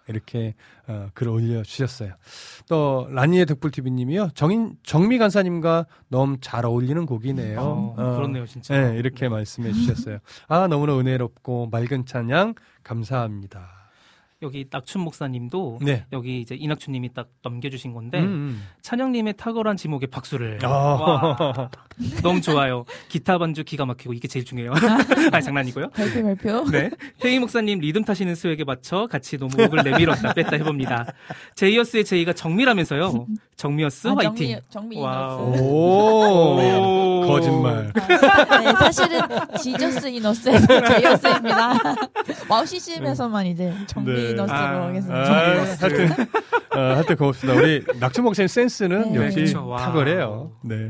이렇게 0.08 0.54
어, 0.88 1.10
글 1.14 1.30
올려 1.30 1.64
주셨어요. 1.64 2.14
또 2.68 3.08
라니의 3.10 3.46
득불TV님이요. 3.48 4.32
정인 4.36 4.76
정미 4.84 5.18
간사님과 5.18 5.88
너무 6.10 6.38
잘 6.42 6.66
어울리는 6.66 7.06
곡이네요. 7.06 7.60
어, 7.60 8.16
그렇네요, 8.18 8.46
진짜. 8.46 8.78
네, 8.80 9.00
이렇게 9.00 9.30
말씀해 9.30 9.72
주셨어요. 9.74 10.20
아 10.48 10.68
너무나 10.68 10.98
은혜롭고 11.00 11.70
맑은 11.72 12.06
찬양 12.06 12.56
감사합니다. 12.84 13.85
여기 14.46 14.66
낙춘 14.70 15.02
목사님도 15.02 15.80
네. 15.82 16.06
여기 16.14 16.40
이제 16.40 16.56
이낙춘님이 16.56 17.14
딱 17.14 17.28
넘겨주신 17.44 17.94
건데 17.94 18.20
음, 18.20 18.24
음. 18.26 18.64
찬양님의 18.84 19.34
탁월한 19.38 19.76
지목에 19.76 20.06
박수를. 20.08 20.60
아. 20.64 20.68
와, 20.68 21.70
너무 22.22 22.42
좋아요. 22.42 22.86
기타 23.10 23.38
반주 23.38 23.64
기가 23.64 23.86
막히고 23.86 24.14
이게 24.14 24.28
제일 24.28 24.46
중요해요. 24.46 24.74
아 25.32 25.42
장난이고요. 25.42 25.90
발표 25.90 26.24
발표. 26.24 26.70
네. 26.70 26.90
태희 27.20 27.40
목사님 27.40 27.80
리듬 27.80 28.04
타시는 28.04 28.36
수에게 28.36 28.64
맞춰 28.64 29.08
같이 29.08 29.38
너무 29.38 29.56
목을 29.58 29.84
내밀었다 29.84 30.34
뺐다 30.34 30.58
해봅니다. 30.58 31.06
제이어스의 31.56 32.06
제이가 32.06 32.34
정미라면서요. 32.34 33.26
정미어스 33.56 34.10
아, 34.10 34.16
화이팅. 34.18 34.36
정미, 34.36 34.60
정미 34.70 34.98
와우. 35.02 35.48
이너스. 35.54 35.62
오, 35.64 37.22
오. 37.22 37.22
거짓말. 37.26 37.92
네, 37.96 38.72
사실은 38.74 39.22
지저스 39.62 40.08
이너스에서 40.10 40.68
제이어스입니다. 40.68 41.74
와우 42.50 42.66
CCM에서만 42.66 43.46
이제 43.48 43.74
정미 43.88 44.14
네. 44.14 44.35
이너스로 44.36 44.58
아, 44.58 44.88
하겠습니다. 44.88 45.18
아, 45.36 45.54
이너스. 45.54 45.84
하여튼, 45.86 46.12
어, 46.76 46.80
하여튼 46.80 47.16
고맙습니다. 47.16 47.60
우리 47.60 47.84
낙춘 48.00 48.24
목사님 48.24 48.48
센스는 48.48 49.12
네. 49.14 49.26
역시 49.26 49.56
와우. 49.56 49.78
탁월해요. 49.78 50.52
네. 50.64 50.90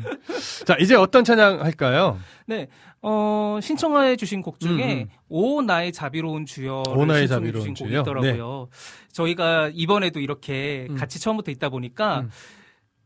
자, 0.66 0.76
이제 0.80 0.96
어떤 0.96 1.24
찬양 1.24 1.62
할까요? 1.64 2.20
네. 2.48 2.68
어, 3.02 3.60
신청해 3.62 4.16
주신 4.16 4.42
곡 4.42 4.60
중에 4.60 4.94
음, 4.94 5.00
음. 5.02 5.08
오 5.30 5.62
나의 5.62 5.92
자비로운 5.94 6.46
주여 6.48 6.84
오 6.90 7.06
나의 7.06 7.28
신청해 7.28 7.28
자비로운 7.28 7.54
주신 7.62 7.74
곡이 7.76 7.90
주여? 7.92 8.02
있더라고요. 8.02 8.68
저희가 9.12 9.70
이번에도 9.74 10.20
이렇게 10.20 10.88
음. 10.90 10.96
같이 10.96 11.20
처음부터 11.20 11.52
있다 11.52 11.70
보니까 11.70 12.22
음. 12.22 12.30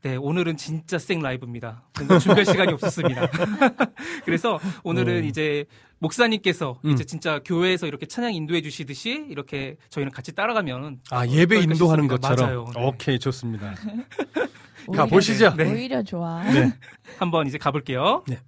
네, 0.01 0.15
오늘은 0.15 0.55
진짜 0.55 0.97
생 0.97 1.21
라이브입니다. 1.21 1.83
준비할 2.21 2.45
시간이 2.47 2.71
없었습니다. 2.71 3.27
그래서 4.23 4.57
오늘은 4.83 5.15
어. 5.23 5.25
이제 5.25 5.65
목사님께서 5.99 6.79
음. 6.85 6.91
이제 6.91 7.03
진짜 7.03 7.39
교회에서 7.43 7.87
이렇게 7.87 8.05
찬양 8.05 8.33
인도해 8.33 8.61
주시듯이 8.61 9.25
이렇게 9.29 9.75
저희는 9.89 10.11
같이 10.11 10.33
따라가면 10.33 11.01
아, 11.11 11.27
예배 11.27 11.59
인도하는 11.61 12.05
싶습니다. 12.05 12.15
것처럼. 12.29 12.45
맞아요. 12.45 12.65
네. 12.75 12.85
오케이, 12.87 13.19
좋습니다. 13.19 13.75
오히려- 14.87 15.03
가보시죠. 15.03 15.55
네. 15.55 15.71
오히려 15.71 16.03
좋아. 16.03 16.43
네. 16.43 16.71
한번 17.19 17.47
이제 17.47 17.57
가볼게요. 17.57 18.23
네. 18.27 18.39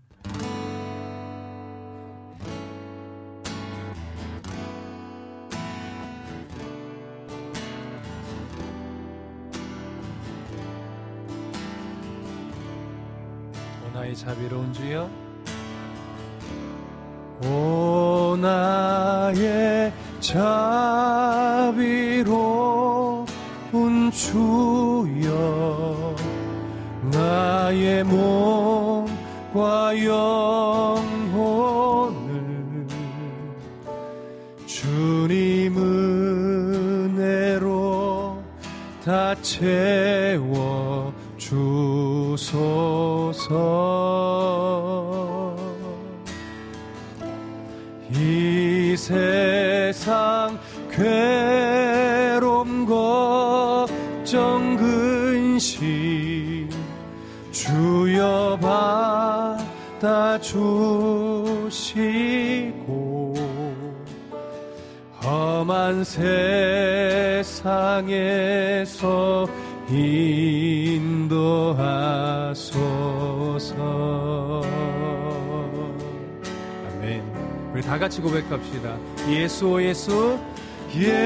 오 13.86 13.90
나의 13.94 14.16
자비로운 14.16 14.74
주여 14.74 15.10
오 17.44 18.38
나의 18.40 19.92
자비로운 20.20 21.32
주여 24.12 26.16
나의 27.12 28.04
몸과 28.04 29.96
영혼을 30.06 31.02
주님 34.68 35.78
은혜로 37.18 38.40
다 39.04 39.34
채워 39.42 41.12
주소서 41.38 43.50
세상 49.02 50.60
괴로움 50.92 52.86
걱정 52.86 54.78
근심 54.78 56.70
주여 57.52 58.60
받아 58.62 60.40
주시고 60.40 61.82
험한 65.24 66.04
세상에서 66.04 67.58
인도하 69.90 71.42
다 77.92 78.00
같이 78.00 78.22
고백합시다. 78.22 78.98
예수 79.28 79.78
예수. 79.84 80.40
예수. 80.96 81.20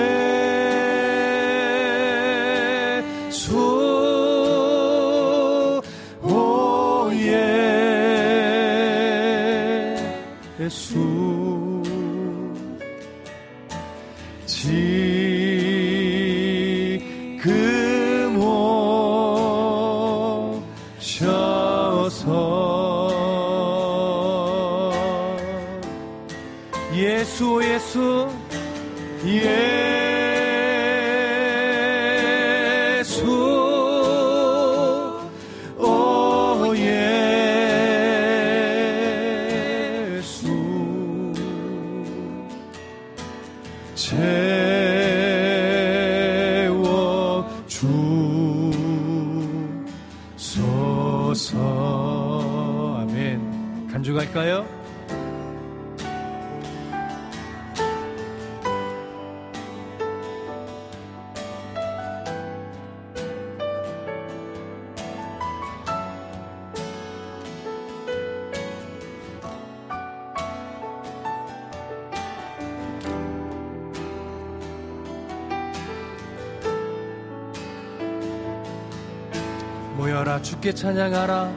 오 6.23 7.11
예. 7.13 7.45
예수 10.59 11.24
찬양하라. 80.75 81.51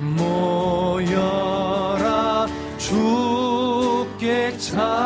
모여라. 0.00 1.38
주께 2.76 4.56
찬양하라. 4.58 4.98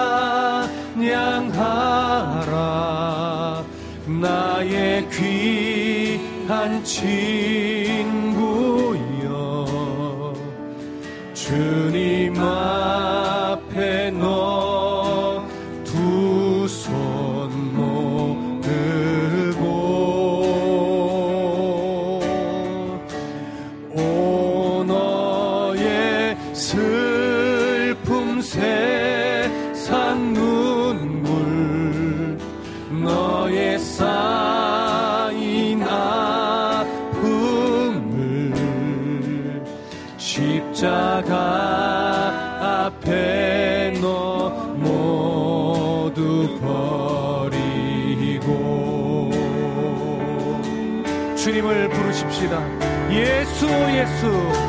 나의 4.06 5.08
귀한 5.10 6.82
친 6.82 7.61
예 54.02 54.61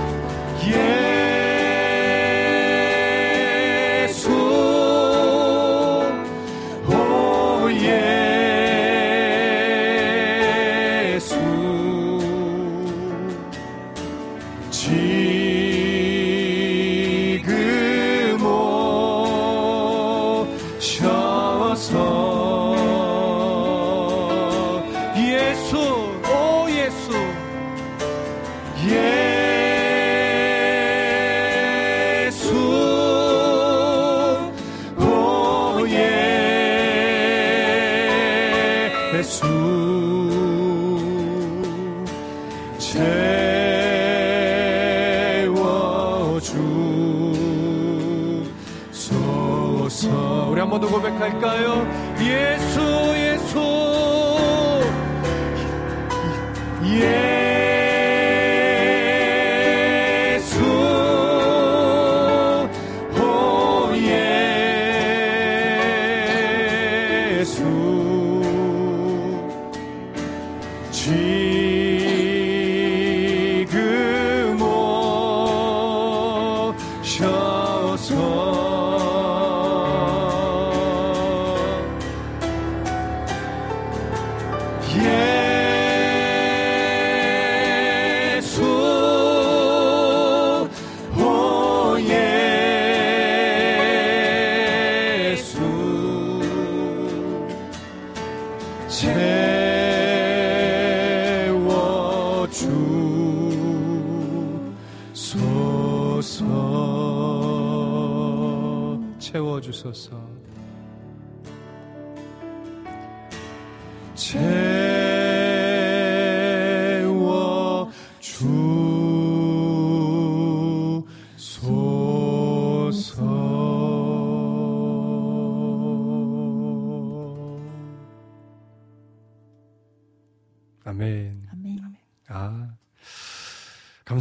고백할까요? 50.88 51.86
예수 52.22 52.93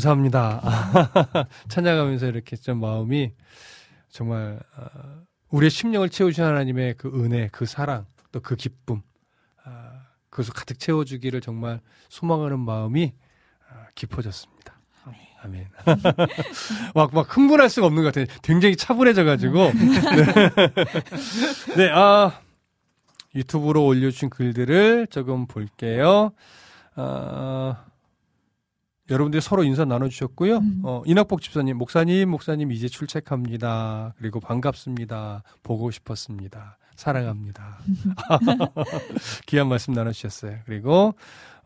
감사합니다. 0.02 0.60
찬양하면서 1.68 2.26
이렇게 2.26 2.56
좀 2.56 2.80
마음이 2.80 3.32
정말 4.10 4.58
어, 4.76 5.22
우리의 5.50 5.70
심령을 5.70 6.08
채우신 6.08 6.42
하나님의 6.42 6.94
그 6.96 7.08
은혜, 7.14 7.48
그 7.52 7.66
사랑, 7.66 8.06
또 8.32 8.40
그 8.40 8.56
기쁨, 8.56 9.02
아, 9.64 10.06
그것을 10.30 10.54
가득 10.54 10.78
채워주기를 10.78 11.40
정말 11.40 11.80
소망하는 12.08 12.58
마음이 12.58 13.12
아, 13.70 13.86
깊어졌습니다. 13.94 14.60
아멘. 15.44 15.68
막, 16.94 17.12
막 17.12 17.36
흥분할 17.36 17.68
수가 17.68 17.88
없는 17.88 18.04
것 18.04 18.14
같아요. 18.14 18.26
굉장히 18.42 18.76
차분해져가지고. 18.76 19.72
네. 19.72 19.74
네, 21.76 21.90
아, 21.92 22.40
유튜브로 23.34 23.84
올려주신 23.84 24.30
글들을 24.30 25.08
조금 25.08 25.46
볼게요. 25.46 26.30
아, 26.94 27.84
여러분들이 29.12 29.40
서로 29.40 29.62
인사 29.62 29.84
나눠주셨고요. 29.84 30.60
어, 30.82 31.02
이낙복 31.06 31.42
집사님, 31.42 31.76
목사님, 31.76 32.30
목사님 32.30 32.72
이제 32.72 32.88
출첵합니다. 32.88 34.14
그리고 34.18 34.40
반갑습니다. 34.40 35.42
보고 35.62 35.90
싶었습니다. 35.90 36.78
사랑합니다. 36.96 37.78
귀한 39.46 39.68
말씀 39.68 39.92
나눠주셨어요. 39.92 40.58
그리고 40.66 41.14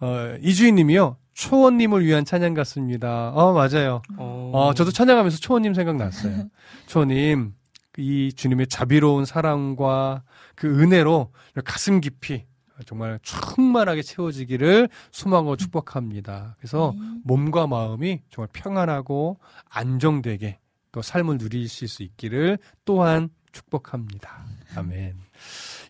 어, 0.00 0.36
이주인님이요. 0.42 1.16
초원님을 1.34 2.04
위한 2.04 2.24
찬양 2.24 2.54
같습니다. 2.54 3.30
어 3.34 3.52
맞아요. 3.52 4.00
어, 4.16 4.72
저도 4.74 4.90
찬양하면서 4.90 5.38
초원님 5.38 5.74
생각났어요. 5.74 6.48
초원님 6.88 7.52
이 7.98 8.32
주님의 8.34 8.68
자비로운 8.68 9.26
사랑과 9.26 10.22
그 10.54 10.66
은혜로 10.80 11.30
가슴 11.64 12.00
깊이 12.00 12.44
정말 12.84 13.18
충만하게 13.22 14.02
채워지기를 14.02 14.88
소망하고 15.10 15.56
축복합니다. 15.56 16.56
그래서 16.58 16.94
몸과 17.24 17.66
마음이 17.66 18.22
정말 18.30 18.48
평안하고 18.52 19.38
안정되게 19.68 20.58
또 20.92 21.02
삶을 21.02 21.38
누리실 21.38 21.88
수 21.88 22.02
있기를 22.02 22.58
또한 22.84 23.28
축복합니다. 23.52 24.46
아멘. 24.76 25.25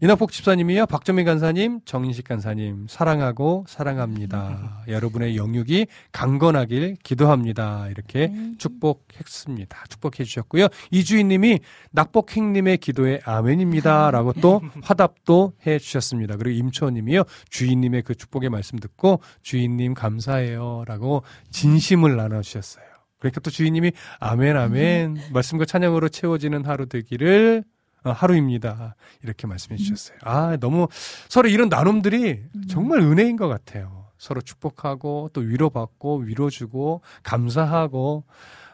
이낙복 0.02 0.30
집사님이요, 0.30 0.86
박정민 0.86 1.24
간사님, 1.24 1.80
정인식 1.86 2.26
간사님, 2.26 2.86
사랑하고 2.88 3.64
사랑합니다. 3.66 4.82
여러분의 4.88 5.36
영육이 5.36 5.86
강건하길 6.12 6.96
기도합니다. 7.02 7.88
이렇게 7.88 8.30
축복했습니다. 8.58 9.84
축복해 9.88 10.24
주셨고요. 10.24 10.68
이주인님이 10.90 11.60
낙복행님의 11.92 12.76
기도에 12.78 13.20
아멘입니다. 13.24 14.10
라고 14.10 14.34
또 14.34 14.60
화답도 14.84 15.54
해 15.66 15.78
주셨습니다. 15.78 16.36
그리고 16.36 16.58
임초님이요, 16.58 17.22
주인님의 17.48 18.02
그 18.02 18.14
축복의 18.14 18.50
말씀 18.50 18.78
듣고 18.78 19.20
주인님 19.40 19.94
감사해요. 19.94 20.84
라고 20.86 21.22
진심을 21.50 22.16
나눠주셨어요. 22.16 22.84
그러니까 23.18 23.40
또 23.40 23.50
주인님이 23.50 23.92
아멘, 24.20 24.56
아멘, 24.58 25.16
말씀과 25.32 25.64
찬양으로 25.64 26.10
채워지는 26.10 26.66
하루 26.66 26.86
되기를 26.86 27.64
어, 27.64 27.75
하루입니다. 28.12 28.94
이렇게 29.22 29.46
말씀해 29.46 29.76
주셨어요. 29.76 30.18
아, 30.22 30.56
너무 30.60 30.88
서로 31.28 31.48
이런 31.48 31.68
나눔들이 31.68 32.42
정말 32.68 33.00
은혜인 33.00 33.36
것 33.36 33.48
같아요. 33.48 34.06
서로 34.18 34.40
축복하고 34.40 35.30
또 35.32 35.40
위로받고 35.42 36.18
위로주고 36.18 37.02
감사하고 37.22 38.24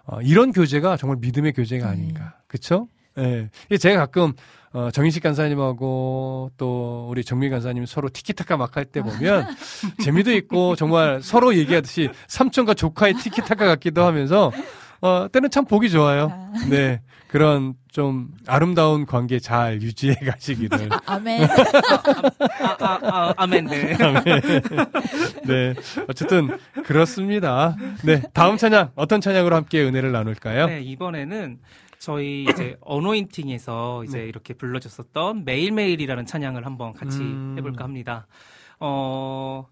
어, 0.05 0.21
이런 0.23 0.53
교제가 0.53 0.97
정말 0.97 1.19
믿음의 1.21 1.53
교제가 1.53 1.89
아닌가. 1.89 2.39
그쵸? 2.47 2.89
예. 3.19 3.49
네. 3.69 3.77
제가 3.77 3.99
가끔 4.01 4.33
어, 4.73 4.91
정인식 4.91 5.23
간사님하고 5.23 6.51
또 6.57 7.07
우리 7.11 7.23
정민 7.25 7.51
간사님 7.51 7.85
서로 7.87 8.09
티키타카 8.09 8.57
막 8.57 8.77
할 8.77 8.87
때 8.87 9.03
보면 9.03 9.47
재미도 10.03 10.33
있고 10.33 10.77
정말 10.77 11.21
서로 11.23 11.55
얘기하듯이 11.55 12.09
삼촌과 12.29 12.73
조카의 12.75 13.15
티키타카 13.15 13.67
같기도 13.67 14.03
하면서 14.05 14.51
어, 15.03 15.27
때는 15.31 15.51
참 15.51 15.65
보기 15.65 15.91
좋아요. 15.91 16.29
아. 16.31 16.53
네. 16.70 17.03
그런 17.27 17.74
좀 17.91 18.29
아름다운 18.47 19.05
관계 19.05 19.39
잘 19.39 19.83
유지해 19.83 20.15
가시기를. 20.15 20.93
아, 20.93 21.01
아멘. 21.15 21.43
아, 21.45 22.77
아, 22.79 22.99
아, 23.03 23.35
아 23.37 23.47
멘, 23.47 23.65
네. 23.66 23.95
아멘. 24.01 24.23
네. 25.47 25.74
어쨌든 26.09 26.57
그렇습니다. 26.85 27.77
네. 28.05 28.23
다음 28.33 28.57
찬양 28.57 28.93
어떤 28.95 29.20
찬양으로 29.20 29.57
함께 29.57 29.83
은혜를 29.83 30.12
나눌까요? 30.12 30.66
네, 30.66 30.83
이번에는 30.83 31.59
저희 31.99 32.45
이제 32.45 32.77
어노인팅에서 32.81 34.05
이제 34.05 34.19
네. 34.19 34.24
이렇게 34.27 34.55
불러줬었던 34.55 35.45
매일매일이라는 35.45 36.27
찬양을 36.27 36.65
한번 36.65 36.93
같이 36.93 37.19
음. 37.19 37.55
해볼까 37.59 37.83
합니다. 37.85 38.27
어, 38.79 39.66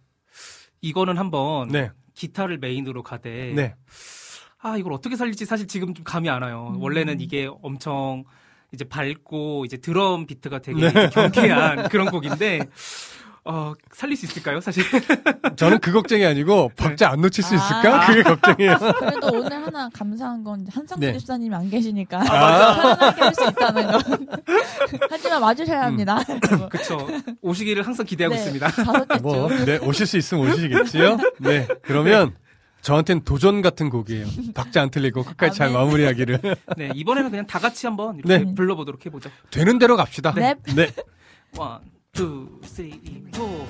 이거는 0.80 1.18
한번 1.18 1.68
네. 1.68 1.90
기타를 2.14 2.58
메인으로 2.58 3.02
가되 3.02 3.52
네. 3.54 3.74
아 4.62 4.76
이걸 4.76 4.92
어떻게 4.92 5.16
살릴지 5.16 5.46
사실 5.46 5.66
지금 5.66 5.94
좀 5.94 6.04
감이 6.04 6.28
안 6.28 6.42
와요. 6.42 6.72
음. 6.74 6.82
원래는 6.82 7.20
이게 7.20 7.48
엄청 7.62 8.24
이제 8.72 8.84
밝고 8.84 9.64
이제 9.64 9.76
드럼 9.78 10.26
비트가 10.26 10.60
되게 10.60 10.90
네. 10.92 11.08
경쾌한 11.10 11.88
그런 11.88 12.10
곡인데 12.10 12.60
어 13.42 13.72
살릴 13.92 14.16
수 14.18 14.26
있을까요? 14.26 14.60
사실 14.60 14.84
저는 15.56 15.78
그 15.80 15.92
걱정이 15.92 16.26
아니고 16.26 16.70
박자 16.76 17.08
안 17.10 17.22
놓칠 17.22 17.42
수 17.42 17.54
있을까? 17.54 18.02
아. 18.02 18.06
그게 18.06 18.22
걱정이에요. 18.22 18.76
그래도 18.98 19.28
오늘 19.32 19.52
하나 19.52 19.88
감사한 19.94 20.44
건 20.44 20.66
한상수 20.70 21.00
네. 21.00 21.14
집사님이 21.18 21.54
안 21.56 21.70
계시니까 21.70 22.18
맞아. 22.18 22.74
편안하게 22.82 23.20
할 23.22 23.34
수 23.34 23.44
있다는 23.48 23.86
거. 23.92 23.98
하지만 25.08 25.42
와주셔야 25.42 25.82
합니다. 25.84 26.18
그쵸 26.70 27.08
오시기를 27.40 27.84
항상 27.86 28.04
기대하고 28.04 28.34
네, 28.34 28.40
있습니다. 28.42 28.68
뭐, 29.22 29.48
네, 29.64 29.78
오실 29.78 30.06
수 30.06 30.18
있으면 30.18 30.50
오시겠지요? 30.50 31.16
네. 31.38 31.66
그러면 31.82 32.34
저한테는 32.82 33.24
도전 33.24 33.62
같은 33.62 33.90
곡이에요. 33.90 34.26
박자 34.54 34.82
안 34.82 34.90
틀리고 34.90 35.24
끝까지 35.24 35.58
잘 35.58 35.68
아멘. 35.68 35.78
마무리하기를. 35.78 36.40
네 36.76 36.90
이번에는 36.94 37.30
그냥 37.30 37.46
다 37.46 37.58
같이 37.58 37.86
한번 37.86 38.16
이렇게 38.16 38.38
네. 38.44 38.54
불러보도록 38.54 39.04
해보죠. 39.06 39.30
되는 39.50 39.78
대로 39.78 39.96
갑시다. 39.96 40.32
네. 40.34 40.54
네. 40.74 40.90
원, 41.56 41.80
투, 42.12 42.60
쓰리, 42.64 42.98
포. 43.32 43.66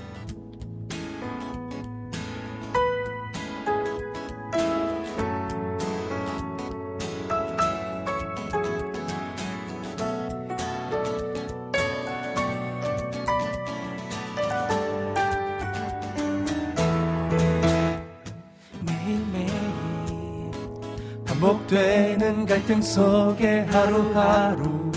반복되는 21.41 22.45
갈등 22.45 22.83
속에 22.83 23.61
하루하루 23.71 24.93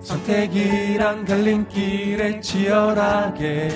선택이란 0.00 1.26
갈림길에 1.26 2.40
치열하게 2.40 3.68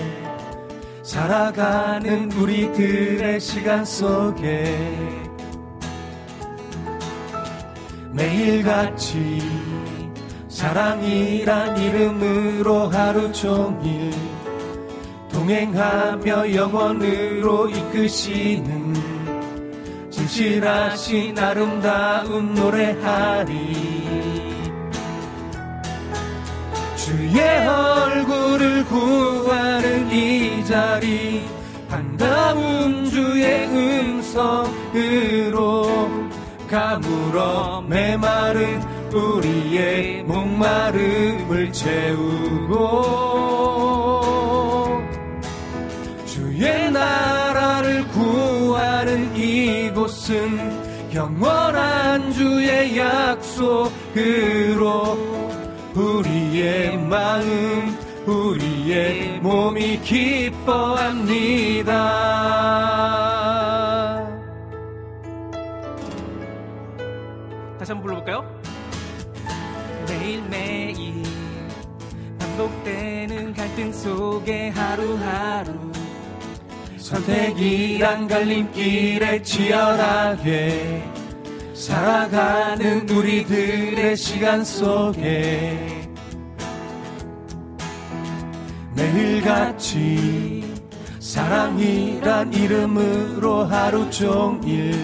살아가는 1.02 2.32
우리들의 2.32 3.38
시간 3.40 3.84
속에 3.84 4.74
매일같이 8.12 9.42
사랑이란 10.48 11.76
이름으로 11.76 12.88
하루 12.88 13.30
종일 13.32 14.12
동행하며 15.30 16.54
영원으로 16.54 17.68
이끄시는 17.68 18.79
진실하신 20.30 21.36
아름다운 21.36 22.54
노래하리. 22.54 24.00
주의 26.94 27.66
얼굴을 27.66 28.84
구하는 28.84 30.08
이 30.12 30.64
자리 30.64 31.44
반가운 31.88 33.10
주의 33.10 33.66
음성으로 33.66 35.10
가물어 36.70 37.82
메마른 37.88 38.80
우리의 39.12 40.22
목마름을 40.22 41.72
채우고 41.72 42.76
주의 46.24 46.88
나라를 46.92 48.06
구 48.08 48.29
하는 48.80 49.36
이곳은 49.36 51.14
영원한 51.14 52.32
주의 52.32 52.96
약속으로 52.96 53.90
우리의 55.94 56.96
마음 56.96 57.94
우리의 58.26 59.40
몸이 59.40 60.00
기뻐합니다 60.00 61.90
다시 67.78 67.92
한번 67.92 68.02
불러볼까요? 68.02 68.60
매일매일 70.08 71.22
반복되는 72.38 73.52
갈등 73.52 73.92
속에 73.92 74.70
하루하루 74.70 75.99
선택이란 77.10 78.28
갈림길에 78.28 79.42
치열하게 79.42 81.02
살아가는 81.74 83.08
우리들의 83.10 84.16
시간 84.16 84.64
속에 84.64 86.08
매일같이 88.94 90.72
사랑이란 91.18 92.52
이름으로 92.52 93.64
하루 93.64 94.08
종일 94.08 94.94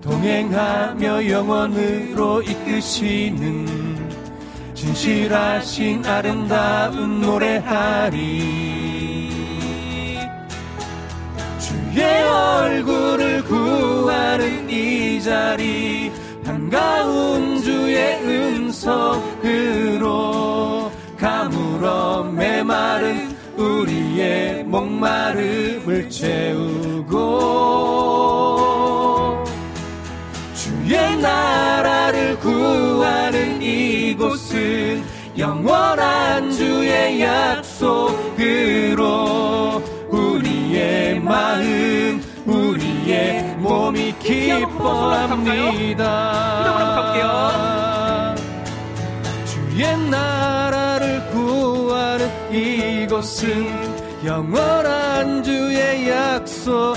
동행하며 0.00 1.28
영원으로 1.28 2.42
이끄시는 2.42 3.66
진실하신 4.74 6.06
아름다운 6.06 7.20
노래하리 7.20 8.79
주의 11.92 12.22
얼굴을 12.22 13.42
구하는 13.44 14.70
이 14.70 15.20
자리 15.20 16.12
반가운 16.44 17.60
주의 17.60 18.16
음성으로 18.22 19.40
가물어 21.18 22.30
메마른 22.32 23.36
우리의 23.56 24.62
목마름을 24.64 26.08
채우고 26.08 27.10
주의 30.54 31.16
나라를 31.16 32.38
구하는 32.38 33.60
이곳은 33.60 35.02
영원한 35.36 36.52
주의 36.52 37.20
약속으로 37.20 39.00
우리의 40.10 41.20
마음 41.20 41.79
몸이 43.90 44.14
기뻐합니다. 44.20 45.66
주의 49.44 49.98
나라를 50.08 51.26
구하는 51.30 52.30
이곳은 52.52 54.24
영원한 54.24 55.42
주의 55.42 56.08
약속으로 56.08 56.92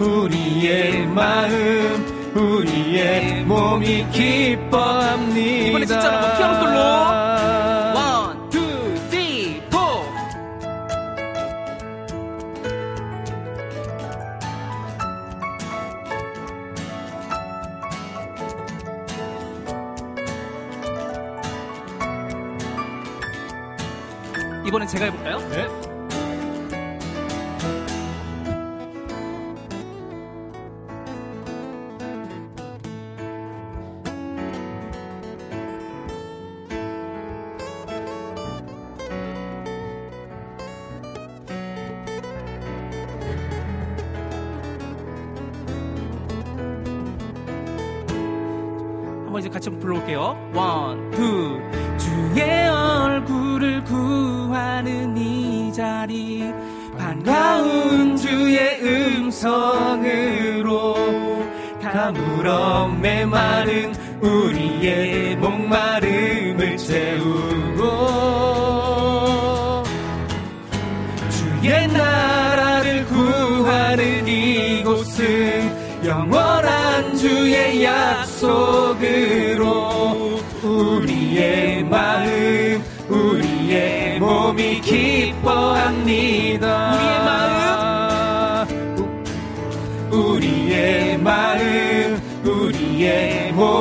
우리의 0.00 1.06
마음 1.06 2.32
우리의 2.34 3.44
몸이 3.44 4.06
기뻐합니다. 4.10 5.68
이번에 5.68 5.86
진짜로 5.86 6.36
피아노 6.36 6.54
솔로. 6.64 7.19
이번엔 24.70 24.86
제가 24.86 25.06
해볼까요? 25.06 25.39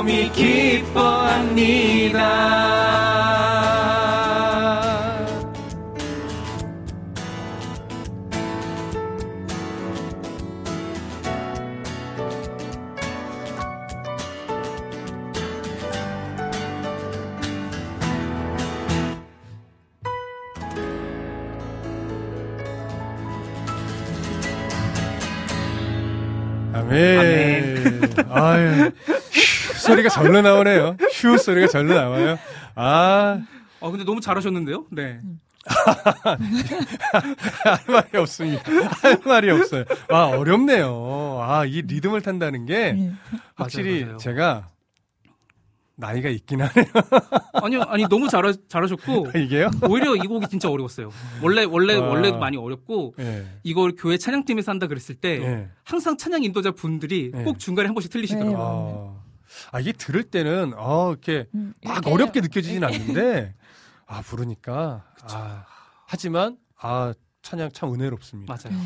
몸이 0.09 0.31
기뻐합니다. 0.31 1.99
아멘. 26.73 27.99
아유, 28.29 28.69
휴 28.69 28.98
소리가 29.79 30.09
절로 30.09 30.41
나오네요. 30.41 30.97
휴 31.13 31.37
소리가 31.37 31.67
절로 31.67 31.93
나와요. 31.93 32.37
아, 32.75 33.41
어 33.79 33.91
근데 33.91 34.03
너무 34.05 34.21
잘하셨는데요? 34.21 34.85
네. 34.91 35.19
할 37.63 37.79
말이 37.87 38.17
없습니다. 38.17 38.63
할 39.01 39.19
말이 39.25 39.49
없어요. 39.51 39.83
아, 40.09 40.25
어렵네요. 40.25 41.39
아, 41.41 41.65
이 41.65 41.81
리듬을 41.81 42.21
탄다는 42.21 42.65
게 42.65 42.93
네. 42.93 43.11
확실히 43.55 43.91
맞아요, 43.91 44.05
맞아요. 44.05 44.17
제가 44.17 44.67
나이가 45.95 46.29
있긴 46.29 46.61
하네요. 46.61 46.85
아니요, 47.61 47.81
아니 47.83 48.07
너무 48.07 48.29
잘하, 48.29 48.53
잘하셨고 48.69 49.31
이게요? 49.35 49.69
오히려 49.89 50.15
이 50.15 50.19
곡이 50.19 50.47
진짜 50.47 50.69
어려웠어요. 50.69 51.11
원래 51.43 51.65
원래 51.65 51.95
아. 51.97 51.99
원래도 51.99 52.37
많이 52.39 52.55
어렵고 52.55 53.15
예. 53.19 53.45
이걸 53.63 53.93
교회 53.97 54.17
찬양팀에서 54.17 54.71
한다 54.71 54.87
그랬을 54.87 55.15
때 55.15 55.41
예. 55.41 55.67
항상 55.83 56.15
찬양 56.17 56.43
인도자 56.43 56.71
분들이 56.71 57.31
네. 57.33 57.43
꼭 57.43 57.59
중간에 57.59 57.87
한 57.87 57.95
번씩 57.95 58.11
틀리시더라고요. 58.11 59.17
아, 59.17 59.28
아, 59.71 59.79
이게 59.79 59.91
들을 59.91 60.23
때는, 60.23 60.73
어, 60.75 61.09
이렇게 61.11 61.47
음, 61.53 61.73
막 61.83 61.93
이렇게 61.97 62.09
어렵게 62.11 62.41
느껴지진 62.41 62.83
않는데, 62.83 63.55
아, 64.05 64.21
부르니까. 64.21 65.05
아, 65.23 65.65
하지만, 66.05 66.57
아, 66.79 67.13
찬양 67.41 67.71
참 67.73 67.93
은혜롭습니다. 67.93 68.53
맞아요. 68.53 68.79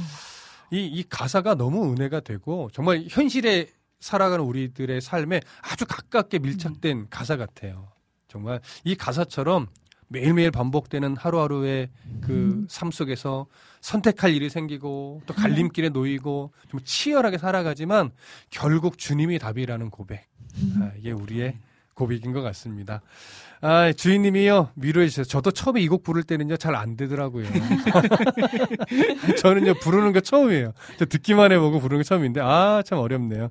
이, 0.72 0.86
이 0.86 1.04
가사가 1.08 1.56
너무 1.56 1.92
은혜가 1.92 2.22
되고, 2.22 2.70
정말 2.74 3.06
현실에 3.10 3.70
살아가는 4.00 4.44
우리들의 4.44 5.00
삶에 5.00 5.40
아주 5.62 5.86
가깝게 5.86 6.40
밀착된 6.40 7.08
가사 7.10 7.38
같아요. 7.38 7.94
정말 8.28 8.60
이 8.84 8.96
가사처럼 8.96 9.68
매일매일 10.10 10.52
반복되는 10.52 11.16
하루하루의 11.16 11.90
그삶 12.22 12.92
속에서 12.92 13.48
선택할 13.80 14.34
일이 14.34 14.50
생기고 14.50 15.22
또 15.26 15.34
갈림길에 15.34 15.90
놓이고 15.90 16.52
좀 16.70 16.80
치열하게 16.84 17.38
살아가지만 17.38 18.12
결국 18.50 18.98
주님이 18.98 19.40
답이라는 19.40 19.90
고백. 19.90 20.28
아, 20.82 20.92
이게 20.98 21.12
우리의 21.12 21.56
고백인 21.94 22.34
것 22.34 22.42
같습니다. 22.42 23.02
아, 23.62 23.94
주인님이요, 23.94 24.72
위로해 24.76 25.08
주세요. 25.08 25.24
저도 25.24 25.52
처음에 25.52 25.80
이 25.82 25.88
곡 25.88 26.04
부를 26.04 26.24
때는요, 26.24 26.58
잘 26.58 26.76
안 26.76 26.98
되더라고요. 26.98 27.46
저는요, 29.38 29.76
부르는 29.76 30.12
거 30.14 30.20
처음이에요. 30.20 30.74
저 30.98 31.06
듣기만 31.06 31.52
해보고 31.52 31.80
부르는 31.80 32.02
거 32.02 32.04
처음인데, 32.04 32.42
아, 32.42 32.82
참 32.86 33.00
어렵네요. 33.00 33.50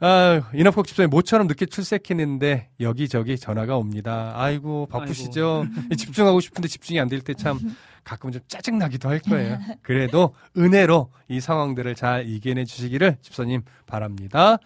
아, 0.00 0.42
이나폭 0.54 0.86
집사님 0.86 1.10
모처럼 1.10 1.46
늦게 1.46 1.66
출첵했는데, 1.66 2.68
여기저기 2.80 3.38
전화가 3.38 3.76
옵니다. 3.76 4.32
아이고, 4.36 4.86
바쁘시죠? 4.86 5.66
집중하고 5.96 6.40
싶은데 6.40 6.68
집중이 6.68 7.00
안 7.00 7.08
될 7.08 7.20
때 7.22 7.34
참 7.34 7.58
가끔 8.04 8.32
좀 8.32 8.42
짜증나기도 8.48 9.08
할 9.08 9.18
거예요. 9.20 9.58
그래도 9.82 10.34
은혜로 10.56 11.10
이 11.28 11.40
상황들을 11.40 11.94
잘 11.94 12.26
이겨내 12.28 12.64
주시기를 12.64 13.16
집사님 13.22 13.62
바랍니다. 13.86 14.58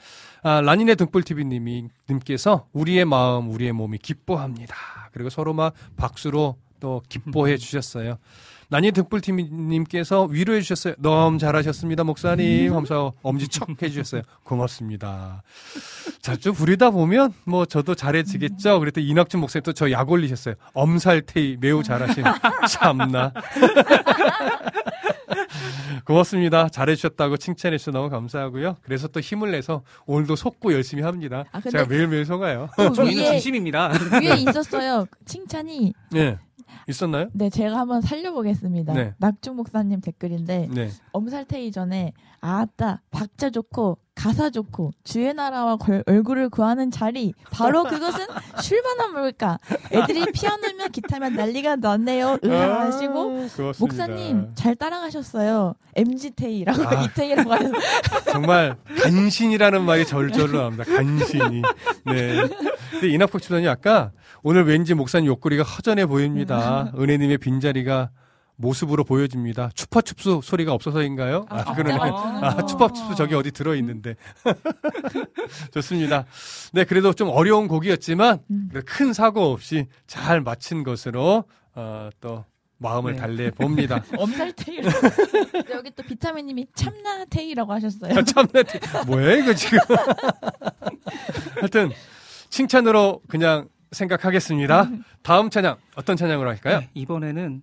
아, 0.43 0.61
라니네 0.61 0.94
등불TV님이, 0.97 1.89
님께서 2.09 2.69
우리의 2.73 3.05
마음, 3.05 3.51
우리의 3.51 3.73
몸이 3.73 3.98
기뻐합니다. 3.98 4.77
그리고 5.12 5.31
서로 5.31 5.52
막 5.52 5.74
박수로 5.97 6.56
또 6.81 7.02
기뻐해 7.09 7.56
주셨어요. 7.56 8.19
라니 8.74 8.90
등불TV님께서 8.90 10.24
위로해 10.24 10.60
주셨어요. 10.60 10.94
너무 10.98 11.38
잘하셨습니다, 11.38 12.02
목사님. 12.02 12.72
하면서 12.72 13.12
엄지척 13.22 13.80
해주셨어요. 13.80 14.22
고맙습니다. 14.42 15.44
자, 16.20 16.34
좀 16.34 16.55
부리다 16.55 16.90
보면 16.90 17.32
뭐 17.44 17.66
저도 17.66 17.94
잘해지겠죠. 17.94 18.80
그랬더니 18.80 19.06
이낙준 19.06 19.38
목사님 19.38 19.62
또 19.62 19.72
저 19.72 19.88
약 19.92 20.10
올리셨어요. 20.10 20.56
엄살테이 20.72 21.59
매우 21.60 21.84
잘하신. 21.84 22.24
참나. 22.68 23.32
고맙습니다. 26.05 26.68
잘해주셨다고 26.68 27.36
칭찬해주셔서 27.36 27.96
너무 27.96 28.10
감사하고요. 28.10 28.78
그래서 28.82 29.06
또 29.06 29.20
힘을 29.20 29.52
내서 29.52 29.82
오늘도 30.06 30.34
속고 30.34 30.72
열심히 30.72 31.05
합니다. 31.05 31.44
아, 31.52 31.60
제가 31.60 31.86
매일매일 31.86 32.26
속아요. 32.26 32.68
또 32.76 32.92
저희는 32.92 33.24
진심입니다. 33.24 33.92
위에 34.20 34.34
있었어요. 34.38 35.06
칭찬이. 35.26 35.92
네. 36.10 36.38
있었나요? 36.88 37.28
네, 37.32 37.51
제가 37.51 37.78
한번 37.78 38.01
살려보겠습니다. 38.01 38.92
네. 38.92 39.14
낙중 39.18 39.56
목사님 39.56 40.01
댓글인데 40.01 40.68
네. 40.72 40.90
엄살테이 41.12 41.72
전에 41.72 42.12
아따 42.40 43.01
박자 43.10 43.51
좋고 43.51 43.98
가사 44.14 44.51
좋고 44.51 44.92
주의 45.02 45.32
나라와 45.34 45.76
걸- 45.76 46.05
얼굴을 46.06 46.48
구하는 46.51 46.90
자리 46.90 47.32
바로 47.51 47.82
그것은 47.84 48.26
쉴만한 48.62 49.12
뭘까 49.12 49.59
애들이 49.90 50.24
피아노면 50.32 50.92
기타면 50.92 51.34
난리가 51.34 51.76
났네요 51.76 52.38
으하시고 52.44 53.12
아, 53.20 53.24
고맙습니다. 53.56 53.74
목사님 53.80 54.51
잘 54.55 54.76
따라가셨어요 54.76 55.74
MG 55.96 56.30
테이라고 56.32 56.82
아. 56.86 57.02
이테이라고 57.05 57.52
하셨어요 57.52 57.80
정말 58.30 58.76
간신이라는 59.02 59.82
말이 59.82 60.06
절절로 60.06 60.59
나옵니다. 60.60 60.84
간신히. 60.84 61.62
네. 62.06 62.48
근데 62.92 63.09
이낙폭 63.09 63.40
집사님 63.42 63.68
아까 63.68 64.12
오늘 64.47 64.66
왠지 64.66 64.93
목사님 64.93 65.27
욕구리가 65.27 65.62
허전해 65.62 66.05
보입니다. 66.05 66.93
은혜님의 66.99 67.39
빈자리가 67.39 68.11
모습으로 68.57 69.03
보여집니다. 69.03 69.71
추파춥수 69.75 70.43
소리가 70.45 70.75
없어서인가요? 70.75 71.47
아, 71.49 71.65
아, 71.66 71.75
그러네. 71.75 71.99
아, 71.99 72.66
추파춥수 72.66 73.15
저기 73.16 73.35
어디 73.35 73.51
들어있는데. 73.51 74.16
좋습니다. 75.73 76.27
네, 76.75 76.85
그래도 76.85 77.15
좀 77.15 77.31
어려운 77.31 77.69
곡이었지만, 77.69 78.41
음. 78.51 78.69
큰 78.85 79.15
사고 79.15 79.51
없이 79.51 79.87
잘 80.07 80.43
마친 80.43 80.85
것으로, 80.85 81.45
어, 81.75 82.11
또, 82.21 82.45
마음을 82.77 83.12
네. 83.15 83.19
달래 83.19 83.51
봅니다. 83.51 84.05
엄살테이 84.15 84.83
여기 85.73 85.91
또 85.93 86.03
비타민님이 86.03 86.66
참나테이라고 86.75 87.73
하셨어요 87.73 88.12
아, 88.15 88.23
참나, 88.23 88.62
뭐야, 89.07 89.37
이거 89.39 89.55
지금. 89.55 89.79
하여튼, 91.57 91.93
칭찬으로 92.51 93.23
그냥 93.27 93.69
생각하겠습니다. 93.95 94.91
다음 95.23 95.51
찬양, 95.51 95.77
어떤 95.97 96.16
찬양으로 96.16 96.49
할까요? 96.49 96.81
네, 96.81 96.91
이번에는 96.95 97.62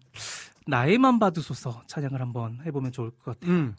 나에만 0.67 1.19
받으소서 1.19 1.83
찬양을 1.87 2.19
한번 2.21 2.59
해보면 2.65 2.91
좋을 2.91 3.11
것 3.11 3.39
같아요. 3.39 3.51
음, 3.51 3.75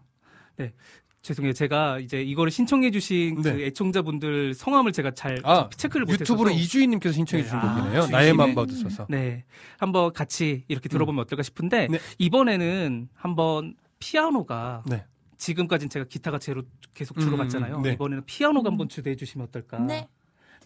죄송해요. 1.23 1.53
제가 1.53 2.01
이제 2.01 2.21
이거를 2.21 2.51
신청해주신 2.51 3.43
네. 3.43 3.53
그 3.53 3.63
애청자분들 3.63 4.55
성함을 4.55 4.91
제가 4.93 5.13
잘 5.13 5.39
아, 5.45 5.69
체크를 5.77 6.05
못해서 6.05 6.23
유튜브로 6.23 6.51
이주인님께서 6.51 7.13
신청해 7.13 7.45
네, 7.45 7.49
주신 7.49 7.59
아, 7.59 7.75
곡이네요. 7.77 8.01
주인님. 8.03 8.11
나의만 8.11 8.55
받으소서. 8.57 9.07
네, 9.09 9.45
한번 9.79 10.13
같이 10.13 10.65
이렇게 10.67 10.89
들어보면 10.89 11.23
어떨까 11.23 11.45
싶은데 11.45 11.87
네. 11.89 11.99
이번에는 12.19 13.09
한번 13.15 13.77
피아노가 14.01 14.83
네. 14.87 15.05
지금까지는 15.39 15.91
제가 15.91 16.07
기타가 16.09 16.39
제로 16.39 16.65
계속 16.93 17.19
주로 17.21 17.37
음, 17.37 17.39
갔잖아요. 17.39 17.81
네. 17.81 17.93
이번에는 17.93 18.25
피아노가 18.27 18.71
한번 18.71 18.89
주도해 18.89 19.15
주시면 19.15 19.47
어떨까? 19.47 19.79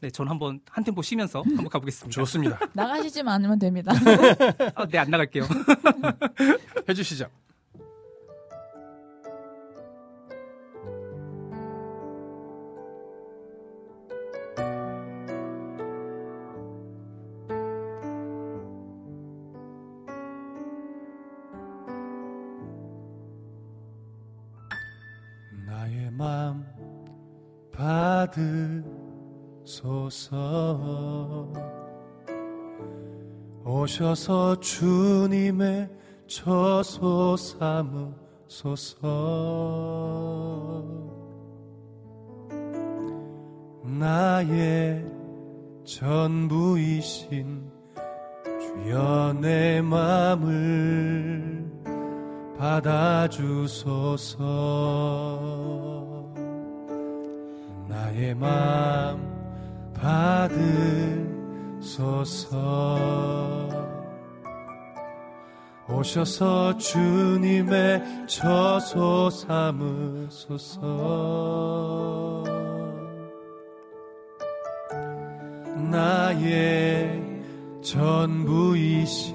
네, 0.01 0.11
전 0.11 0.29
한번 0.29 0.61
한 0.69 0.85
템포 0.85 1.03
쉬면서 1.03 1.43
한번 1.43 1.69
가보겠습니다. 1.69 2.15
좋습니다. 2.21 2.59
나가시지만 2.75 3.35
않으면 3.35 3.59
됩니다. 3.59 3.93
아, 4.75 4.87
네, 4.87 4.99
안 4.99 5.11
나갈게요. 5.11 5.45
해주시죠. 6.89 7.27
나의 25.67 26.11
맘 26.13 26.65
받을 27.73 28.96
으소서. 29.87 31.53
오셔서 33.65 34.59
주님의 34.61 35.89
저소 36.27 37.37
삼으소서. 37.37 39.05
나의 43.85 45.07
전부이신 45.85 47.71
주여 48.61 49.35
내 49.41 49.81
맘을 49.81 51.65
받아주소서. 52.59 54.37
나의 57.89 58.35
맘 58.35 59.36
받으소서. 61.81 62.57
오셔서 65.89 66.77
주님의 66.79 68.27
저소 68.27 69.31
삼으소서. 69.31 70.83
나의 75.91 77.23
전부이신 77.83 79.35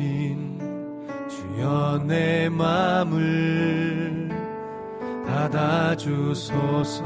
주여 1.29 2.03
내 2.05 2.49
맘을 2.49 4.29
받아주소서 5.25 7.01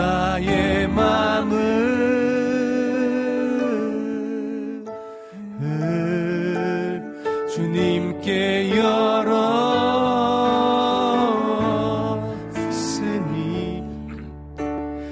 나의 0.00 0.88
맘을 0.88 1.60
주님께 7.52 8.78
열었으니 8.78 9.44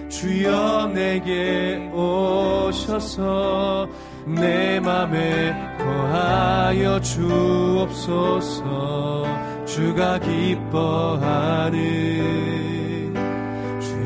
주여 0.09 0.86
내게 0.94 1.77
오셔서 1.93 3.86
내 4.27 4.81
맘에 4.81 5.55
거하여 5.77 6.98
주옵소서. 7.01 8.59
주가 9.66 10.19
기뻐하는 10.19 11.78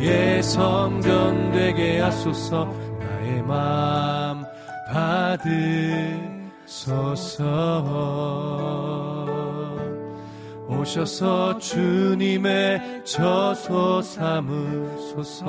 주의 0.03 0.43
성전 0.43 1.53
되게 1.53 2.01
하소서 2.01 2.65
나의 2.99 3.41
맘 3.45 4.45
받으소서. 6.67 7.45
오셔서 10.67 11.57
주님의 11.59 13.05
저소 13.05 14.03
삼으소서. 14.03 15.47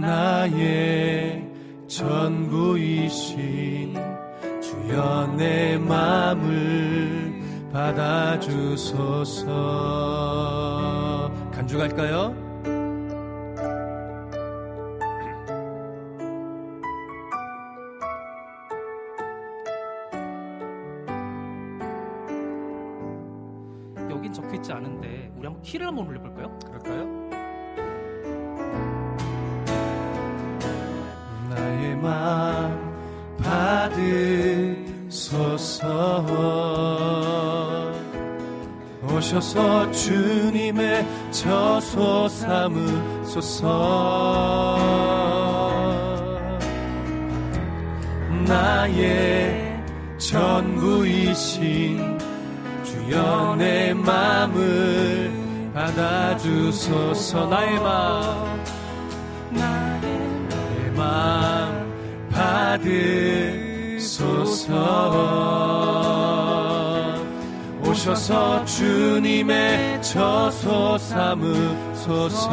나의 0.00 1.44
전부이신 1.88 3.96
주여 4.60 5.34
내 5.36 5.76
맘을 5.78 7.27
받아주소서 7.72 9.48
간주갈까요? 11.52 12.48
여긴 24.10 24.32
적혀 24.32 24.54
있지 24.54 24.72
않은데 24.72 25.30
우리 25.36 25.46
한번 25.46 25.60
키를 25.62 25.86
한번 25.86 26.06
올려볼까요? 26.08 26.58
그럴까요? 26.66 27.07
오셔서 39.28 39.92
주님의 39.92 41.06
저소 41.30 42.26
삼으소서. 42.28 43.68
나의 48.46 49.78
전부이신 50.16 52.18
주여 52.82 53.56
내 53.58 53.92
맘을 53.92 55.30
받아주소서 55.74 57.48
나의 57.48 57.78
맘 57.80 58.64
나의 59.50 60.90
맘 60.96 61.86
받으소서 62.30 62.88
오셔서 67.98 68.64
주님의 68.64 70.00
저소 70.02 70.96
삼으소서. 70.98 72.46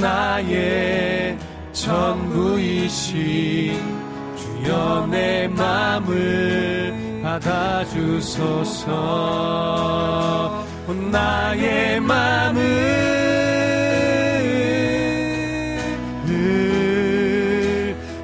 나의 0.00 1.36
전부이신 1.72 3.18
주여 4.34 5.06
내 5.10 5.46
맘을 5.48 7.20
받아주소서. 7.22 8.86
나의 11.12 12.00
맘을 12.00 12.88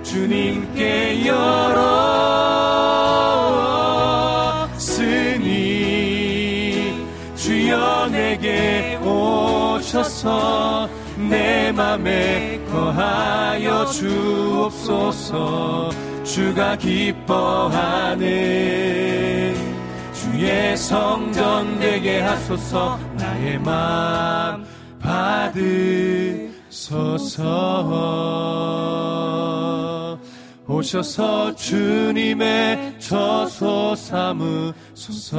주님께 0.03 1.27
열었 1.27 2.04
오셔서. 9.95 10.89
내 11.31 11.71
맘에 11.71 12.59
거하여 12.71 13.87
주옵소서. 13.87 15.91
주가 16.25 16.77
기뻐하는 16.77 18.25
주의 20.12 20.77
성전 20.77 21.79
되게 21.79 22.21
하소서. 22.21 22.99
나의 23.16 23.61
맘 23.61 24.66
받으소서. 25.01 25.85
오셔서 30.66 31.55
주님의 31.55 32.99
저소 32.99 33.95
삼으소서 33.95 35.35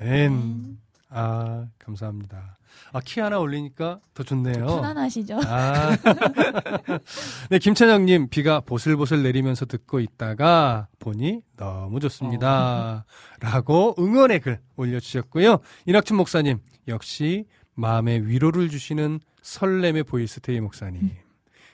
아멘. 0.00 0.78
아, 1.10 1.66
감사합니다. 1.80 2.58
아, 2.92 3.00
키 3.04 3.18
하나 3.20 3.40
올리니까 3.40 3.98
더 4.14 4.22
좋네요. 4.22 4.66
편안하시죠? 4.66 5.40
아. 5.44 5.96
네, 7.50 7.58
김찬영님, 7.58 8.28
비가 8.28 8.60
보슬보슬 8.60 9.24
내리면서 9.24 9.66
듣고 9.66 9.98
있다가 9.98 10.86
보니 11.00 11.40
너무 11.56 11.98
좋습니다. 12.00 13.04
라고 13.40 13.96
응원의 13.98 14.40
글 14.40 14.60
올려주셨고요. 14.76 15.58
이낙춘 15.86 16.16
목사님, 16.16 16.60
역시 16.86 17.46
마음에 17.76 18.18
위로를 18.18 18.68
주시는 18.68 19.20
설렘의 19.42 20.02
보이스테이 20.04 20.60
목사님. 20.60 21.10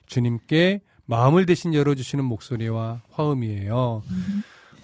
주님께 0.07 0.81
마음을 1.07 1.47
대신 1.47 1.73
열어주시는 1.73 2.25
목소리와 2.25 3.03
화음이에요. 3.11 4.03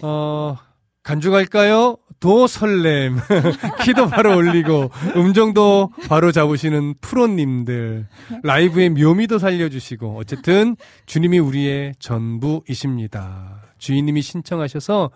어, 0.01 0.57
간주갈까요? 1.03 1.97
도 2.19 2.47
설렘. 2.47 3.17
키도 3.83 4.09
바로 4.09 4.35
올리고, 4.35 4.91
음정도 5.15 5.91
바로 6.07 6.31
잡으시는 6.31 6.95
프로님들. 6.99 8.07
라이브의 8.43 8.89
묘미도 8.89 9.39
살려주시고, 9.39 10.17
어쨌든 10.17 10.75
주님이 11.05 11.39
우리의 11.39 11.93
전부이십니다. 11.99 13.63
주인님이 13.77 14.21
신청하셔서, 14.21 15.11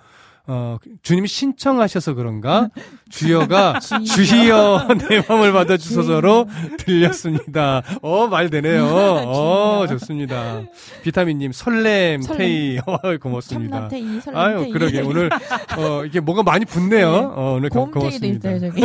어, 0.45 0.77
주님이 1.01 1.27
신청하셔서 1.27 2.15
그런가? 2.15 2.69
주여가 3.09 3.79
주시여 3.79 4.87
내 5.09 5.23
마음을 5.27 5.53
받아주소서로 5.53 6.47
들렸습니다. 6.79 7.81
어, 8.01 8.27
말 8.27 8.49
되네요. 8.49 8.83
어, 9.25 9.85
좋습니다. 9.87 10.63
비타민님, 11.03 11.53
설렘, 11.53 12.21
설렘. 12.21 12.37
테이. 12.37 12.77
어, 12.85 13.17
고맙습니다. 13.21 13.75
참나테이, 13.87 14.21
설렘테이. 14.21 14.35
아유, 14.35 14.69
그러게. 14.73 15.01
오늘, 15.01 15.29
어, 15.77 16.03
이게 16.05 16.19
뭐가 16.19 16.43
많이 16.43 16.65
붙네요. 16.65 17.33
어, 17.35 17.53
오늘 17.57 17.69
고, 17.69 17.89
고맙습니다. 17.89 18.51
있어요, 18.51 18.71
저기. 18.71 18.81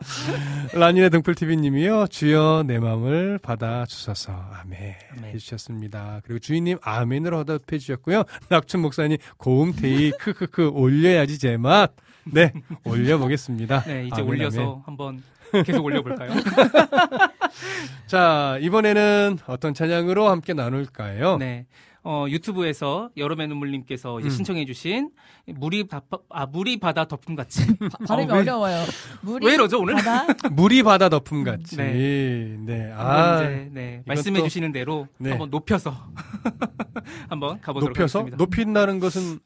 라니네 0.74 1.08
등불TV님이요, 1.10 2.06
주여 2.08 2.64
내 2.66 2.78
마음을 2.78 3.38
받아주소서. 3.38 4.32
아멘. 4.32 4.94
아멘. 5.18 5.34
해주셨습니다. 5.34 6.20
그리고 6.24 6.38
주인님, 6.38 6.78
아멘으로 6.82 7.38
허답해 7.38 7.78
주셨고요. 7.78 8.24
낙춘 8.48 8.80
목사님, 8.80 9.18
고음 9.36 9.72
테이, 9.72 10.10
크크크, 10.18 10.68
올려야지 10.70 11.38
제맛. 11.38 11.92
네, 12.24 12.52
올려보겠습니다. 12.84 13.82
네, 13.84 14.06
이제 14.06 14.16
아멘, 14.20 14.28
올려서 14.28 14.60
아멘. 14.60 14.82
한번 14.84 15.22
계속 15.64 15.84
올려볼까요? 15.84 16.30
자, 18.06 18.58
이번에는 18.60 19.38
어떤 19.46 19.74
찬양으로 19.74 20.28
함께 20.28 20.52
나눌까요? 20.52 21.38
네. 21.38 21.66
어, 22.02 22.24
유튜브에서 22.28 23.10
여름의 23.16 23.48
눈물님께서 23.48 24.20
이제 24.20 24.28
음. 24.28 24.30
신청해주신 24.30 25.10
물이 25.48 25.84
바, 25.88 26.00
아, 26.30 26.46
물이 26.46 26.80
바다 26.80 27.04
덮음 27.06 27.36
같이. 27.36 27.60
발음이 28.08 28.30
어, 28.30 28.34
왜- 28.34 28.40
어려워요. 28.40 28.84
물이 29.22 29.46
왜 29.46 29.54
이러죠, 29.54 29.80
오늘? 29.80 29.94
바다 29.96 30.26
물이 30.50 30.82
바다 30.82 31.08
덮음 31.10 31.44
같이. 31.44 31.76
네. 31.76 32.56
네. 32.60 32.92
아, 32.96 33.42
이제, 33.42 33.70
네, 33.72 33.90
이건 33.96 34.04
말씀해 34.06 34.38
또 34.38 34.44
주시는 34.44 34.72
대로 34.72 35.08
네. 35.18 35.30
한번 35.30 35.50
높여서 35.50 35.94
한번 37.28 37.60
가보도록 37.60 37.90
높여서? 37.96 38.20
하겠습니다. 38.20 38.36
높인다는 38.42 38.98
것은, 39.00 39.38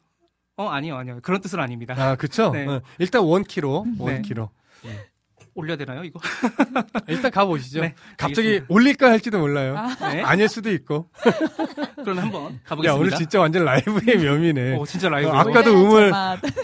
어, 0.57 0.69
아니요, 0.69 0.97
아니요. 0.97 1.19
그런 1.23 1.41
뜻은 1.41 1.59
아닙니다. 1.59 1.95
아, 1.99 2.15
그쵸? 2.15 2.51
네. 2.53 2.67
어, 2.67 2.81
일단 2.99 3.23
원 3.25 3.43
키로, 3.43 3.85
네. 3.99 4.05
원키로. 4.15 4.51
올려야 5.55 5.77
되나요, 5.77 6.03
이거? 6.05 6.21
일단 7.07 7.31
가보시죠. 7.31 7.81
네, 7.81 7.95
갑자기 8.17 8.49
알겠습니다. 8.49 8.67
올릴까 8.75 9.11
할지도 9.11 9.39
몰라요. 9.39 9.77
네. 10.01 10.23
아닐 10.23 10.49
수도 10.49 10.71
있고. 10.73 11.09
그럼 12.05 12.19
한번 12.19 12.55
야, 12.55 12.59
가보겠습니다. 12.65 12.95
오늘 12.95 13.11
진짜 13.17 13.41
완전 13.41 13.65
라이브의 13.65 14.19
묘미네. 14.19 14.77
어, 14.77 14.85
진짜 14.85 15.09
라이브. 15.09 15.29
어, 15.31 15.33
아까도 15.33 15.71
음을 15.73 16.13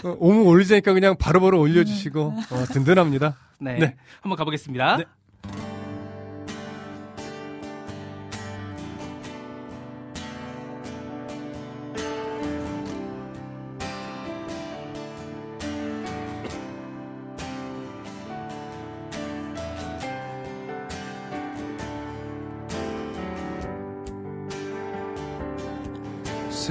음을 0.05 0.47
올리자니까 0.47 0.93
그냥 0.93 1.15
바로바로 1.17 1.59
올려주시고 1.59 2.21
어, 2.51 2.65
든든합니다. 2.73 3.37
네. 3.59 3.75
네. 3.77 3.95
한번 4.21 4.37
가보겠습니다. 4.37 4.97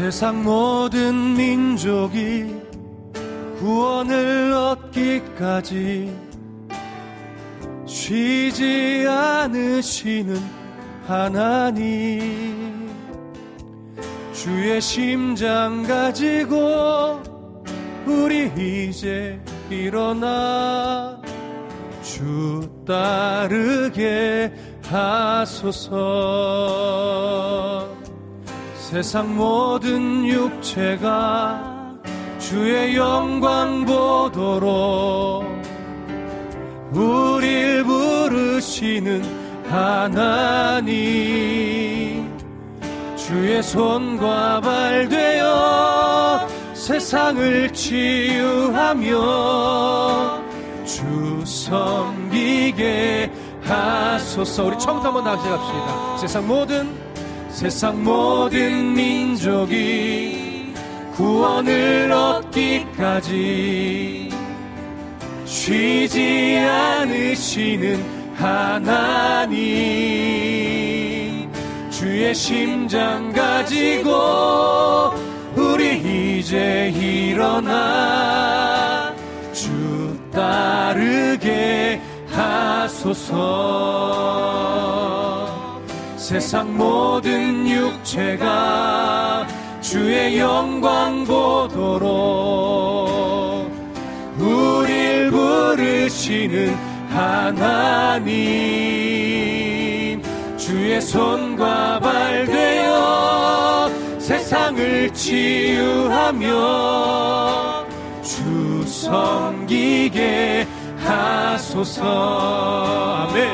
세상 0.01 0.43
모든 0.43 1.35
민족이 1.35 2.56
구원을 3.59 4.51
얻기까지 4.55 6.10
쉬지 7.85 9.05
않으시는 9.06 10.40
하나님. 11.06 12.89
주의 14.32 14.81
심장 14.81 15.82
가지고 15.82 17.20
우리 18.06 18.51
이제 18.89 19.39
일어나 19.68 21.20
주 22.02 22.66
따르게 22.86 24.51
하소서 24.82 26.01
세상 28.90 29.36
모든 29.36 30.26
육체가 30.26 31.94
주의 32.40 32.96
영광 32.96 33.84
보도록 33.84 35.44
우릴 36.90 37.84
부르시는 37.84 39.22
하나님. 39.70 40.90
주의 43.14 43.62
손과 43.62 44.60
발 44.60 45.08
되어 45.08 46.48
세상을 46.74 47.72
치유하며 47.72 49.08
주 50.84 51.44
섬기게 51.46 53.30
하소서. 53.62 54.64
우리 54.64 54.76
처음부터 54.80 55.06
한번 55.06 55.22
다시 55.22 55.46
합시다. 55.46 56.16
세상 56.16 56.48
모든 56.48 57.09
세상 57.52 58.02
모든 58.02 58.94
민족이 58.94 60.72
구원을 61.14 62.10
얻기까지 62.12 63.31
쉬지 65.44 66.59
않으시는 66.59 68.20
하나님 68.36 69.60
주의 71.90 72.35
심장 72.35 73.31
가지고 73.32 75.12
우리 75.55 76.39
이제 76.39 76.89
일어나 76.97 77.70
주 79.52 80.16
따르게 80.32 82.01
하소서. 82.31 83.90
세상 86.16 86.77
모든 86.77 87.19
육체가 87.72 89.47
주의 89.80 90.38
영광 90.38 91.24
보도록 91.24 92.10
우릴 94.38 95.30
부르시는 95.30 96.74
하나님. 97.10 98.30
주의 100.56 101.01
손과 101.01 101.98
발 102.01 102.47
되어 102.47 103.90
세상을 104.18 105.12
치유하며 105.12 106.47
주 108.22 108.84
섬기게 108.86 110.66
하소서. 110.98 112.02
아멘. 113.28 113.51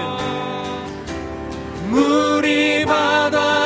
물이 1.91 2.85
바다 2.85 3.66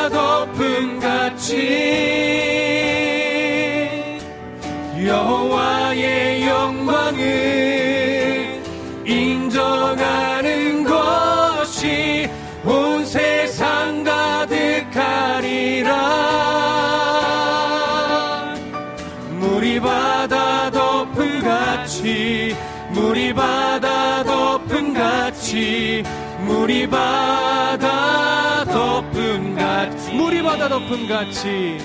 바다 23.33 24.23
덮음 24.25 24.95
같이 24.95 26.03
물이 26.45 26.89
바다 26.89 28.65
덮음 28.65 29.55
같이. 29.55 30.13
물이 30.15 30.43
바다 30.43 30.69
덮음 30.69 31.07
같이. 31.09 31.79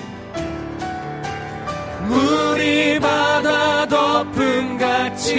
물이 2.07 2.99
바다 2.99 3.87
덮음 3.87 4.77
같이. 4.77 5.33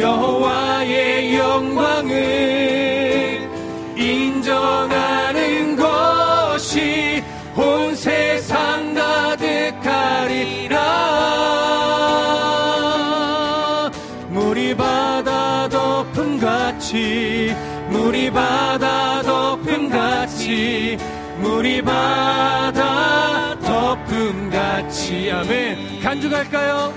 여호와의 0.00 1.36
영광을 1.38 2.16
인정하 3.96 5.25
바다 21.96 23.58
덮음같이 23.60 25.30
아멘 25.30 26.00
간주갈까요? 26.00 26.92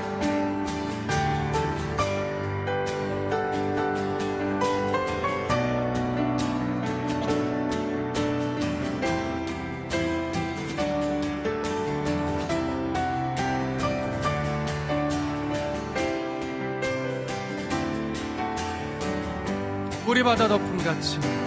물이 20.05 20.23
바다 20.23 20.47
덮음같이 20.47 21.38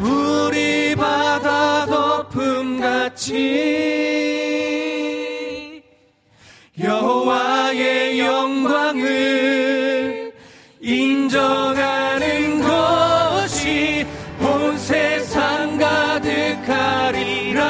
물이 0.00 0.96
바다 0.96 1.84
덮음같이 1.86 3.36
여호와의 6.82 8.20
영광을 8.20 10.32
인정하는 10.80 12.62
것이 12.62 14.06
온 14.40 14.78
세상 14.78 15.76
가득하리라. 15.76 17.60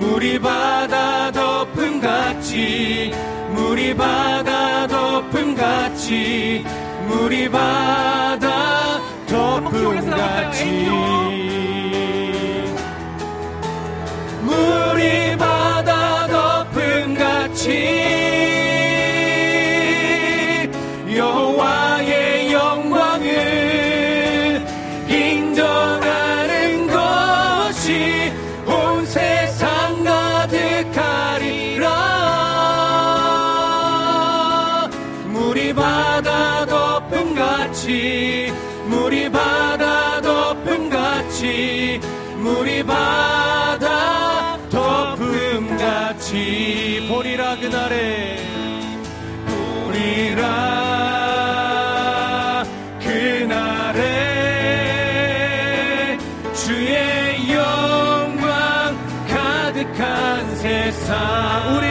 물이 0.00 0.38
바다 0.38 1.30
덮음같이 1.32 3.12
물이 3.50 3.94
바다 3.94 4.86
덮음같이 4.86 6.64
물이 7.06 7.50
바다 7.50 8.07
덮 17.58 18.17
보리라 47.18 47.56
그날에 47.56 48.36
보리라 49.88 50.44
그날에 53.00 53.98
주의 56.54 57.52
영광 57.52 58.96
가득한 59.26 60.56
세상 60.58 61.87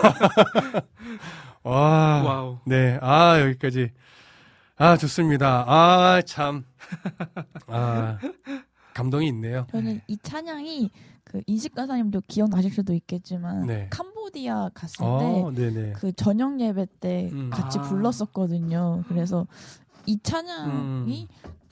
와. 1.62 2.22
와우. 2.22 2.58
네. 2.66 2.98
아, 3.02 3.40
여기까지. 3.40 3.90
아, 4.76 4.96
좋습니다. 4.96 5.64
아, 5.66 6.22
참. 6.24 6.64
아, 7.66 8.18
감동이 8.94 9.28
있네요. 9.28 9.66
저는 9.70 10.00
이 10.08 10.16
찬양이 10.22 10.90
그 11.24 11.40
인식 11.46 11.74
가사님도 11.74 12.22
기억나실 12.26 12.72
수도 12.72 12.92
있겠지만 12.92 13.66
네. 13.66 13.86
캄보디아 13.90 14.70
갔을 14.74 14.96
어, 15.04 15.52
때 15.54 15.70
네네. 15.70 15.92
그 15.92 16.12
저녁 16.12 16.60
예배 16.60 16.86
때 16.98 17.28
음. 17.32 17.50
같이 17.50 17.78
아. 17.78 17.82
불렀었거든요. 17.82 19.04
그래서 19.06 19.46
이 20.06 20.18
찬양이 20.22 21.28
음. 21.28 21.28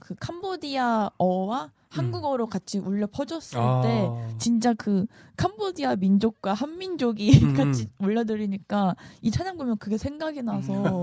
그 0.09 0.15
캄보디아어와 0.21 1.71
한국어로 1.91 2.47
같이 2.47 2.79
울려 2.79 3.07
퍼졌을 3.07 3.59
아. 3.59 3.83
때 3.83 4.09
진짜 4.39 4.73
그 4.73 5.05
캄보디아 5.37 5.97
민족과 5.97 6.55
한민족이 6.55 7.45
음. 7.45 7.53
같이 7.55 7.91
울려드리니까 7.99 8.97
이 9.21 9.31
찬양 9.31 9.59
보면 9.59 9.77
그게 9.77 9.99
생각이 9.99 10.41
나서 10.43 11.03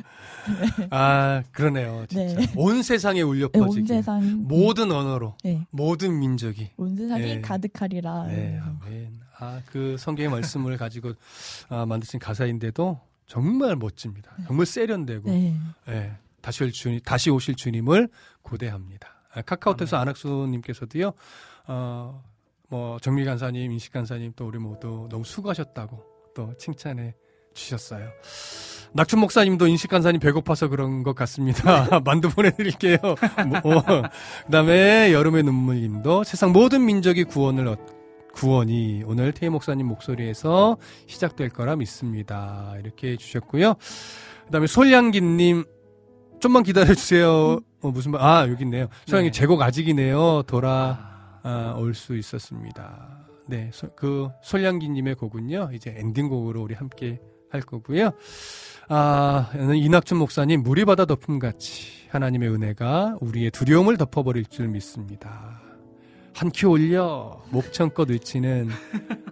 아, 0.90 1.44
그러네요. 1.52 2.04
진짜. 2.08 2.34
네. 2.40 2.52
온 2.56 2.82
세상에 2.82 3.22
울려 3.22 3.48
네, 3.52 3.60
온 3.60 3.66
퍼지게. 3.68 3.86
세상이 3.86 4.28
모든 4.32 4.90
언어로, 4.90 5.36
네, 5.44 5.64
모든 5.70 6.18
민족이. 6.18 6.70
온 6.78 6.96
세상이 6.96 7.22
네. 7.22 7.40
가득하리라. 7.40 8.24
네, 8.24 8.60
아멘. 8.60 9.20
아, 9.38 9.60
그 9.66 9.96
성경의 9.98 10.30
말씀을 10.32 10.76
가지고 10.78 11.12
아, 11.68 11.86
만드신 11.86 12.18
가사인데도 12.18 12.98
정말 13.26 13.76
멋집니다. 13.76 14.32
정말 14.48 14.66
세련되고, 14.66 15.30
네. 15.30 15.56
예, 15.88 16.12
다시 16.46 16.62
올 16.62 16.70
주님, 16.70 17.00
다시 17.00 17.28
오실 17.28 17.56
주님을 17.56 18.08
고대합니다. 18.42 19.08
아, 19.34 19.42
카카오톡에서 19.42 19.96
안학수님께서도요, 19.96 21.12
어, 21.66 22.22
뭐 22.68 22.98
정미 23.00 23.24
간사님, 23.24 23.72
인식 23.72 23.92
간사님 23.92 24.32
또 24.36 24.46
우리 24.46 24.56
모두 24.60 25.08
너무 25.10 25.24
수고하셨다고 25.24 26.04
또 26.36 26.54
칭찬해 26.56 27.16
주셨어요. 27.52 28.12
낙춘 28.92 29.18
목사님도 29.18 29.66
인식 29.66 29.90
간사님 29.90 30.20
배고파서 30.20 30.68
그런 30.68 31.02
것 31.02 31.16
같습니다. 31.16 32.00
만두 32.06 32.30
보내드릴게요. 32.30 32.98
뭐, 33.64 33.78
어. 33.78 34.02
그다음에 34.44 35.12
여름의 35.12 35.42
눈물님도 35.42 36.22
세상 36.22 36.52
모든 36.52 36.84
민족이 36.84 37.24
구원을 37.24 37.66
얻, 37.66 37.80
구원이 38.34 39.02
오늘 39.04 39.32
태희 39.32 39.50
목사님 39.50 39.88
목소리에서 39.88 40.76
시작될 41.08 41.48
거라 41.48 41.74
믿습니다. 41.74 42.72
이렇게 42.78 43.14
해주셨고요. 43.14 43.74
그 44.44 44.52
다음에 44.52 44.68
솔량기님 44.68 45.64
좀만 46.40 46.62
기다려 46.62 46.94
주세요. 46.94 47.58
어, 47.82 47.90
무슨 47.90 48.12
말? 48.12 48.20
아 48.22 48.48
여기 48.48 48.64
있네요. 48.64 48.88
소양이 49.06 49.28
네. 49.28 49.30
제곡 49.32 49.60
아직이네요. 49.62 50.42
돌아 50.46 51.38
아, 51.42 51.74
올 51.78 51.94
수 51.94 52.16
있었습니다. 52.16 53.24
네, 53.48 53.70
소- 53.72 53.94
그 53.94 54.28
솔량기님의 54.42 55.14
곡은요 55.14 55.70
이제 55.72 55.94
엔딩곡으로 55.96 56.62
우리 56.62 56.74
함께 56.74 57.20
할 57.50 57.60
거고요. 57.62 58.10
아 58.88 59.50
이낙준 59.54 60.18
목사님 60.18 60.62
물이 60.62 60.84
바다 60.84 61.04
덮음 61.06 61.38
같이 61.38 62.06
하나님의 62.10 62.48
은혜가 62.50 63.18
우리의 63.20 63.50
두려움을 63.52 63.96
덮어버릴 63.96 64.46
줄 64.46 64.68
믿습니다. 64.68 65.60
한 66.34 66.50
큐 66.54 66.68
올려 66.68 67.42
목청껏 67.50 68.10
외치는 68.10 68.68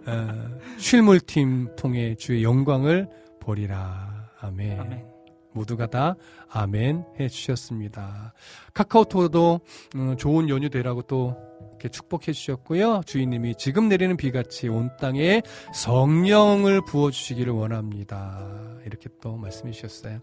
어, 0.07 0.57
쉴물팀 0.77 1.75
통해 1.75 2.15
주의 2.15 2.41
영광을 2.43 3.07
보리라. 3.41 4.29
아멘. 4.41 4.79
아멘. 4.79 5.14
모두가 5.55 5.87
다 5.87 6.15
아멘 6.51 7.05
해 7.19 7.27
주셨습니다. 7.27 8.33
카카오톡도 8.73 9.61
음, 9.95 10.17
좋은 10.17 10.49
연휴 10.49 10.69
되라고 10.69 11.01
또 11.03 11.35
이렇게 11.69 11.89
축복해 11.89 12.31
주셨고요. 12.33 13.01
주인님이 13.05 13.55
지금 13.55 13.89
내리는 13.89 14.15
비같이 14.17 14.67
온 14.67 14.91
땅에 14.99 15.41
성령을 15.73 16.81
부어 16.85 17.11
주시기를 17.11 17.51
원합니다. 17.53 18.45
이렇게 18.85 19.09
또 19.21 19.37
말씀해 19.37 19.71
주셨어요. 19.71 20.19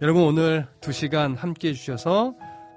여러분 0.00 0.22
오늘 0.22 0.66
두 0.80 0.92
시간 0.92 1.36
함께 1.36 1.68
해 1.68 1.72
주셔서 1.72 2.34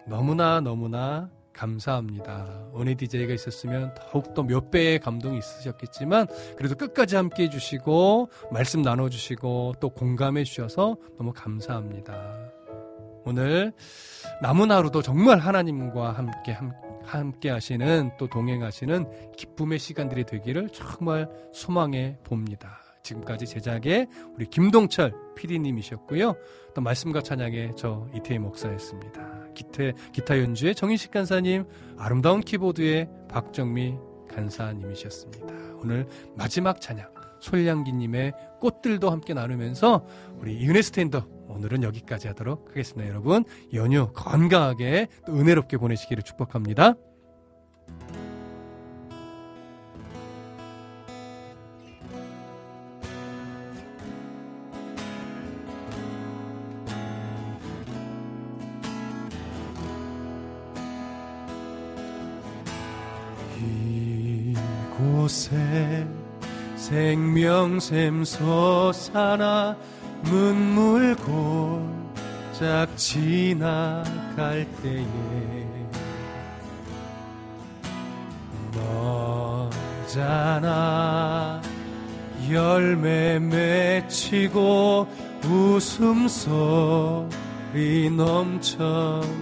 너무나 0.08 0.62
너무나 0.62 1.30
감사합니다. 1.56 2.70
은혜 2.78 2.96
DJ가 2.96 3.34
있었으면 3.34 3.94
더욱더 3.96 4.44
몇 4.44 4.72
배의 4.72 5.00
감동이 5.00 5.38
있으셨겠지만 5.38 6.28
그래도 6.58 6.76
끝까지 6.76 7.16
함께 7.16 7.44
해주시고 7.44 8.30
말씀 8.52 8.82
나눠주시고 8.82 9.76
또 9.80 9.90
공감해 9.90 10.44
주셔서 10.44 10.98
너무 11.18 11.32
감사합니다. 11.34 12.52
오늘 13.24 13.74
남은 14.42 14.72
하루도 14.72 15.02
정말 15.02 15.40
하나님과 15.40 16.12
함께 16.12 16.52
함, 16.52 16.74
함께 17.04 17.50
하시는 17.50 18.12
또 18.20 18.28
동행하시는 18.28 19.32
기쁨의 19.36 19.80
시간들이 19.80 20.26
되기를 20.26 20.70
정말 20.70 21.28
소망해 21.54 22.18
봅니다. 22.24 22.85
지금까지 23.06 23.46
제작의 23.46 24.08
우리 24.36 24.46
김동철 24.48 25.14
PD님이셨고요. 25.36 26.36
또 26.74 26.82
말씀과 26.82 27.22
찬양의 27.22 27.74
저 27.78 28.08
이태희 28.14 28.40
목사였습니다. 28.40 29.46
기타, 29.54 29.92
기타 30.12 30.40
연주의 30.40 30.76
정인식 30.76 31.12
간사님, 31.12 31.66
아름다운 31.98 32.42
키보드의 32.42 33.08
박정미 33.30 33.96
간사님이셨습니다. 34.30 35.48
오늘 35.82 36.08
마지막 36.36 36.82
찬양 36.82 37.14
솔량기님의 37.40 38.34
꽃들도 38.60 39.10
함께 39.10 39.34
나누면서 39.34 40.06
우리 40.40 40.60
유네 40.62 40.82
스탠더 40.82 41.28
오늘은 41.48 41.84
여기까지 41.84 42.28
하도록 42.30 42.68
하겠습니다. 42.70 43.08
여러분 43.08 43.46
연휴 43.74 44.12
건강하게 44.14 45.08
또 45.26 45.34
은혜롭게 45.34 45.78
보내시기를 45.78 46.24
축복합니다. 46.24 46.96
샘 67.80 68.24
솟아나 68.24 69.76
문물골짝 70.24 71.76
지나갈 72.98 74.66
때에 74.82 75.06
너잖아. 80.08 81.62
열매 82.50 83.40
맺히고 83.40 85.08
웃음소리 85.46 86.50
넘쳐나리라. 88.12 89.36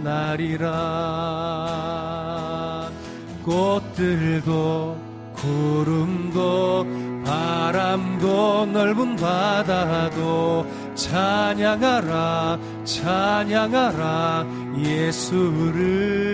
꽃들도 3.44 4.98
구름도 5.36 6.86
바람도 7.26 8.68
넓은 8.68 9.16
바다도 9.16 10.66
찬양하라 10.96 12.60
찬양하라 12.84 14.46
예수를 14.78 16.34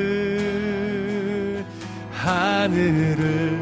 하늘을 2.12 3.60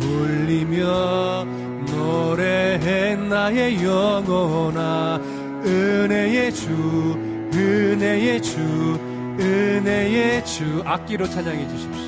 울리며 0.00 1.44
노래해 1.86 3.16
나의 3.16 3.82
영혼아 3.82 5.20
은혜의 5.64 6.52
주 6.52 6.70
은혜의 7.52 8.42
주 8.42 8.58
은혜의 9.40 10.44
주 10.44 10.82
악기로 10.84 11.28
찬양해 11.28 11.68
주십시오. 11.68 12.05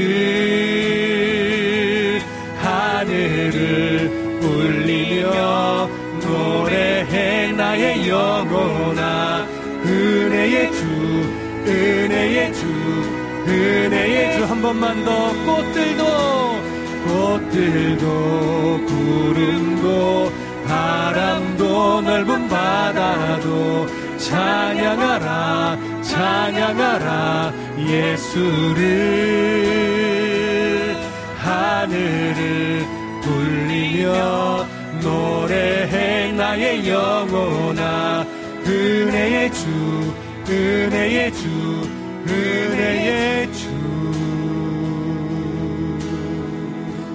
하늘을 2.59 4.11
울리며 4.43 5.89
노래해 6.21 7.53
나의 7.53 8.09
영혼아. 8.09 9.47
은혜의 9.85 10.71
주 10.73 10.85
은혜의 11.67 12.53
주 12.53 12.67
은혜의 13.47 14.37
주. 14.37 14.45
한 14.45 14.61
번만 14.61 15.03
더 15.05 15.33
꽃들도 15.47 16.05
꽃들도 17.07 18.85
구름도 18.87 20.33
바람도 20.67 22.03
넓은 22.03 22.49
바다도 22.49 23.87
찬양하라 24.19 25.79
찬양하라. 26.03 27.53
예 27.89 28.17
수를 28.39 28.87
하늘을 31.39 32.87
울리며 33.27 34.67
노래해 35.03 36.33
나의 36.33 36.89
영혼아. 36.89 38.25
은혜의 38.65 39.53
주 39.53 40.15
은혜의 40.49 41.33
주 41.33 41.68